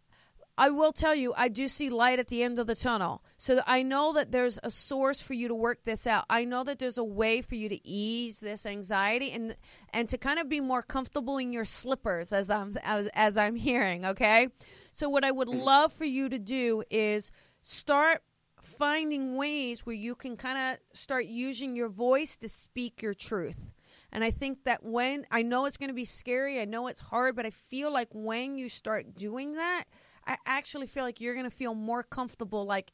I 0.58 0.70
will 0.70 0.92
tell 0.92 1.14
you 1.14 1.32
I 1.36 1.48
do 1.48 1.68
see 1.68 1.88
light 1.88 2.18
at 2.18 2.28
the 2.28 2.42
end 2.42 2.58
of 2.58 2.66
the 2.66 2.74
tunnel. 2.74 3.24
So 3.38 3.60
I 3.66 3.82
know 3.82 4.12
that 4.12 4.32
there's 4.32 4.58
a 4.62 4.70
source 4.70 5.22
for 5.22 5.34
you 5.34 5.48
to 5.48 5.54
work 5.54 5.84
this 5.84 6.06
out. 6.06 6.24
I 6.28 6.44
know 6.44 6.64
that 6.64 6.78
there's 6.78 6.98
a 6.98 7.04
way 7.04 7.40
for 7.40 7.54
you 7.54 7.68
to 7.68 7.86
ease 7.86 8.40
this 8.40 8.66
anxiety 8.66 9.30
and 9.32 9.56
and 9.92 10.08
to 10.08 10.18
kind 10.18 10.38
of 10.38 10.48
be 10.48 10.60
more 10.60 10.82
comfortable 10.82 11.38
in 11.38 11.52
your 11.52 11.64
slippers 11.64 12.32
as 12.32 12.50
I'm 12.50 12.70
as, 12.84 13.08
as 13.14 13.36
I'm 13.36 13.56
hearing, 13.56 14.04
okay? 14.04 14.48
So 14.92 15.08
what 15.08 15.24
I 15.24 15.30
would 15.30 15.48
mm-hmm. 15.48 15.60
love 15.60 15.92
for 15.92 16.04
you 16.04 16.28
to 16.28 16.38
do 16.38 16.82
is 16.90 17.32
start 17.62 18.22
finding 18.60 19.36
ways 19.36 19.86
where 19.86 19.96
you 19.96 20.14
can 20.14 20.36
kind 20.36 20.58
of 20.58 20.96
start 20.96 21.26
using 21.26 21.76
your 21.76 21.88
voice 21.88 22.36
to 22.36 22.48
speak 22.48 23.02
your 23.02 23.14
truth. 23.14 23.72
And 24.12 24.24
I 24.24 24.30
think 24.30 24.64
that 24.64 24.82
when 24.82 25.24
I 25.30 25.42
know 25.42 25.66
it's 25.66 25.76
going 25.76 25.88
to 25.88 25.94
be 25.94 26.04
scary, 26.04 26.60
I 26.60 26.64
know 26.64 26.88
it's 26.88 27.00
hard, 27.00 27.36
but 27.36 27.46
I 27.46 27.50
feel 27.50 27.92
like 27.92 28.08
when 28.12 28.58
you 28.58 28.68
start 28.68 29.14
doing 29.14 29.54
that, 29.54 29.84
I 30.26 30.36
actually 30.46 30.86
feel 30.86 31.04
like 31.04 31.20
you're 31.20 31.34
going 31.34 31.48
to 31.48 31.50
feel 31.50 31.74
more 31.74 32.02
comfortable 32.02 32.64
like 32.64 32.92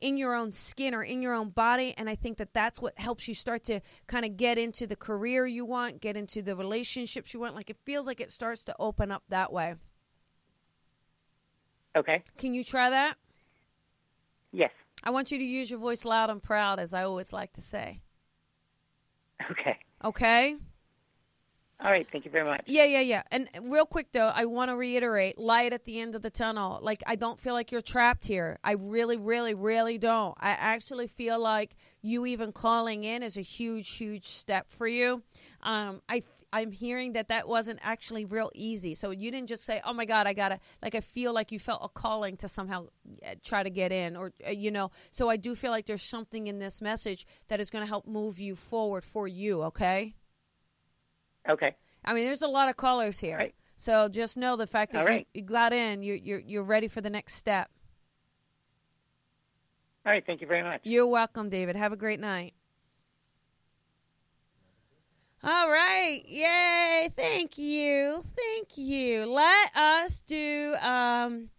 in 0.00 0.16
your 0.16 0.34
own 0.34 0.52
skin 0.52 0.94
or 0.94 1.02
in 1.02 1.22
your 1.22 1.34
own 1.34 1.50
body 1.50 1.92
and 1.96 2.08
I 2.08 2.14
think 2.14 2.38
that 2.38 2.54
that's 2.54 2.80
what 2.80 2.96
helps 2.98 3.26
you 3.26 3.34
start 3.34 3.64
to 3.64 3.80
kind 4.06 4.24
of 4.24 4.36
get 4.36 4.56
into 4.56 4.86
the 4.86 4.94
career 4.94 5.46
you 5.46 5.64
want, 5.64 6.00
get 6.00 6.16
into 6.16 6.40
the 6.40 6.54
relationships 6.54 7.34
you 7.34 7.40
want. 7.40 7.54
Like 7.54 7.70
it 7.70 7.78
feels 7.84 8.06
like 8.06 8.20
it 8.20 8.30
starts 8.30 8.64
to 8.64 8.76
open 8.78 9.10
up 9.10 9.24
that 9.28 9.52
way. 9.52 9.74
Okay. 11.96 12.22
Can 12.36 12.54
you 12.54 12.62
try 12.62 12.90
that? 12.90 13.16
Yes. 14.52 14.70
I 15.02 15.10
want 15.10 15.30
you 15.30 15.38
to 15.38 15.44
use 15.44 15.70
your 15.70 15.80
voice 15.80 16.04
loud 16.04 16.30
and 16.30 16.42
proud, 16.42 16.78
as 16.78 16.94
I 16.94 17.04
always 17.04 17.32
like 17.32 17.52
to 17.54 17.60
say. 17.60 18.00
Okay. 19.50 19.78
Okay? 20.04 20.56
All 21.80 21.92
right. 21.92 22.08
Thank 22.10 22.24
you 22.24 22.30
very 22.32 22.44
much. 22.44 22.62
Yeah, 22.66 22.86
yeah, 22.86 23.02
yeah. 23.02 23.22
And 23.30 23.48
real 23.62 23.86
quick, 23.86 24.10
though, 24.10 24.32
I 24.34 24.46
want 24.46 24.68
to 24.70 24.76
reiterate 24.76 25.38
light 25.38 25.72
at 25.72 25.84
the 25.84 26.00
end 26.00 26.16
of 26.16 26.22
the 26.22 26.30
tunnel. 26.30 26.80
Like, 26.82 27.04
I 27.06 27.14
don't 27.14 27.38
feel 27.38 27.54
like 27.54 27.70
you're 27.70 27.80
trapped 27.80 28.26
here. 28.26 28.58
I 28.64 28.72
really, 28.72 29.16
really, 29.16 29.54
really 29.54 29.96
don't. 29.96 30.36
I 30.40 30.50
actually 30.50 31.06
feel 31.06 31.40
like 31.40 31.76
you 32.02 32.26
even 32.26 32.50
calling 32.50 33.04
in 33.04 33.22
is 33.22 33.36
a 33.36 33.42
huge, 33.42 33.90
huge 33.90 34.26
step 34.26 34.68
for 34.72 34.88
you. 34.88 35.22
Um, 35.62 36.02
I, 36.08 36.22
I'm 36.52 36.72
hearing 36.72 37.12
that 37.12 37.28
that 37.28 37.46
wasn't 37.46 37.78
actually 37.80 38.24
real 38.24 38.50
easy. 38.56 38.96
So 38.96 39.12
you 39.12 39.30
didn't 39.30 39.48
just 39.48 39.64
say, 39.64 39.80
oh 39.84 39.92
my 39.92 40.04
God, 40.04 40.26
I 40.26 40.32
got 40.32 40.48
to, 40.48 40.58
like, 40.82 40.96
I 40.96 41.00
feel 41.00 41.32
like 41.32 41.52
you 41.52 41.60
felt 41.60 41.82
a 41.84 41.88
calling 41.88 42.36
to 42.38 42.48
somehow 42.48 42.88
uh, 43.24 43.34
try 43.44 43.62
to 43.62 43.70
get 43.70 43.92
in 43.92 44.16
or, 44.16 44.32
uh, 44.44 44.50
you 44.50 44.72
know. 44.72 44.90
So 45.12 45.30
I 45.30 45.36
do 45.36 45.54
feel 45.54 45.70
like 45.70 45.86
there's 45.86 46.02
something 46.02 46.48
in 46.48 46.58
this 46.58 46.82
message 46.82 47.24
that 47.46 47.60
is 47.60 47.70
going 47.70 47.84
to 47.84 47.88
help 47.88 48.04
move 48.04 48.40
you 48.40 48.56
forward 48.56 49.04
for 49.04 49.28
you, 49.28 49.62
okay? 49.62 50.16
Okay. 51.48 51.74
I 52.04 52.14
mean, 52.14 52.24
there's 52.26 52.42
a 52.42 52.48
lot 52.48 52.68
of 52.68 52.76
callers 52.76 53.18
here. 53.18 53.36
Right. 53.36 53.54
So 53.76 54.08
just 54.08 54.36
know 54.36 54.56
the 54.56 54.66
fact 54.66 54.92
that 54.92 55.02
you, 55.02 55.06
right. 55.06 55.28
you 55.34 55.42
got 55.42 55.72
in, 55.72 56.02
you're, 56.02 56.16
you're, 56.16 56.40
you're 56.40 56.64
ready 56.64 56.88
for 56.88 57.00
the 57.00 57.10
next 57.10 57.34
step. 57.34 57.70
All 60.04 60.12
right. 60.12 60.24
Thank 60.26 60.40
you 60.40 60.46
very 60.46 60.62
much. 60.62 60.80
You're 60.84 61.06
welcome, 61.06 61.48
David. 61.48 61.76
Have 61.76 61.92
a 61.92 61.96
great 61.96 62.20
night. 62.20 62.54
All 65.44 65.70
right. 65.70 66.20
Yay. 66.26 67.08
Thank 67.12 67.58
you. 67.58 68.22
Thank 68.36 68.76
you. 68.76 69.26
Let 69.26 69.76
us 69.76 70.20
do 70.20 70.74
um 70.82 71.50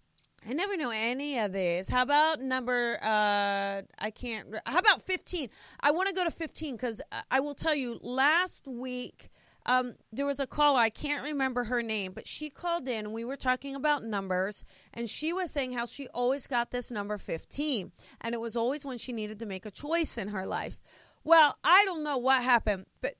I 0.47 0.53
never 0.53 0.77
know 0.77 0.89
any 0.89 1.37
of 1.39 1.51
these. 1.51 1.89
How 1.89 2.01
about 2.01 2.39
number? 2.41 2.97
Uh, 3.01 3.81
I 3.99 4.09
can't. 4.09 4.47
re- 4.49 4.59
How 4.65 4.79
about 4.79 5.01
fifteen? 5.01 5.49
I 5.81 5.91
want 5.91 6.07
to 6.07 6.15
go 6.15 6.23
to 6.23 6.31
fifteen 6.31 6.75
because 6.75 7.01
I 7.29 7.41
will 7.41 7.53
tell 7.53 7.75
you. 7.75 7.99
Last 8.01 8.65
week, 8.65 9.29
um, 9.65 9.95
there 10.11 10.25
was 10.25 10.39
a 10.39 10.47
caller. 10.47 10.79
I 10.79 10.89
can't 10.89 11.23
remember 11.23 11.65
her 11.65 11.81
name, 11.81 12.13
but 12.13 12.27
she 12.27 12.49
called 12.49 12.87
in. 12.87 13.05
and 13.05 13.13
We 13.13 13.25
were 13.25 13.35
talking 13.35 13.75
about 13.75 14.03
numbers, 14.03 14.63
and 14.93 15.09
she 15.09 15.33
was 15.33 15.51
saying 15.51 15.73
how 15.73 15.85
she 15.85 16.07
always 16.09 16.47
got 16.47 16.71
this 16.71 16.91
number 16.91 17.17
fifteen, 17.17 17.91
and 18.21 18.33
it 18.33 18.41
was 18.41 18.55
always 18.55 18.85
when 18.85 18.97
she 18.97 19.13
needed 19.13 19.39
to 19.39 19.45
make 19.45 19.65
a 19.65 19.71
choice 19.71 20.17
in 20.17 20.29
her 20.29 20.45
life. 20.45 20.77
Well, 21.23 21.57
I 21.63 21.83
don't 21.85 22.03
know 22.03 22.17
what 22.17 22.41
happened, 22.43 22.85
but 23.01 23.15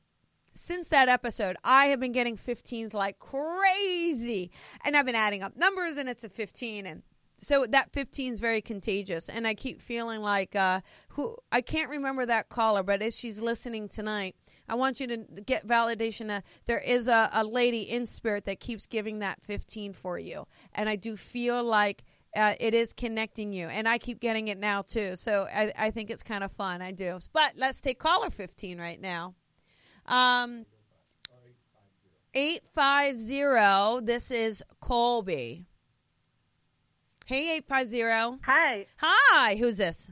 since 0.54 0.90
that 0.90 1.10
episode, 1.10 1.56
I 1.64 1.86
have 1.86 2.00
been 2.00 2.12
getting 2.12 2.36
15s 2.36 2.94
like 2.94 3.20
crazy. 3.20 4.52
And 4.84 4.96
I've 4.96 5.06
been 5.06 5.16
adding 5.16 5.42
up 5.44 5.56
numbers 5.56 5.98
and 5.98 6.10
it's 6.10 6.24
a 6.24 6.30
15 6.30 6.86
and 6.86 7.04
so 7.40 7.66
that 7.66 7.92
15 7.94 8.34
is 8.34 8.40
very 8.40 8.62
contagious 8.62 9.30
and 9.30 9.48
I 9.48 9.54
keep 9.54 9.82
feeling 9.82 10.22
like 10.22 10.56
uh 10.56 10.82
who 11.10 11.36
I 11.52 11.62
can't 11.62 11.90
remember 11.90 12.26
that 12.26 12.50
caller, 12.50 12.84
but 12.84 13.02
if 13.02 13.14
she's 13.14 13.42
listening 13.42 13.90
tonight, 13.90 14.36
I 14.68 14.76
want 14.76 15.00
you 15.00 15.08
to 15.08 15.18
get 15.46 15.66
validation 15.66 16.30
uh, 16.30 16.42
there 16.66 16.80
is 16.80 17.08
a, 17.08 17.30
a 17.34 17.44
lady 17.44 17.82
in 17.82 18.06
spirit 18.06 18.46
that 18.46 18.60
keeps 18.60 18.86
giving 18.86 19.20
that 19.20 19.42
15 19.42 19.94
for 19.94 20.20
you. 20.20 20.46
And 20.74 20.88
I 20.88 20.96
do 20.96 21.18
feel 21.18 21.64
like 21.64 22.04
uh, 22.36 22.54
it 22.60 22.74
is 22.74 22.94
connecting 22.94 23.54
you, 23.54 23.68
and 23.68 23.88
I 23.88 23.98
keep 23.98 24.20
getting 24.20 24.50
it 24.50 24.58
now 24.58 24.82
too. 24.82 25.16
So 25.16 25.48
I, 25.54 25.72
I 25.78 25.92
think 25.92 26.10
it's 26.10 26.24
kind 26.24 26.44
of 26.44 26.52
fun. 26.52 26.82
I 26.82 26.92
do. 26.92 27.18
But 27.34 27.54
let's 27.58 27.82
take 27.82 28.00
caller 28.00 28.30
15 28.30 28.80
right 28.80 29.02
now. 29.02 29.34
Um, 30.06 30.66
850. 32.34 34.06
This 34.06 34.30
is 34.32 34.64
Colby. 34.80 35.66
Hey, 37.30 37.58
850. 37.58 38.42
Hi, 38.44 38.88
Hi, 38.98 39.56
who's 39.58 39.78
this? 39.78 40.12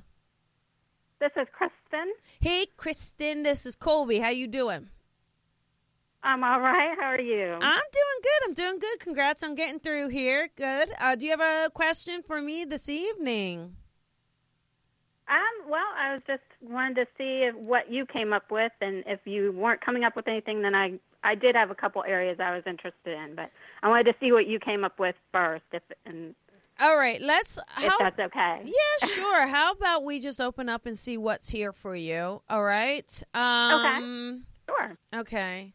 this 1.19 1.31
is 1.35 1.47
Kristen. 1.51 2.13
Hey, 2.39 2.67
Kristen. 2.77 3.41
This 3.41 3.65
is 3.65 3.75
Colby. 3.75 4.19
How 4.19 4.29
you 4.29 4.47
doing? 4.47 4.89
I'm 6.21 6.43
all 6.43 6.59
right. 6.59 6.95
How 6.95 7.07
are 7.07 7.19
you? 7.19 7.57
I'm 7.59 7.59
doing 7.59 8.19
good. 8.21 8.47
I'm 8.47 8.53
doing 8.53 8.77
good. 8.77 8.99
Congrats 8.99 9.41
on 9.41 9.55
getting 9.55 9.79
through 9.79 10.09
here. 10.09 10.49
Good. 10.55 10.91
Uh, 11.01 11.15
do 11.15 11.25
you 11.25 11.31
have 11.31 11.41
a 11.41 11.71
question 11.71 12.21
for 12.21 12.39
me 12.39 12.65
this 12.65 12.87
evening? 12.87 13.75
Um, 15.27 15.71
well, 15.71 15.89
I 15.97 16.13
was 16.13 16.21
just 16.27 16.43
wanted 16.61 16.97
to 16.97 17.07
see 17.17 17.49
if, 17.49 17.55
what 17.67 17.91
you 17.91 18.05
came 18.05 18.31
up 18.31 18.51
with, 18.51 18.73
and 18.79 19.03
if 19.07 19.21
you 19.25 19.51
weren't 19.53 19.81
coming 19.81 20.03
up 20.03 20.15
with 20.15 20.27
anything, 20.27 20.61
then 20.61 20.75
I 20.75 20.99
I 21.23 21.33
did 21.33 21.55
have 21.55 21.71
a 21.71 21.75
couple 21.75 22.03
areas 22.07 22.39
I 22.39 22.53
was 22.53 22.61
interested 22.67 23.17
in, 23.17 23.33
but 23.33 23.49
I 23.81 23.89
wanted 23.89 24.03
to 24.03 24.15
see 24.19 24.31
what 24.31 24.45
you 24.45 24.59
came 24.59 24.83
up 24.83 24.99
with 24.99 25.15
first, 25.33 25.65
if 25.73 25.81
and 26.05 26.35
All 26.79 26.97
right. 26.97 27.19
Let's. 27.21 27.57
if 27.57 27.83
How, 27.83 27.97
that's 27.99 28.19
okay. 28.19 28.61
Yeah, 28.65 29.07
sure. 29.09 29.47
How 29.47 29.71
about 29.73 30.03
we 30.03 30.19
just 30.19 30.39
open 30.39 30.69
up 30.69 30.85
and 30.85 30.97
see 30.97 31.17
what's 31.17 31.49
here 31.49 31.71
for 31.73 31.95
you? 31.95 32.41
All 32.49 32.63
right. 32.63 33.23
Um, 33.33 34.45
Sure. 34.69 34.97
okay. 35.15 35.73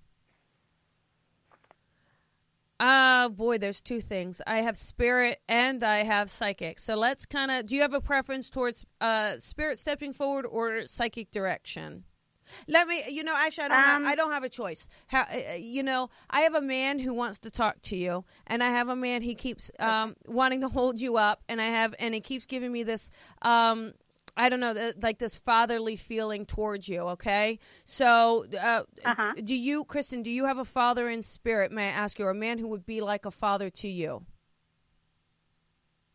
Uh 2.81 3.29
boy, 3.29 3.59
there's 3.59 3.81
two 3.81 4.01
things. 4.01 4.43
I 4.45 4.57
have 4.59 4.77
spirit 4.77 5.41
and 5.49 5.85
I 5.85 5.99
have 5.99 6.29
psychic. 6.29 6.81
So 6.81 6.97
let's 6.97 7.27
kind 7.27 7.51
of. 7.53 7.67
Do 7.67 7.77
you 7.77 7.81
have 7.83 7.95
a 7.95 8.01
preference 8.01 8.51
towards 8.51 8.85
uh 9.01 9.35
spirit 9.39 9.79
stepping 9.79 10.13
forward 10.13 10.47
or 10.47 10.87
psychic 10.87 11.31
direction? 11.31 12.05
Let 12.69 12.89
me. 12.89 13.03
You 13.09 13.23
know, 13.25 13.35
actually, 13.37 13.65
I 13.65 13.69
don't. 13.69 13.85
have, 13.85 14.03
Um, 14.03 14.07
I 14.07 14.15
don't 14.15 14.33
have 14.33 14.45
a 14.45 14.49
choice. 14.49 14.89
How, 15.09 15.23
uh, 15.23 15.55
you 15.59 15.83
know, 15.83 16.11
I 16.31 16.41
have 16.41 16.55
a 16.55 16.61
man 16.63 16.99
who 16.99 17.15
wants 17.15 17.39
to 17.41 17.51
talk 17.51 17.81
to 17.83 17.97
you, 17.97 18.25
and 18.47 18.63
I 18.63 18.69
have 18.69 18.89
a 18.89 18.97
man 18.97 19.23
he 19.23 19.35
keeps 19.35 19.71
um, 19.79 20.17
wanting 20.27 20.61
to 20.63 20.69
hold 20.69 21.01
you 21.01 21.17
up, 21.17 21.43
and 21.49 21.61
I 21.61 21.67
have, 21.67 21.95
and 21.99 22.15
he 22.15 22.21
keeps 22.21 22.47
giving 22.47 22.73
me 22.73 22.83
this. 22.83 23.11
Um, 23.43 23.95
I 24.35 24.49
don't 24.49 24.61
know, 24.61 24.73
th- 24.73 24.95
like 25.03 25.19
this 25.19 25.37
fatherly 25.37 25.95
feeling 25.97 26.47
towards 26.47 26.89
you. 26.89 27.01
Okay, 27.01 27.59
so 27.85 28.47
uh, 28.59 28.83
Uh-huh. 29.05 29.35
do 29.45 29.55
you, 29.55 29.85
Kristen? 29.85 30.23
Do 30.23 30.31
you 30.31 30.47
have 30.47 30.57
a 30.59 30.65
father 30.65 31.09
in 31.11 31.23
spirit? 31.23 31.71
May 31.71 31.89
I 31.89 31.91
ask 31.91 32.19
you, 32.19 32.25
or 32.25 32.31
a 32.31 32.35
man 32.35 32.59
who 32.59 32.69
would 32.69 32.87
be 32.87 33.01
like 33.03 33.27
a 33.27 33.31
father 33.31 33.69
to 33.71 33.89
you? 33.89 34.25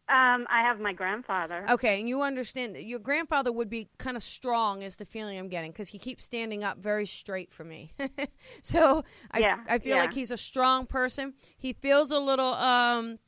Um, 0.09 0.47
I 0.49 0.61
have 0.61 0.79
my 0.79 0.93
grandfather. 0.93 1.65
Okay, 1.69 1.99
and 1.99 2.07
you 2.07 2.21
understand 2.21 2.75
that 2.75 2.85
your 2.85 2.99
grandfather 2.99 3.51
would 3.51 3.69
be 3.69 3.89
kind 3.97 4.15
of 4.15 4.23
strong, 4.23 4.81
is 4.81 4.95
the 4.95 5.03
feeling 5.05 5.37
I'm 5.37 5.49
getting, 5.49 5.71
because 5.71 5.89
he 5.89 5.97
keeps 5.97 6.23
standing 6.23 6.63
up 6.63 6.77
very 6.77 7.05
straight 7.05 7.51
for 7.51 7.65
me. 7.65 7.91
so 8.61 9.03
I, 9.31 9.39
Yeah, 9.39 9.57
I 9.67 9.79
feel 9.79 9.97
yeah. 9.97 10.03
like 10.03 10.13
he's 10.13 10.31
a 10.31 10.37
strong 10.37 10.85
person. 10.85 11.33
He 11.57 11.73
feels 11.73 12.11
a 12.11 12.19
little. 12.19 12.53
um 12.53 13.19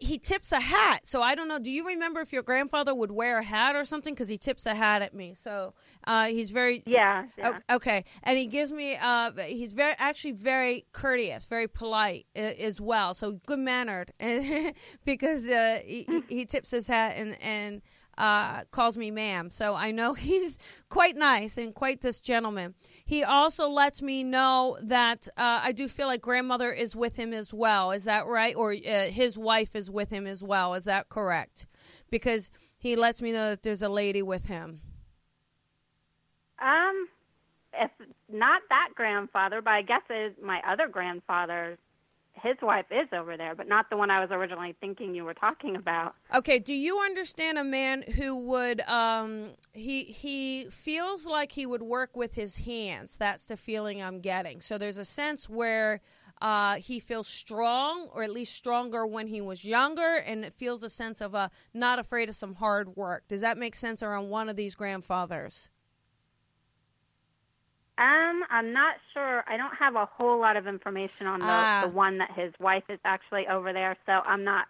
he 0.00 0.18
tips 0.18 0.52
a 0.52 0.60
hat, 0.60 1.06
so 1.06 1.22
I 1.22 1.34
don't 1.34 1.48
know. 1.48 1.58
Do 1.58 1.70
you 1.70 1.86
remember 1.86 2.20
if 2.20 2.32
your 2.32 2.42
grandfather 2.42 2.94
would 2.94 3.10
wear 3.10 3.38
a 3.38 3.44
hat 3.44 3.76
or 3.76 3.84
something? 3.84 4.12
Because 4.14 4.28
he 4.28 4.38
tips 4.38 4.66
a 4.66 4.74
hat 4.74 5.02
at 5.02 5.14
me, 5.14 5.34
so 5.34 5.74
uh, 6.06 6.26
he's 6.26 6.50
very 6.50 6.82
Yeah. 6.86 7.26
yeah. 7.38 7.58
Okay, 7.70 8.04
and 8.22 8.36
he 8.38 8.46
gives 8.46 8.72
me. 8.72 8.96
Uh, 9.02 9.30
he's 9.46 9.72
very 9.72 9.94
actually 9.98 10.32
very 10.32 10.84
courteous, 10.92 11.46
very 11.46 11.66
polite 11.68 12.26
uh, 12.36 12.40
as 12.40 12.80
well. 12.80 13.14
So 13.14 13.32
good 13.46 13.58
mannered, 13.58 14.12
because 15.04 15.48
uh, 15.48 15.80
he, 15.84 16.04
he- 16.04 16.36
he 16.38 16.44
tips 16.44 16.70
his 16.70 16.86
hat 16.86 17.14
and 17.16 17.36
and 17.42 17.82
uh, 18.20 18.64
calls 18.70 18.98
me 18.98 19.10
ma'am. 19.10 19.50
So 19.50 19.74
I 19.74 19.90
know 19.90 20.14
he's 20.28 20.58
quite 20.88 21.16
nice 21.16 21.56
and 21.56 21.74
quite 21.74 22.02
this 22.02 22.20
gentleman. 22.20 22.74
He 23.04 23.24
also 23.24 23.68
lets 23.68 24.02
me 24.02 24.22
know 24.22 24.76
that 24.82 25.26
uh, 25.36 25.60
I 25.64 25.72
do 25.72 25.88
feel 25.88 26.06
like 26.06 26.20
grandmother 26.20 26.70
is 26.70 26.94
with 26.94 27.16
him 27.16 27.32
as 27.32 27.52
well. 27.52 27.90
Is 27.90 28.04
that 28.04 28.26
right? 28.26 28.54
Or 28.54 28.72
uh, 28.72 29.04
his 29.06 29.38
wife 29.38 29.74
is 29.74 29.90
with 29.90 30.10
him 30.10 30.26
as 30.26 30.42
well. 30.42 30.74
Is 30.74 30.84
that 30.84 31.08
correct? 31.08 31.66
Because 32.10 32.50
he 32.78 32.94
lets 32.94 33.22
me 33.22 33.32
know 33.32 33.50
that 33.50 33.62
there's 33.62 33.82
a 33.82 33.88
lady 33.88 34.22
with 34.22 34.46
him. 34.46 34.80
Um, 36.60 37.08
if 37.72 37.90
not 38.28 38.60
that 38.68 38.90
grandfather, 38.94 39.62
but 39.62 39.70
I 39.70 39.82
guess 39.82 40.02
it 40.10 40.32
is 40.32 40.44
my 40.44 40.60
other 40.68 40.88
grandfather, 40.88 41.78
his 42.42 42.56
wife 42.62 42.86
is 42.90 43.08
over 43.12 43.36
there, 43.36 43.54
but 43.54 43.68
not 43.68 43.90
the 43.90 43.96
one 43.96 44.10
I 44.10 44.20
was 44.20 44.30
originally 44.30 44.74
thinking 44.80 45.14
you 45.14 45.24
were 45.24 45.34
talking 45.34 45.76
about. 45.76 46.14
Okay, 46.34 46.58
do 46.58 46.72
you 46.72 47.00
understand 47.00 47.58
a 47.58 47.64
man 47.64 48.02
who 48.16 48.48
would 48.48 48.80
um 48.82 49.50
he 49.72 50.04
he 50.04 50.66
feels 50.70 51.26
like 51.26 51.52
he 51.52 51.66
would 51.66 51.82
work 51.82 52.16
with 52.16 52.34
his 52.34 52.58
hands. 52.64 53.16
That's 53.16 53.46
the 53.46 53.56
feeling 53.56 54.02
I'm 54.02 54.20
getting. 54.20 54.60
So 54.60 54.78
there's 54.78 54.98
a 54.98 55.04
sense 55.04 55.48
where 55.48 56.00
uh, 56.40 56.76
he 56.76 57.00
feels 57.00 57.28
strong, 57.28 58.08
or 58.14 58.22
at 58.22 58.30
least 58.30 58.54
stronger 58.54 59.06
when 59.06 59.26
he 59.26 59.40
was 59.40 59.64
younger, 59.64 60.16
and 60.24 60.44
it 60.44 60.54
feels 60.54 60.82
a 60.82 60.88
sense 60.88 61.20
of 61.20 61.34
uh, 61.34 61.50
not 61.74 61.98
afraid 61.98 62.28
of 62.30 62.34
some 62.34 62.54
hard 62.54 62.96
work. 62.96 63.28
Does 63.28 63.42
that 63.42 63.58
make 63.58 63.74
sense 63.74 64.02
around 64.02 64.30
one 64.30 64.48
of 64.48 64.56
these 64.56 64.74
grandfathers? 64.74 65.68
Um, 68.00 68.42
I'm 68.50 68.72
not 68.72 68.94
sure. 69.12 69.44
I 69.46 69.58
don't 69.58 69.74
have 69.76 69.94
a 69.94 70.06
whole 70.06 70.40
lot 70.40 70.56
of 70.56 70.66
information 70.66 71.26
on 71.26 71.40
the, 71.40 71.46
Ah. 71.46 71.82
the 71.84 71.90
one 71.92 72.16
that 72.18 72.30
his 72.32 72.52
wife 72.58 72.84
is 72.88 72.98
actually 73.04 73.46
over 73.46 73.72
there, 73.74 73.94
so 74.06 74.12
I'm 74.12 74.42
not. 74.42 74.66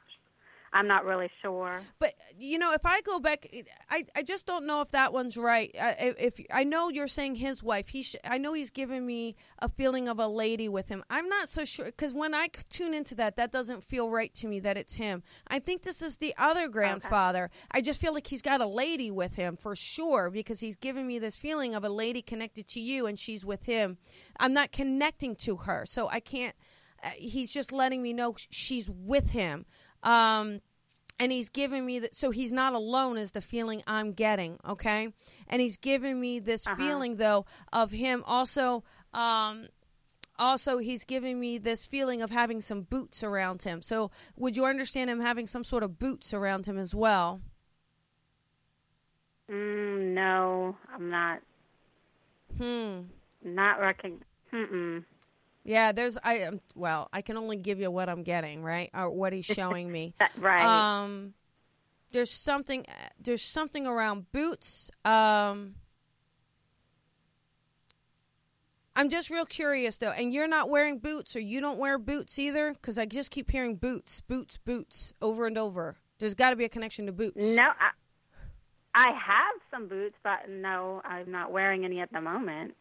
I'm 0.73 0.87
not 0.87 1.05
really 1.05 1.31
sure. 1.43 1.81
But 1.99 2.15
you 2.39 2.59
know, 2.59 2.73
if 2.73 2.87
I 2.87 3.01
go 3.01 3.19
back, 3.19 3.47
I, 3.91 4.05
I 4.17 4.23
just 4.23 4.47
don't 4.47 4.67
know 4.67 4.83
if 4.83 4.93
that 4.93 5.13
one's 5.13 5.37
right. 5.37 5.75
I, 5.81 6.15
if 6.19 6.41
I 6.53 6.65
know 6.65 6.89
you're 6.89 7.09
saying 7.09 7.37
his 7.37 7.63
wife, 7.63 7.89
he 7.89 8.05
sh- 8.05 8.17
I 8.25 8.39
know 8.39 8.53
he's 8.53 8.71
giving 8.71 9.05
me 9.05 9.35
a 9.59 9.69
feeling 9.69 10.09
of 10.09 10.21
a 10.21 10.29
lady 10.29 10.69
with 10.69 10.89
him. 10.89 11.03
I'm 11.11 11.29
not 11.29 11.49
so 11.49 11.65
sure 11.65 11.87
because 11.87 12.15
when 12.15 12.35
I 12.35 12.49
tune 12.69 12.95
into 12.95 13.17
that, 13.17 13.37
that 13.37 13.51
doesn't 13.51 13.83
feel 13.83 14.11
right 14.11 14.33
to 14.35 14.47
me 14.47 14.61
that 14.61 14.77
it's 14.77 14.97
him. 14.97 15.25
I 15.49 15.59
think 15.59 15.83
this 15.83 16.03
is 16.03 16.19
the 16.19 16.35
other 16.39 16.69
grandfather. 16.69 17.51
I 17.73 17.81
just 17.81 18.01
feel 18.01 18.15
like 18.15 18.29
he's 18.29 18.43
got 18.43 18.61
a 18.61 18.67
lady 18.67 19.11
with 19.11 19.35
him 19.35 19.57
for 19.57 19.75
sure 19.75 20.31
because 20.31 20.61
he's 20.61 20.77
giving 20.77 21.07
me 21.07 21.19
this 21.19 21.37
feeling 21.37 21.75
of 21.75 21.85
a 21.85 21.89
lady 21.89 22.23
connected 22.23 22.69
to 22.69 22.81
you 22.81 23.07
and 23.07 23.19
she's 23.19 23.45
with 23.45 23.67
him. 23.67 23.99
I'm 24.39 24.53
not 24.53 24.71
connecting 24.71 25.35
to 25.37 25.57
her, 25.57 25.85
so 25.85 26.09
I 26.09 26.21
can't. 26.21 26.55
Uh, 27.03 27.09
he's 27.17 27.51
just 27.51 27.73
letting 27.73 28.03
me 28.03 28.13
know 28.13 28.35
she's 28.51 28.91
with 28.91 29.31
him. 29.31 29.65
Um, 30.03 30.61
and 31.19 31.31
he's 31.31 31.51
giving 31.51 31.85
me 31.85 31.99
that 31.99 32.15
so 32.15 32.31
he's 32.31 32.51
not 32.53 32.73
alone 32.73 33.19
is 33.19 33.33
the 33.33 33.43
feeling 33.43 33.83
i'm 33.87 34.13
getting 34.15 34.59
okay 34.67 35.13
and 35.49 35.61
he's 35.61 35.77
giving 35.77 36.19
me 36.19 36.39
this 36.41 36.67
Uh-huh. 36.67 36.77
feeling 36.77 37.17
though 37.17 37.45
of 37.75 37.91
him 37.91 38.25
also 38.27 38.83
um 39.13 39.67
also 40.39 40.79
he's 40.79 41.05
giving 41.05 41.39
me 41.39 41.59
this 41.59 41.87
feeling 41.87 42.23
of 42.23 42.31
having 42.31 42.63
some 42.63 42.81
boots 42.81 43.23
around 43.23 43.65
him 43.65 43.83
so 43.83 44.11
would 44.37 44.57
you 44.57 44.65
understand 44.65 45.11
him 45.11 45.21
having 45.21 45.47
some 45.47 45.63
sort 45.63 45.83
of 45.83 45.99
boots 45.99 46.33
around 46.33 46.65
him 46.65 46.79
as 46.79 46.95
well 46.95 47.43
Mm, 49.51 50.15
no, 50.15 50.77
I'm 50.95 51.11
not. 51.11 51.41
hmm 52.57 53.01
Not 53.45 53.81
recon. 53.81 54.21
Yeah 55.65 55.93
there's 55.93 56.17
i 56.25 56.43
um, 56.43 56.61
well 56.75 57.09
i 57.13 57.21
can 57.23 57.37
only 57.37 57.57
give 57.57 57.79
you 57.79 57.91
what 57.91 58.09
i'm 58.09 58.23
getting 58.23 58.63
right 58.63 58.89
or 58.95 59.11
what 59.11 59.33
he's 59.33 59.45
showing 59.45 59.93
me 59.93 60.15
right. 60.39 60.63
Um, 60.65 61.35
there's 62.13 62.31
something. 62.31 62.85
There's 63.23 63.43
something 63.43 63.87
around 63.87 64.31
boots. 64.33 64.91
Um, 65.05 65.77
I'm 68.97 69.09
just 69.09 69.31
real 69.31 69.47
curious 69.47 69.99
though, 69.99 70.11
and 70.11 70.35
you're 70.35 70.49
not 70.49 70.69
wearing 70.69 70.99
boots, 70.99 71.37
or 71.37 71.41
you 71.41 71.61
don't 71.61 71.79
wear 71.79 71.99
boots 71.99 72.39
either, 72.39 72.73
because 72.75 72.99
I 72.99 73.07
just 73.07 73.31
keep 73.31 73.51
hearing 73.51 73.77
boots, 73.77 74.21
boots, 74.21 74.59
boots 74.59 75.15
over 75.23 75.47
and 75.47 75.57
over. 75.57 75.97
There's 76.19 76.35
got 76.35 76.51
to 76.51 76.57
be 76.57 76.65
a 76.65 76.69
connection 76.69 77.07
to 77.07 77.13
boots. 77.13 77.37
No, 77.39 77.63
I, 77.63 77.91
I 78.95 79.07
have 79.13 79.55
some 79.71 79.87
boots, 79.89 80.17
but 80.23 80.51
no, 80.51 81.01
I'm 81.05 81.31
not 81.31 81.53
wearing 81.53 81.85
any 81.85 82.01
at 82.01 82.13
the 82.13 82.21
moment. 82.21 82.75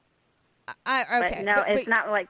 I 0.86 1.04
okay, 1.24 1.36
But 1.38 1.46
no, 1.46 1.56
but- 1.56 1.70
it's 1.70 1.84
but 1.84 1.90
not 1.90 2.10
like 2.10 2.30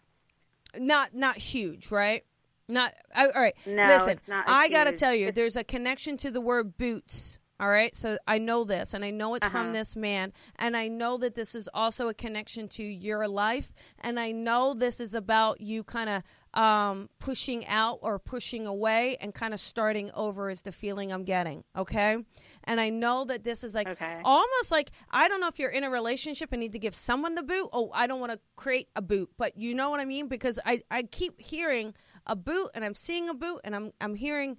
not 0.78 1.14
not 1.14 1.38
huge, 1.38 1.92
right? 1.92 2.24
Not 2.68 2.94
all 3.16 3.32
right. 3.36 3.56
No, 3.66 3.88
Listen, 3.88 4.10
it's 4.12 4.28
not 4.28 4.46
I 4.48 4.70
gotta 4.70 4.92
tell 4.92 5.14
you, 5.14 5.32
there's 5.32 5.56
a 5.56 5.64
connection 5.64 6.18
to 6.18 6.32
the 6.32 6.42
word 6.42 6.78
boots. 6.78 7.39
All 7.60 7.70
right, 7.70 7.94
so 7.94 8.18
I 8.26 8.38
know 8.38 8.64
this, 8.64 8.94
and 8.94 9.04
I 9.04 9.12
know 9.12 9.36
it's 9.36 9.46
from 9.50 9.62
Uh-huh. 9.68 9.74
this 9.74 9.96
man, 9.98 10.32
and 10.58 10.78
I 10.78 10.88
know 10.88 11.18
that 11.18 11.36
this 11.36 11.56
is 11.56 11.68
also 11.74 12.08
a 12.08 12.14
connection 12.14 12.70
to 12.70 12.84
your 12.84 13.28
life, 13.28 13.74
and 14.00 14.18
I 14.18 14.32
know 14.32 14.74
this 14.74 15.02
is 15.02 15.14
about 15.14 15.60
you 15.60 15.84
kind 15.84 16.10
of 16.10 16.24
um, 16.54 17.10
pushing 17.20 17.68
out 17.68 18.00
or 18.02 18.18
pushing 18.18 18.66
away 18.66 19.18
and 19.22 19.36
kind 19.36 19.54
of 19.54 19.60
starting 19.60 20.10
over 20.16 20.50
is 20.50 20.62
the 20.64 20.72
feeling 20.72 21.12
I'm 21.12 21.24
getting. 21.26 21.64
Okay, 21.76 22.18
and 22.64 22.80
I 22.80 22.90
know 22.90 23.26
that 23.26 23.44
this 23.44 23.64
is 23.64 23.76
like 23.76 23.88
Okay. 23.90 24.22
almost 24.24 24.72
like 24.72 24.90
I 25.12 25.28
don't 25.28 25.42
know 25.42 25.48
if 25.50 25.60
you're 25.60 25.70
in 25.70 25.84
a 25.84 25.90
relationship 25.90 26.52
and 26.54 26.62
need 26.62 26.72
to 26.74 26.80
give 26.80 26.96
someone 26.96 27.36
the 27.36 27.44
boot. 27.44 27.70
Oh, 27.74 27.92
I 27.94 28.08
don't 28.08 28.20
want 28.22 28.32
to 28.32 28.40
create 28.56 28.88
a 28.96 29.02
boot, 29.02 29.30
but 29.38 29.58
you 29.58 29.76
know 29.76 29.90
what 29.90 30.00
I 30.00 30.06
mean 30.06 30.28
because 30.28 30.60
I 30.66 30.82
I 30.90 31.04
keep 31.04 31.40
hearing 31.42 31.94
a 32.26 32.36
boot 32.36 32.70
and 32.74 32.84
I'm 32.86 32.96
seeing 32.96 33.28
a 33.30 33.34
boot 33.34 33.60
and 33.64 33.76
I'm 33.76 33.92
I'm 34.02 34.16
hearing 34.16 34.58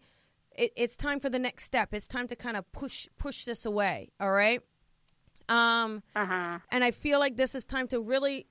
it, 0.60 0.72
it's 0.76 0.96
time 0.96 1.20
for 1.20 1.30
the 1.30 1.38
next 1.38 1.64
step. 1.64 1.92
It's 1.92 2.06
time 2.06 2.26
to 2.28 2.36
kind 2.36 2.56
of 2.56 2.70
push 2.72 3.08
push 3.18 3.44
this 3.44 3.64
away. 3.66 4.10
All 4.20 4.30
right. 4.30 4.60
Um, 5.48 6.02
uh 6.14 6.24
huh. 6.26 6.58
and 6.70 6.84
I 6.84 6.92
feel 6.92 7.18
like 7.18 7.36
this 7.36 7.56
is 7.56 7.64
time 7.64 7.88
to 7.88 8.00
really 8.00 8.46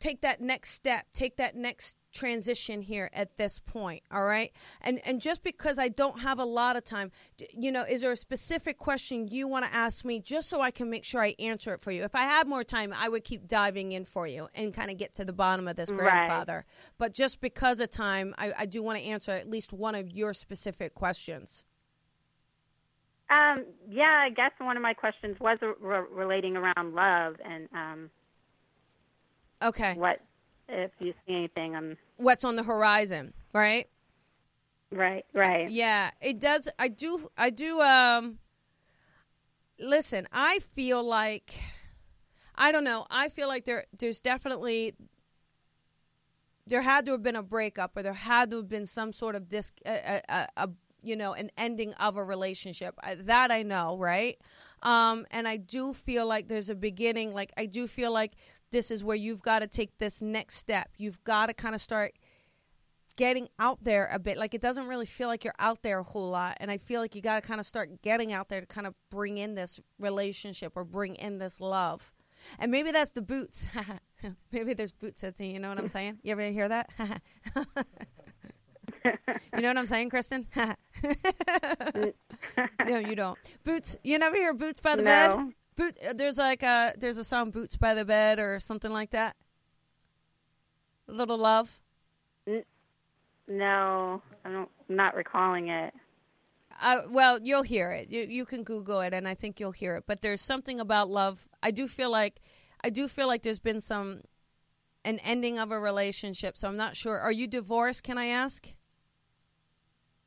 take 0.00 0.20
that 0.20 0.40
next 0.40 0.70
step, 0.70 1.06
take 1.14 1.36
that 1.36 1.54
next 1.54 1.96
transition 2.16 2.80
here 2.80 3.10
at 3.12 3.36
this 3.36 3.58
point, 3.58 4.02
all 4.10 4.24
right? 4.24 4.50
And 4.80 4.98
and 5.06 5.20
just 5.20 5.44
because 5.44 5.78
I 5.78 5.88
don't 5.88 6.20
have 6.20 6.38
a 6.38 6.44
lot 6.44 6.76
of 6.76 6.84
time, 6.84 7.12
you 7.52 7.70
know, 7.70 7.84
is 7.88 8.00
there 8.02 8.12
a 8.12 8.16
specific 8.16 8.78
question 8.78 9.28
you 9.28 9.46
want 9.46 9.66
to 9.66 9.74
ask 9.74 10.04
me 10.04 10.20
just 10.20 10.48
so 10.48 10.60
I 10.60 10.70
can 10.70 10.88
make 10.90 11.04
sure 11.04 11.22
I 11.22 11.34
answer 11.38 11.74
it 11.74 11.80
for 11.80 11.90
you? 11.90 12.04
If 12.04 12.14
I 12.14 12.22
had 12.22 12.46
more 12.48 12.64
time, 12.64 12.92
I 12.96 13.08
would 13.08 13.24
keep 13.24 13.46
diving 13.46 13.92
in 13.92 14.04
for 14.04 14.26
you 14.26 14.48
and 14.54 14.72
kind 14.72 14.90
of 14.90 14.96
get 14.96 15.14
to 15.14 15.24
the 15.24 15.32
bottom 15.32 15.68
of 15.68 15.76
this 15.76 15.90
Right. 15.90 15.98
grandfather. 15.98 16.64
But 16.98 17.12
just 17.14 17.40
because 17.40 17.80
of 17.80 17.90
time, 17.90 18.34
I, 18.38 18.52
I 18.60 18.66
do 18.66 18.82
want 18.82 18.98
to 18.98 19.04
answer 19.04 19.30
at 19.32 19.48
least 19.48 19.72
one 19.72 19.94
of 19.94 20.10
your 20.10 20.32
specific 20.32 20.94
questions. 20.94 21.64
Um, 23.28 23.64
yeah, 23.90 24.22
I 24.24 24.30
guess 24.30 24.52
one 24.58 24.76
of 24.76 24.82
my 24.82 24.94
questions 24.94 25.38
was 25.40 25.58
re- 25.80 26.04
relating 26.10 26.56
around 26.56 26.94
love 26.94 27.36
and 27.44 27.68
um, 27.72 28.10
Okay. 29.62 29.94
what 29.94 30.20
if 30.68 30.90
you 31.00 31.12
see 31.26 31.34
anything 31.34 31.74
on. 31.74 31.96
What's 32.16 32.44
on 32.44 32.56
the 32.56 32.62
horizon, 32.62 33.34
right? 33.52 33.86
Right, 34.90 35.24
right. 35.34 35.68
Yeah, 35.68 36.10
it 36.20 36.38
does. 36.38 36.68
I 36.78 36.88
do. 36.88 37.28
I 37.36 37.50
do. 37.50 37.80
Um, 37.80 38.38
listen, 39.78 40.26
I 40.32 40.60
feel 40.60 41.02
like 41.02 41.54
I 42.54 42.72
don't 42.72 42.84
know. 42.84 43.06
I 43.10 43.28
feel 43.28 43.48
like 43.48 43.64
there. 43.64 43.84
There's 43.98 44.20
definitely 44.20 44.94
there 46.66 46.82
had 46.82 47.04
to 47.06 47.12
have 47.12 47.22
been 47.22 47.36
a 47.36 47.42
breakup, 47.42 47.96
or 47.96 48.02
there 48.02 48.12
had 48.12 48.50
to 48.50 48.58
have 48.58 48.68
been 48.68 48.86
some 48.86 49.12
sort 49.12 49.34
of 49.34 49.48
dis. 49.48 49.72
A, 49.84 50.22
a, 50.28 50.46
a 50.56 50.68
you 51.02 51.14
know, 51.14 51.34
an 51.34 51.50
ending 51.56 51.94
of 51.94 52.16
a 52.16 52.24
relationship. 52.24 52.94
I, 53.02 53.14
that 53.14 53.50
I 53.52 53.62
know, 53.62 53.96
right? 53.98 54.36
Um, 54.82 55.26
and 55.30 55.46
I 55.46 55.56
do 55.56 55.94
feel 55.94 56.26
like 56.26 56.48
there's 56.48 56.68
a 56.68 56.74
beginning. 56.74 57.32
Like 57.32 57.52
I 57.56 57.66
do 57.66 57.86
feel 57.86 58.12
like 58.12 58.32
this 58.70 58.90
is 58.90 59.04
where 59.04 59.16
you've 59.16 59.42
got 59.42 59.60
to 59.60 59.66
take 59.66 59.98
this 59.98 60.20
next 60.20 60.56
step. 60.56 60.88
You've 60.96 61.22
got 61.24 61.46
to 61.46 61.54
kind 61.54 61.74
of 61.74 61.80
start 61.80 62.12
getting 63.16 63.48
out 63.58 63.82
there 63.82 64.08
a 64.12 64.18
bit. 64.18 64.36
Like 64.38 64.54
it 64.54 64.60
doesn't 64.60 64.86
really 64.86 65.06
feel 65.06 65.28
like 65.28 65.44
you're 65.44 65.54
out 65.58 65.82
there 65.82 66.00
a 66.00 66.02
whole 66.02 66.30
lot. 66.30 66.56
And 66.60 66.70
I 66.70 66.76
feel 66.76 67.00
like 67.00 67.14
you 67.14 67.22
got 67.22 67.42
to 67.42 67.46
kind 67.46 67.60
of 67.60 67.66
start 67.66 68.02
getting 68.02 68.32
out 68.32 68.48
there 68.48 68.60
to 68.60 68.66
kind 68.66 68.86
of 68.86 68.94
bring 69.10 69.38
in 69.38 69.54
this 69.54 69.80
relationship 69.98 70.72
or 70.76 70.84
bring 70.84 71.16
in 71.16 71.38
this 71.38 71.60
love. 71.60 72.12
And 72.58 72.70
maybe 72.70 72.90
that's 72.90 73.12
the 73.12 73.22
boots. 73.22 73.66
maybe 74.52 74.74
there's 74.74 74.92
boots 74.92 75.24
at 75.24 75.36
the, 75.36 75.46
you 75.46 75.58
know 75.58 75.68
what 75.68 75.78
I'm 75.78 75.88
saying? 75.88 76.18
You 76.22 76.32
ever 76.32 76.42
hear 76.42 76.68
that? 76.68 76.90
you 79.04 79.62
know 79.62 79.68
what 79.68 79.78
I'm 79.78 79.86
saying, 79.86 80.10
Kristen? 80.10 80.46
Mm. 80.96 82.12
no, 82.88 82.98
you 82.98 83.14
don't. 83.14 83.38
Boots. 83.64 83.96
You 84.02 84.18
never 84.18 84.34
hear 84.34 84.54
boots 84.54 84.80
by 84.80 84.96
the 84.96 85.02
bed? 85.02 85.52
Boot. 85.76 85.96
uh, 86.06 86.12
There's 86.14 86.38
like 86.38 86.62
a 86.62 86.94
there's 86.98 87.18
a 87.18 87.24
song 87.24 87.50
"Boots 87.50 87.76
by 87.76 87.94
the 87.94 88.04
Bed" 88.04 88.38
or 88.38 88.58
something 88.60 88.92
like 88.92 89.10
that. 89.10 89.36
Little 91.06 91.38
love. 91.38 91.80
No, 93.48 94.22
I'm 94.44 94.66
not 94.88 95.14
recalling 95.14 95.68
it. 95.68 95.94
Uh, 96.80 97.02
well, 97.08 97.38
you'll 97.42 97.62
hear 97.62 97.90
it. 97.90 98.10
You 98.10 98.26
you 98.28 98.44
can 98.44 98.64
Google 98.64 99.00
it, 99.00 99.14
and 99.14 99.28
I 99.28 99.34
think 99.34 99.60
you'll 99.60 99.72
hear 99.72 99.96
it. 99.96 100.04
But 100.06 100.22
there's 100.22 100.42
something 100.42 100.80
about 100.80 101.08
love. 101.08 101.48
I 101.62 101.70
do 101.70 101.86
feel 101.86 102.10
like, 102.10 102.40
I 102.82 102.90
do 102.90 103.06
feel 103.08 103.28
like 103.28 103.42
there's 103.42 103.60
been 103.60 103.80
some, 103.80 104.22
an 105.04 105.18
ending 105.24 105.58
of 105.58 105.70
a 105.70 105.78
relationship. 105.78 106.58
So 106.58 106.68
I'm 106.68 106.76
not 106.76 106.96
sure. 106.96 107.18
Are 107.18 107.32
you 107.32 107.46
divorced? 107.46 108.02
Can 108.02 108.18
I 108.18 108.26
ask? 108.26 108.74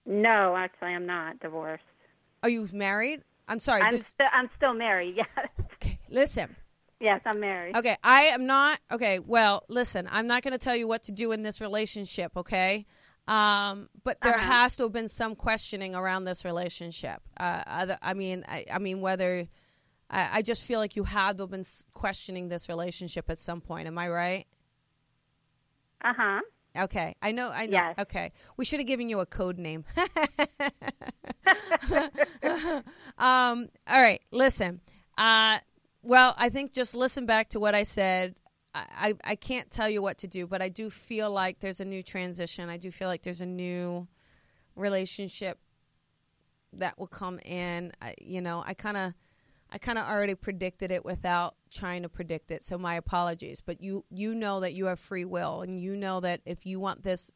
No, 0.06 0.56
actually, 0.56 0.90
I'm 0.90 1.06
not 1.06 1.40
divorced. 1.40 1.84
Are 2.42 2.50
you 2.50 2.68
married? 2.72 3.24
I'm 3.50 3.60
sorry. 3.60 3.82
I'm 3.82 3.98
still. 3.98 4.28
I'm 4.32 4.50
still 4.56 4.74
married. 4.74 5.16
Yes. 5.18 5.28
okay, 5.74 6.00
listen. 6.10 6.56
Yes, 7.02 7.22
I'm 7.26 7.40
married. 7.40 7.76
Okay, 7.78 7.96
I 8.04 8.24
am 8.24 8.46
not. 8.46 8.80
Okay, 8.92 9.20
well, 9.20 9.64
listen. 9.70 10.08
I'm 10.12 10.28
not 10.28 10.44
going 10.44 10.52
to 10.54 10.58
tell 10.58 10.76
you 10.76 10.88
what 10.88 11.04
to 11.04 11.12
do 11.12 11.32
in 11.32 11.44
this 11.44 11.60
relationship. 11.62 12.32
Okay. 12.38 12.86
Um, 13.28 13.90
but 14.04 14.20
there 14.22 14.34
Uh-huh. 14.34 14.52
has 14.54 14.76
to 14.78 14.84
have 14.84 14.92
been 14.92 15.08
some 15.08 15.36
questioning 15.36 15.94
around 15.96 16.24
this 16.26 16.44
relationship. 16.44 17.22
Uh, 17.40 17.62
other, 17.68 17.98
I 18.02 18.14
mean, 18.16 18.44
I, 18.48 18.66
I 18.74 18.80
mean, 18.80 19.02
whether 19.02 19.48
I, 20.10 20.30
I 20.34 20.42
just 20.42 20.66
feel 20.66 20.80
like 20.80 20.96
you 20.96 21.04
have 21.04 21.38
to 21.38 21.44
have 21.44 21.52
been 21.52 21.64
questioning 21.94 22.50
this 22.50 22.68
relationship 22.68 23.30
at 23.30 23.38
some 23.38 23.62
point. 23.62 23.88
Am 23.88 23.98
I 24.00 24.10
right? 24.10 24.46
Uh 26.04 26.14
huh. 26.18 26.42
Okay, 26.84 27.16
I 27.22 27.32
know. 27.32 27.50
I 27.54 27.66
know. 27.66 27.74
Yes. 27.74 27.96
Okay, 28.00 28.32
we 28.58 28.66
should 28.66 28.80
have 28.80 28.88
given 28.88 29.10
you 29.10 29.20
a 29.20 29.26
code 29.26 29.58
name. 29.58 29.84
um. 33.18 33.70
All 33.88 34.02
right. 34.02 34.22
Listen. 34.32 34.82
Uh. 35.18 35.60
Well, 36.02 36.34
I 36.38 36.50
think 36.50 36.74
just 36.74 36.96
listen 36.96 37.26
back 37.26 37.50
to 37.50 37.60
what 37.60 37.76
I 37.76 37.84
said. 37.84 38.36
I, 38.74 38.86
I 38.98 39.14
I 39.32 39.36
can't 39.36 39.70
tell 39.70 39.90
you 39.90 40.02
what 40.02 40.18
to 40.20 40.28
do, 40.28 40.48
but 40.48 40.62
I 40.62 40.70
do 40.70 40.90
feel 40.90 41.30
like 41.30 41.60
there's 41.60 41.80
a 41.82 41.86
new 41.86 42.02
transition. 42.04 42.70
I 42.70 42.78
do 42.78 42.92
feel 42.92 43.08
like 43.08 43.24
there's 43.24 43.42
a 43.42 43.46
new 43.46 44.08
relationship 44.76 45.60
that 46.74 46.98
will 46.98 47.08
come 47.08 47.40
in. 47.40 47.92
I, 48.02 48.16
you 48.22 48.42
know, 48.42 48.64
I 48.66 48.74
kind 48.74 48.98
of. 48.98 49.14
I 49.72 49.78
kind 49.78 49.98
of 49.98 50.08
already 50.08 50.36
predicted 50.36 50.92
it 50.92 51.06
without 51.06 51.56
trying 51.72 52.02
to 52.04 52.10
predict 52.10 52.52
it. 52.52 52.64
So 52.64 52.78
my 52.78 52.96
apologies, 52.96 53.62
but 53.62 53.82
you 53.82 54.06
you 54.10 54.34
know 54.34 54.60
that 54.62 54.74
you 54.74 54.86
have 54.86 55.00
free 55.00 55.26
will 55.26 55.62
and 55.62 55.80
you 55.80 55.96
know 55.96 56.20
that 56.22 56.42
if 56.46 56.66
you 56.66 56.80
want 56.80 57.04
this 57.04 57.32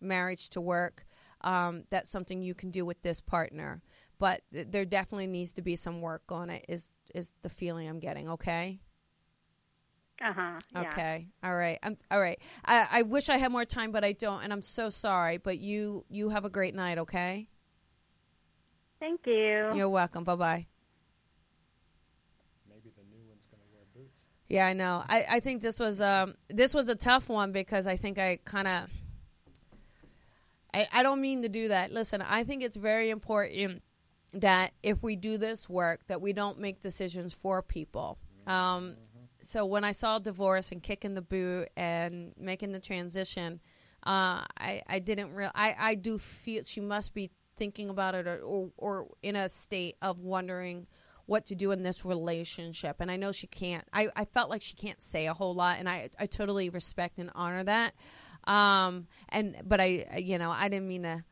marriage 0.00 0.50
to 0.50 0.60
work, 0.60 1.04
um, 1.42 1.84
that's 1.90 2.10
something 2.10 2.42
you 2.42 2.54
can 2.54 2.70
do 2.70 2.84
with 2.86 3.02
this 3.02 3.20
partner. 3.20 3.82
But 4.18 4.40
th- 4.52 4.68
there 4.70 4.84
definitely 4.84 5.26
needs 5.26 5.52
to 5.54 5.62
be 5.62 5.76
some 5.76 6.00
work 6.00 6.22
on 6.30 6.48
it. 6.50 6.64
Is 6.68 6.94
is 7.14 7.32
the 7.42 7.48
feeling 7.50 7.88
I'm 7.88 8.00
getting? 8.00 8.28
Okay. 8.30 8.80
Uh 10.22 10.32
huh. 10.32 10.58
Yeah. 10.72 10.80
Okay. 10.82 11.28
All 11.42 11.54
right. 11.54 11.78
I'm 11.82 11.98
all 12.10 12.20
right. 12.20 12.38
I, 12.64 12.86
I 12.90 13.02
wish 13.02 13.28
I 13.28 13.36
had 13.36 13.52
more 13.52 13.64
time, 13.64 13.90
but 13.92 14.04
I 14.04 14.12
don't, 14.12 14.42
and 14.42 14.52
I'm 14.52 14.62
so 14.62 14.88
sorry. 14.88 15.36
But 15.36 15.58
you 15.58 16.04
you 16.08 16.30
have 16.30 16.44
a 16.44 16.50
great 16.50 16.74
night. 16.74 16.98
Okay. 16.98 17.48
Thank 19.00 19.26
you. 19.26 19.74
You're 19.74 19.88
welcome. 19.88 20.24
Bye 20.24 20.36
bye. 20.36 20.66
Yeah, 24.48 24.66
I 24.66 24.72
know. 24.74 25.02
I, 25.08 25.24
I 25.32 25.40
think 25.40 25.62
this 25.62 25.80
was 25.80 26.00
um 26.00 26.34
this 26.48 26.74
was 26.74 26.88
a 26.88 26.94
tough 26.94 27.28
one 27.28 27.52
because 27.52 27.86
I 27.86 27.96
think 27.96 28.18
I 28.18 28.38
kind 28.44 28.68
of 28.68 28.90
I, 30.72 30.86
I 30.92 31.02
don't 31.02 31.20
mean 31.20 31.42
to 31.42 31.48
do 31.48 31.68
that. 31.68 31.92
Listen, 31.92 32.22
I 32.22 32.44
think 32.44 32.62
it's 32.62 32.76
very 32.76 33.10
important 33.10 33.82
that 34.34 34.72
if 34.82 35.02
we 35.02 35.16
do 35.16 35.38
this 35.38 35.68
work 35.68 36.06
that 36.08 36.20
we 36.20 36.32
don't 36.32 36.58
make 36.58 36.80
decisions 36.80 37.32
for 37.34 37.62
people. 37.62 38.18
Um 38.46 38.96
so 39.40 39.66
when 39.66 39.84
I 39.84 39.92
saw 39.92 40.18
divorce 40.18 40.72
and 40.72 40.82
kicking 40.82 41.14
the 41.14 41.22
boot 41.22 41.68
and 41.76 42.32
making 42.38 42.72
the 42.72 42.80
transition, 42.80 43.60
uh, 44.06 44.40
I 44.58 44.82
I 44.88 44.98
didn't 44.98 45.34
real 45.34 45.50
I 45.54 45.74
I 45.78 45.94
do 45.94 46.18
feel 46.18 46.62
she 46.64 46.80
must 46.80 47.14
be 47.14 47.30
thinking 47.56 47.88
about 47.88 48.14
it 48.14 48.26
or, 48.26 48.40
or 48.40 48.70
or 48.76 49.06
in 49.22 49.36
a 49.36 49.48
state 49.48 49.96
of 50.02 50.20
wondering 50.20 50.86
what 51.26 51.46
to 51.46 51.54
do 51.54 51.70
in 51.70 51.82
this 51.82 52.04
relationship 52.04 52.96
and 53.00 53.10
i 53.10 53.16
know 53.16 53.32
she 53.32 53.46
can't 53.46 53.84
i, 53.92 54.08
I 54.16 54.24
felt 54.24 54.50
like 54.50 54.62
she 54.62 54.74
can't 54.74 55.00
say 55.00 55.26
a 55.26 55.34
whole 55.34 55.54
lot 55.54 55.78
and 55.78 55.88
I, 55.88 56.10
I 56.18 56.26
totally 56.26 56.70
respect 56.70 57.18
and 57.18 57.30
honor 57.34 57.64
that 57.64 57.94
um 58.44 59.06
and 59.30 59.56
but 59.64 59.80
i 59.80 60.18
you 60.18 60.38
know 60.38 60.50
i 60.50 60.68
didn't 60.68 60.88
mean 60.88 61.02
to 61.02 61.24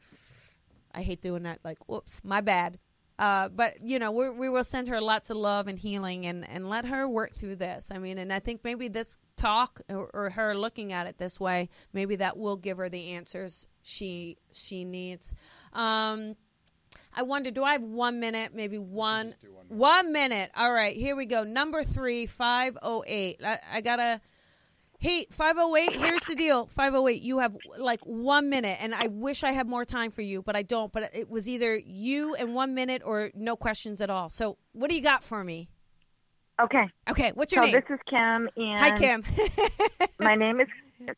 i 0.94 1.02
hate 1.02 1.20
doing 1.20 1.42
that 1.44 1.60
like 1.64 1.78
whoops 1.88 2.22
my 2.24 2.40
bad 2.40 2.78
uh, 3.22 3.48
but 3.50 3.74
you 3.82 4.00
know, 4.00 4.10
we 4.10 4.30
we 4.30 4.48
will 4.48 4.64
send 4.64 4.88
her 4.88 5.00
lots 5.00 5.30
of 5.30 5.36
love 5.36 5.68
and 5.68 5.78
healing, 5.78 6.26
and 6.26 6.48
and 6.48 6.68
let 6.68 6.86
her 6.86 7.08
work 7.08 7.32
through 7.32 7.54
this. 7.54 7.90
I 7.92 7.98
mean, 7.98 8.18
and 8.18 8.32
I 8.32 8.40
think 8.40 8.62
maybe 8.64 8.88
this 8.88 9.16
talk 9.36 9.80
or, 9.88 10.10
or 10.12 10.30
her 10.30 10.56
looking 10.56 10.92
at 10.92 11.06
it 11.06 11.18
this 11.18 11.38
way, 11.38 11.68
maybe 11.92 12.16
that 12.16 12.36
will 12.36 12.56
give 12.56 12.78
her 12.78 12.88
the 12.88 13.10
answers 13.10 13.68
she 13.82 14.38
she 14.52 14.84
needs. 14.84 15.36
Um, 15.72 16.34
I 17.14 17.22
wonder, 17.22 17.50
do 17.50 17.62
I 17.62 17.72
have 17.72 17.84
one 17.84 18.20
minute? 18.20 18.54
Maybe 18.54 18.78
one, 18.78 19.34
one 19.68 20.12
minute. 20.12 20.50
All 20.56 20.72
right, 20.72 20.96
here 20.96 21.14
we 21.14 21.26
go. 21.26 21.44
Number 21.44 21.82
three, 21.82 22.26
508. 22.26 23.40
I, 23.44 23.58
I 23.72 23.80
got 23.80 23.96
to. 23.96 24.20
Hey, 24.98 25.26
508, 25.30 26.00
here's 26.00 26.22
the 26.26 26.36
deal. 26.36 26.66
508, 26.66 27.22
you 27.22 27.40
have 27.40 27.56
like 27.80 28.00
one 28.04 28.48
minute, 28.48 28.78
and 28.80 28.94
I 28.94 29.08
wish 29.08 29.42
I 29.42 29.50
had 29.50 29.66
more 29.66 29.84
time 29.84 30.12
for 30.12 30.22
you, 30.22 30.42
but 30.42 30.54
I 30.54 30.62
don't. 30.62 30.92
But 30.92 31.10
it 31.12 31.28
was 31.28 31.48
either 31.48 31.76
you 31.76 32.36
and 32.36 32.54
one 32.54 32.74
minute 32.76 33.02
or 33.04 33.32
no 33.34 33.56
questions 33.56 34.00
at 34.00 34.10
all. 34.10 34.28
So, 34.28 34.58
what 34.72 34.90
do 34.90 34.96
you 34.96 35.02
got 35.02 35.24
for 35.24 35.42
me? 35.42 35.68
Okay. 36.60 36.84
Okay, 37.10 37.32
what's 37.34 37.52
your 37.52 37.64
so 37.64 37.72
name? 37.72 37.82
this 37.88 37.96
is 37.96 38.00
Kim, 38.08 38.48
and 38.56 38.80
Hi, 38.80 38.90
Kim. 38.92 39.24
my 40.20 40.36
name 40.36 40.60
is 40.60 40.68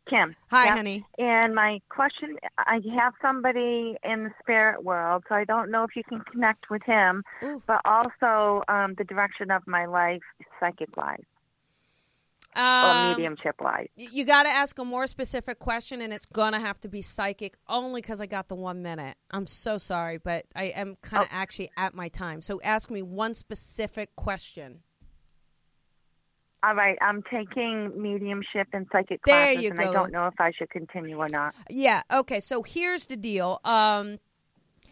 Kim. 0.09 0.35
Hi, 0.51 0.67
Yep. 0.67 0.77
honey. 0.77 1.05
And 1.19 1.55
my 1.55 1.81
question, 1.89 2.37
I 2.59 2.81
have 2.97 3.15
somebody 3.23 3.97
in 4.03 4.25
the 4.25 4.31
spirit 4.41 4.85
world, 4.85 5.25
so 5.29 5.35
I 5.35 5.45
don't 5.45 5.71
know 5.71 5.85
if 5.85 5.95
you 5.97 6.03
can 6.05 6.21
connect 6.21 6.71
with 6.71 6.83
him, 6.85 7.23
Ooh. 7.43 7.63
but 7.67 7.81
also 7.85 8.63
um, 8.69 8.95
the 8.99 9.05
direction 9.05 9.51
of 9.51 9.67
my 9.67 9.87
life, 9.87 10.23
psychic 10.61 10.97
life 10.97 11.25
or 12.57 12.63
Um, 12.95 13.03
mediumship 13.03 13.61
life. 13.61 13.91
You 13.97 14.25
got 14.25 14.45
to 14.45 14.49
ask 14.49 14.79
a 14.79 14.85
more 14.85 15.09
specific 15.09 15.59
question, 15.59 16.01
and 16.01 16.13
it's 16.13 16.27
going 16.27 16.53
to 16.53 16.61
have 16.61 16.79
to 16.81 16.89
be 16.89 17.03
psychic 17.03 17.57
only 17.69 18.01
because 18.01 18.21
I 18.21 18.27
got 18.27 18.47
the 18.47 18.55
one 18.55 18.81
minute. 18.81 19.17
I'm 19.33 19.47
so 19.47 19.77
sorry, 19.77 20.19
but 20.19 20.47
I 20.55 20.67
am 20.67 20.97
kind 21.03 21.23
Oh. 21.23 21.25
of 21.25 21.31
actually 21.33 21.71
at 21.77 21.95
my 21.95 22.07
time. 22.09 22.43
So 22.43 22.61
ask 22.63 22.91
me 22.91 23.03
one 23.03 23.35
specific 23.35 24.15
question. 24.15 24.84
All 26.65 26.75
right, 26.75 26.97
I'm 27.03 27.23
taking 27.31 27.93
mediumship 28.01 28.69
and 28.73 28.87
psychic 28.91 29.21
There 29.25 29.53
classes, 29.53 29.71
and 29.71 29.79
go. 29.79 29.91
I 29.91 29.93
don't 29.93 30.13
know 30.13 30.27
if 30.29 30.41
I 30.41 30.51
should 30.57 30.71
continue 30.71 31.19
or 31.19 31.29
not. 31.29 31.55
Yeah. 31.69 32.03
Okay. 32.11 32.41
So 32.41 32.63
here's 32.63 33.05
the 33.07 33.17
deal. 33.17 33.61
Um, 33.65 34.19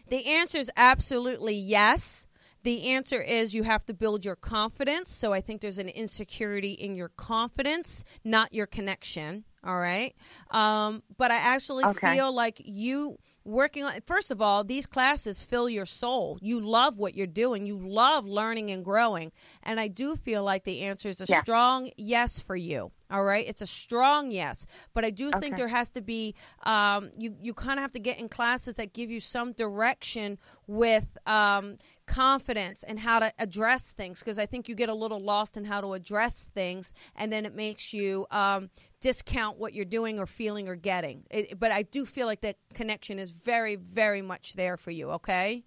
the 0.09 0.27
answer 0.27 0.59
is 0.59 0.69
absolutely 0.77 1.55
yes. 1.55 2.27
The 2.61 2.91
answer 2.91 3.19
is 3.19 3.55
you 3.55 3.63
have 3.63 3.85
to 3.85 3.93
build 3.93 4.23
your 4.23 4.35
confidence. 4.35 5.11
So 5.11 5.33
I 5.33 5.41
think 5.41 5.61
there's 5.61 5.79
an 5.79 5.89
insecurity 5.89 6.73
in 6.73 6.95
your 6.95 7.09
confidence, 7.09 8.03
not 8.23 8.53
your 8.53 8.67
connection. 8.67 9.43
All 9.65 9.79
right. 9.79 10.13
Um, 10.51 11.03
but 11.17 11.31
I 11.31 11.37
actually 11.37 11.85
Okay. 11.85 12.13
feel 12.15 12.33
like 12.35 12.61
you 12.65 13.17
working 13.45 13.83
on, 13.85 13.93
first 14.05 14.29
of 14.29 14.41
all, 14.41 14.63
these 14.63 14.85
classes 14.85 15.41
fill 15.41 15.69
your 15.69 15.85
soul. 15.85 16.37
You 16.41 16.59
love 16.59 16.97
what 16.97 17.15
you're 17.15 17.27
doing, 17.27 17.65
you 17.65 17.77
love 17.77 18.25
learning 18.25 18.71
and 18.71 18.83
growing. 18.83 19.31
And 19.63 19.79
I 19.79 19.87
do 19.87 20.15
feel 20.17 20.43
like 20.43 20.63
the 20.65 20.81
answer 20.81 21.07
is 21.07 21.21
a 21.21 21.27
Yeah. 21.27 21.43
strong 21.43 21.89
yes 21.97 22.39
for 22.41 22.55
you. 22.57 22.91
All 23.13 23.23
right. 23.23 23.47
It's 23.47 23.61
a 23.61 23.67
strong 23.67 24.31
yes. 24.31 24.65
But 24.95 25.05
I 25.05 25.11
do 25.11 25.31
think 25.33 25.55
there 25.55 25.67
has 25.67 25.91
to 25.91 26.01
be, 26.01 26.33
um, 26.63 27.11
you, 27.15 27.35
you 27.39 27.53
kind 27.53 27.77
of 27.77 27.83
have 27.83 27.91
to 27.91 27.99
get 27.99 28.19
in 28.19 28.27
classes 28.27 28.73
that 28.75 28.93
give 28.93 29.11
you 29.11 29.19
some 29.19 29.51
direction 29.51 30.39
with 30.65 31.15
um, 31.27 31.77
confidence 32.07 32.81
and 32.81 32.99
how 32.99 33.19
to 33.19 33.31
address 33.37 33.91
things 33.91 34.19
because 34.19 34.39
I 34.39 34.47
think 34.47 34.67
you 34.67 34.73
get 34.73 34.89
a 34.89 34.95
little 34.95 35.19
lost 35.19 35.57
in 35.57 35.63
how 35.63 35.79
to 35.81 35.93
address 35.93 36.47
things 36.55 36.91
and 37.15 37.31
then 37.31 37.45
it 37.45 37.53
makes 37.53 37.93
you 37.93 38.25
um, 38.31 38.71
discount 38.99 39.59
what 39.59 39.75
you're 39.75 39.85
doing 39.85 40.19
or 40.19 40.25
feeling 40.25 40.67
or 40.67 40.75
getting. 40.75 41.23
It, 41.29 41.59
but 41.59 41.71
I 41.71 41.83
do 41.83 42.05
feel 42.05 42.25
like 42.25 42.41
that 42.41 42.55
connection 42.73 43.19
is 43.19 43.31
very, 43.31 43.75
very 43.75 44.23
much 44.23 44.53
there 44.53 44.75
for 44.75 44.89
you, 44.89 45.11
okay? 45.11 45.63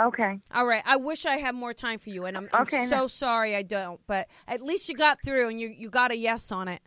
Okay. 0.00 0.38
All 0.54 0.66
right. 0.66 0.82
I 0.86 0.96
wish 0.96 1.26
I 1.26 1.36
had 1.36 1.54
more 1.54 1.74
time 1.74 1.98
for 1.98 2.10
you, 2.10 2.24
and 2.24 2.36
I'm, 2.36 2.48
I'm 2.52 2.62
Okay, 2.62 2.86
so 2.86 2.96
no. 2.96 3.06
sorry 3.06 3.54
I 3.54 3.62
don't. 3.62 4.00
But 4.06 4.28
at 4.48 4.62
least 4.62 4.88
you 4.88 4.94
got 4.94 5.18
through, 5.24 5.48
and 5.48 5.60
you 5.60 5.68
you 5.68 5.90
got 5.90 6.10
a 6.10 6.16
yes 6.16 6.50
on 6.50 6.68
it. 6.68 6.80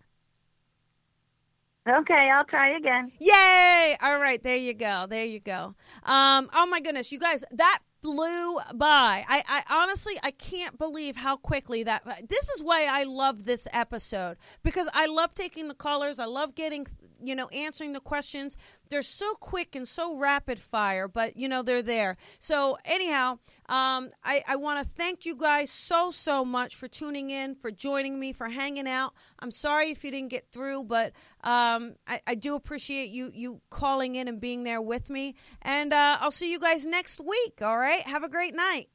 Okay, 1.87 2.31
I'll 2.33 2.45
try 2.45 2.75
again. 2.75 3.11
Yay! 3.19 3.95
All 4.01 4.19
right, 4.19 4.41
there 4.41 4.57
you 4.57 4.73
go. 4.73 5.05
There 5.07 5.25
you 5.25 5.39
go. 5.39 5.75
Um, 6.03 6.49
oh 6.51 6.65
my 6.67 6.79
goodness, 6.81 7.11
you 7.11 7.19
guys, 7.19 7.43
that 7.51 7.79
flew 8.01 8.57
by. 8.73 9.23
I, 9.27 9.43
I 9.47 9.63
honestly, 9.69 10.13
I 10.23 10.31
can't 10.31 10.79
believe 10.79 11.15
how 11.15 11.37
quickly 11.37 11.83
that. 11.83 12.03
This 12.27 12.49
is 12.49 12.63
why 12.63 12.87
I 12.89 13.03
love 13.03 13.45
this 13.45 13.67
episode 13.71 14.37
because 14.63 14.89
I 14.95 15.05
love 15.05 15.35
taking 15.35 15.67
the 15.67 15.75
callers. 15.75 16.17
I 16.17 16.25
love 16.25 16.55
getting, 16.55 16.87
you 17.27 17.35
know, 17.35 17.47
answering 17.49 17.93
the 17.93 17.99
questions. 17.99 18.57
They're 18.89 19.01
so 19.01 19.33
quick 19.35 19.75
and 19.75 19.87
so 19.87 20.17
rapid 20.17 20.59
fire, 20.59 21.07
but 21.07 21.37
you 21.37 21.49
know 21.49 21.61
they're 21.61 21.81
there. 21.81 22.17
So 22.39 22.77
anyhow, 22.85 23.39
um, 23.67 24.11
I, 24.23 24.43
I 24.47 24.55
want 24.57 24.83
to 24.83 24.89
thank 24.89 25.25
you 25.25 25.35
guys 25.35 25.71
so 25.71 26.11
so 26.11 26.45
much 26.45 26.75
for 26.75 26.87
tuning 26.87 27.29
in, 27.29 27.55
for 27.55 27.71
joining 27.71 28.19
me, 28.19 28.33
for 28.33 28.47
hanging 28.47 28.87
out. 28.87 29.13
I'm 29.39 29.51
sorry 29.51 29.89
if 29.89 30.03
you 30.03 30.11
didn't 30.11 30.29
get 30.29 30.51
through, 30.51 30.83
but 30.83 31.13
um, 31.43 31.95
I, 32.07 32.19
I 32.27 32.35
do 32.35 32.55
appreciate 32.55 33.09
you 33.09 33.31
you 33.33 33.61
calling 33.69 34.15
in 34.15 34.27
and 34.27 34.39
being 34.39 34.63
there 34.63 34.81
with 34.81 35.09
me. 35.09 35.35
And 35.61 35.93
uh, 35.93 36.17
I'll 36.19 36.31
see 36.31 36.51
you 36.51 36.59
guys 36.59 36.85
next 36.85 37.19
week. 37.19 37.61
All 37.61 37.77
right, 37.77 38.01
have 38.01 38.23
a 38.23 38.29
great 38.29 38.55
night. 38.55 38.87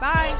Bye. 0.00 0.34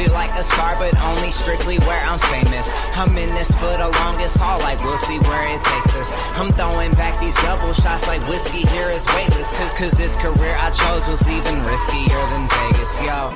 Sometimes 0.00 0.06
feel 0.06 0.12
like 0.14 0.40
a 0.40 0.44
star, 0.44 0.76
but 0.78 0.98
only 1.02 1.30
strictly 1.30 1.78
where 1.80 2.00
I'm 2.00 2.18
famous. 2.18 2.72
I'm 2.94 3.16
in 3.18 3.28
this 3.34 3.50
for 3.52 3.76
the 3.76 3.88
longest 4.00 4.38
haul, 4.38 4.58
like 4.60 4.82
we'll 4.82 4.96
see 4.96 5.18
where 5.18 5.54
it 5.54 5.62
takes 5.62 5.94
us. 5.96 6.14
I'm 6.38 6.52
throwing 6.52 6.92
back 6.92 7.20
these 7.20 7.34
double 7.36 7.72
shots 7.72 8.06
like 8.06 8.26
whiskey 8.28 8.66
here 8.68 8.90
is 8.90 9.04
weightless. 9.06 9.52
Cause, 9.52 9.72
cause 9.72 9.92
this 9.92 10.16
career 10.16 10.56
I 10.58 10.70
chose 10.70 11.06
was 11.06 11.20
even 11.28 11.54
riskier 11.64 12.30
than 12.30 12.48
Vegas, 12.48 13.02
yo. 13.04 13.32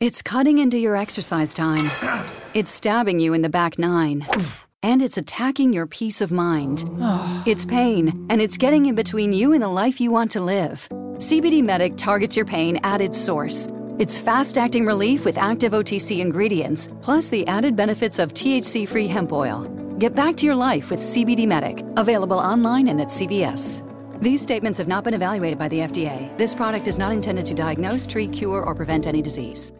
It's 0.00 0.22
cutting 0.22 0.58
into 0.58 0.78
your 0.78 0.96
exercise 0.96 1.54
time. 1.54 1.90
It's 2.52 2.72
stabbing 2.72 3.20
you 3.20 3.32
in 3.32 3.42
the 3.42 3.48
back 3.48 3.78
nine. 3.78 4.26
And 4.82 5.02
it's 5.02 5.16
attacking 5.16 5.72
your 5.72 5.86
peace 5.86 6.20
of 6.20 6.32
mind. 6.32 6.84
It's 7.46 7.64
pain, 7.64 8.26
and 8.28 8.40
it's 8.42 8.58
getting 8.58 8.86
in 8.86 8.94
between 8.96 9.32
you 9.32 9.52
and 9.52 9.62
the 9.62 9.68
life 9.68 10.00
you 10.00 10.10
want 10.10 10.32
to 10.32 10.40
live. 10.40 10.88
CBD 11.20 11.62
Medic 11.62 11.98
targets 11.98 12.34
your 12.34 12.46
pain 12.46 12.80
at 12.82 13.02
its 13.02 13.20
source. 13.20 13.68
It's 13.98 14.18
fast 14.18 14.56
acting 14.56 14.86
relief 14.86 15.26
with 15.26 15.36
active 15.36 15.72
OTC 15.72 16.20
ingredients, 16.20 16.88
plus 17.02 17.28
the 17.28 17.46
added 17.46 17.76
benefits 17.76 18.18
of 18.18 18.32
THC 18.32 18.88
free 18.88 19.06
hemp 19.06 19.30
oil. 19.30 19.64
Get 19.98 20.14
back 20.14 20.34
to 20.36 20.46
your 20.46 20.54
life 20.54 20.88
with 20.88 20.98
CBD 20.98 21.46
Medic, 21.46 21.84
available 21.98 22.38
online 22.38 22.88
and 22.88 23.02
at 23.02 23.08
CVS. 23.08 23.82
These 24.22 24.40
statements 24.40 24.78
have 24.78 24.88
not 24.88 25.04
been 25.04 25.12
evaluated 25.12 25.58
by 25.58 25.68
the 25.68 25.80
FDA. 25.80 26.34
This 26.38 26.54
product 26.54 26.86
is 26.86 26.98
not 26.98 27.12
intended 27.12 27.44
to 27.46 27.54
diagnose, 27.54 28.06
treat, 28.06 28.32
cure, 28.32 28.62
or 28.62 28.74
prevent 28.74 29.06
any 29.06 29.20
disease. 29.20 29.74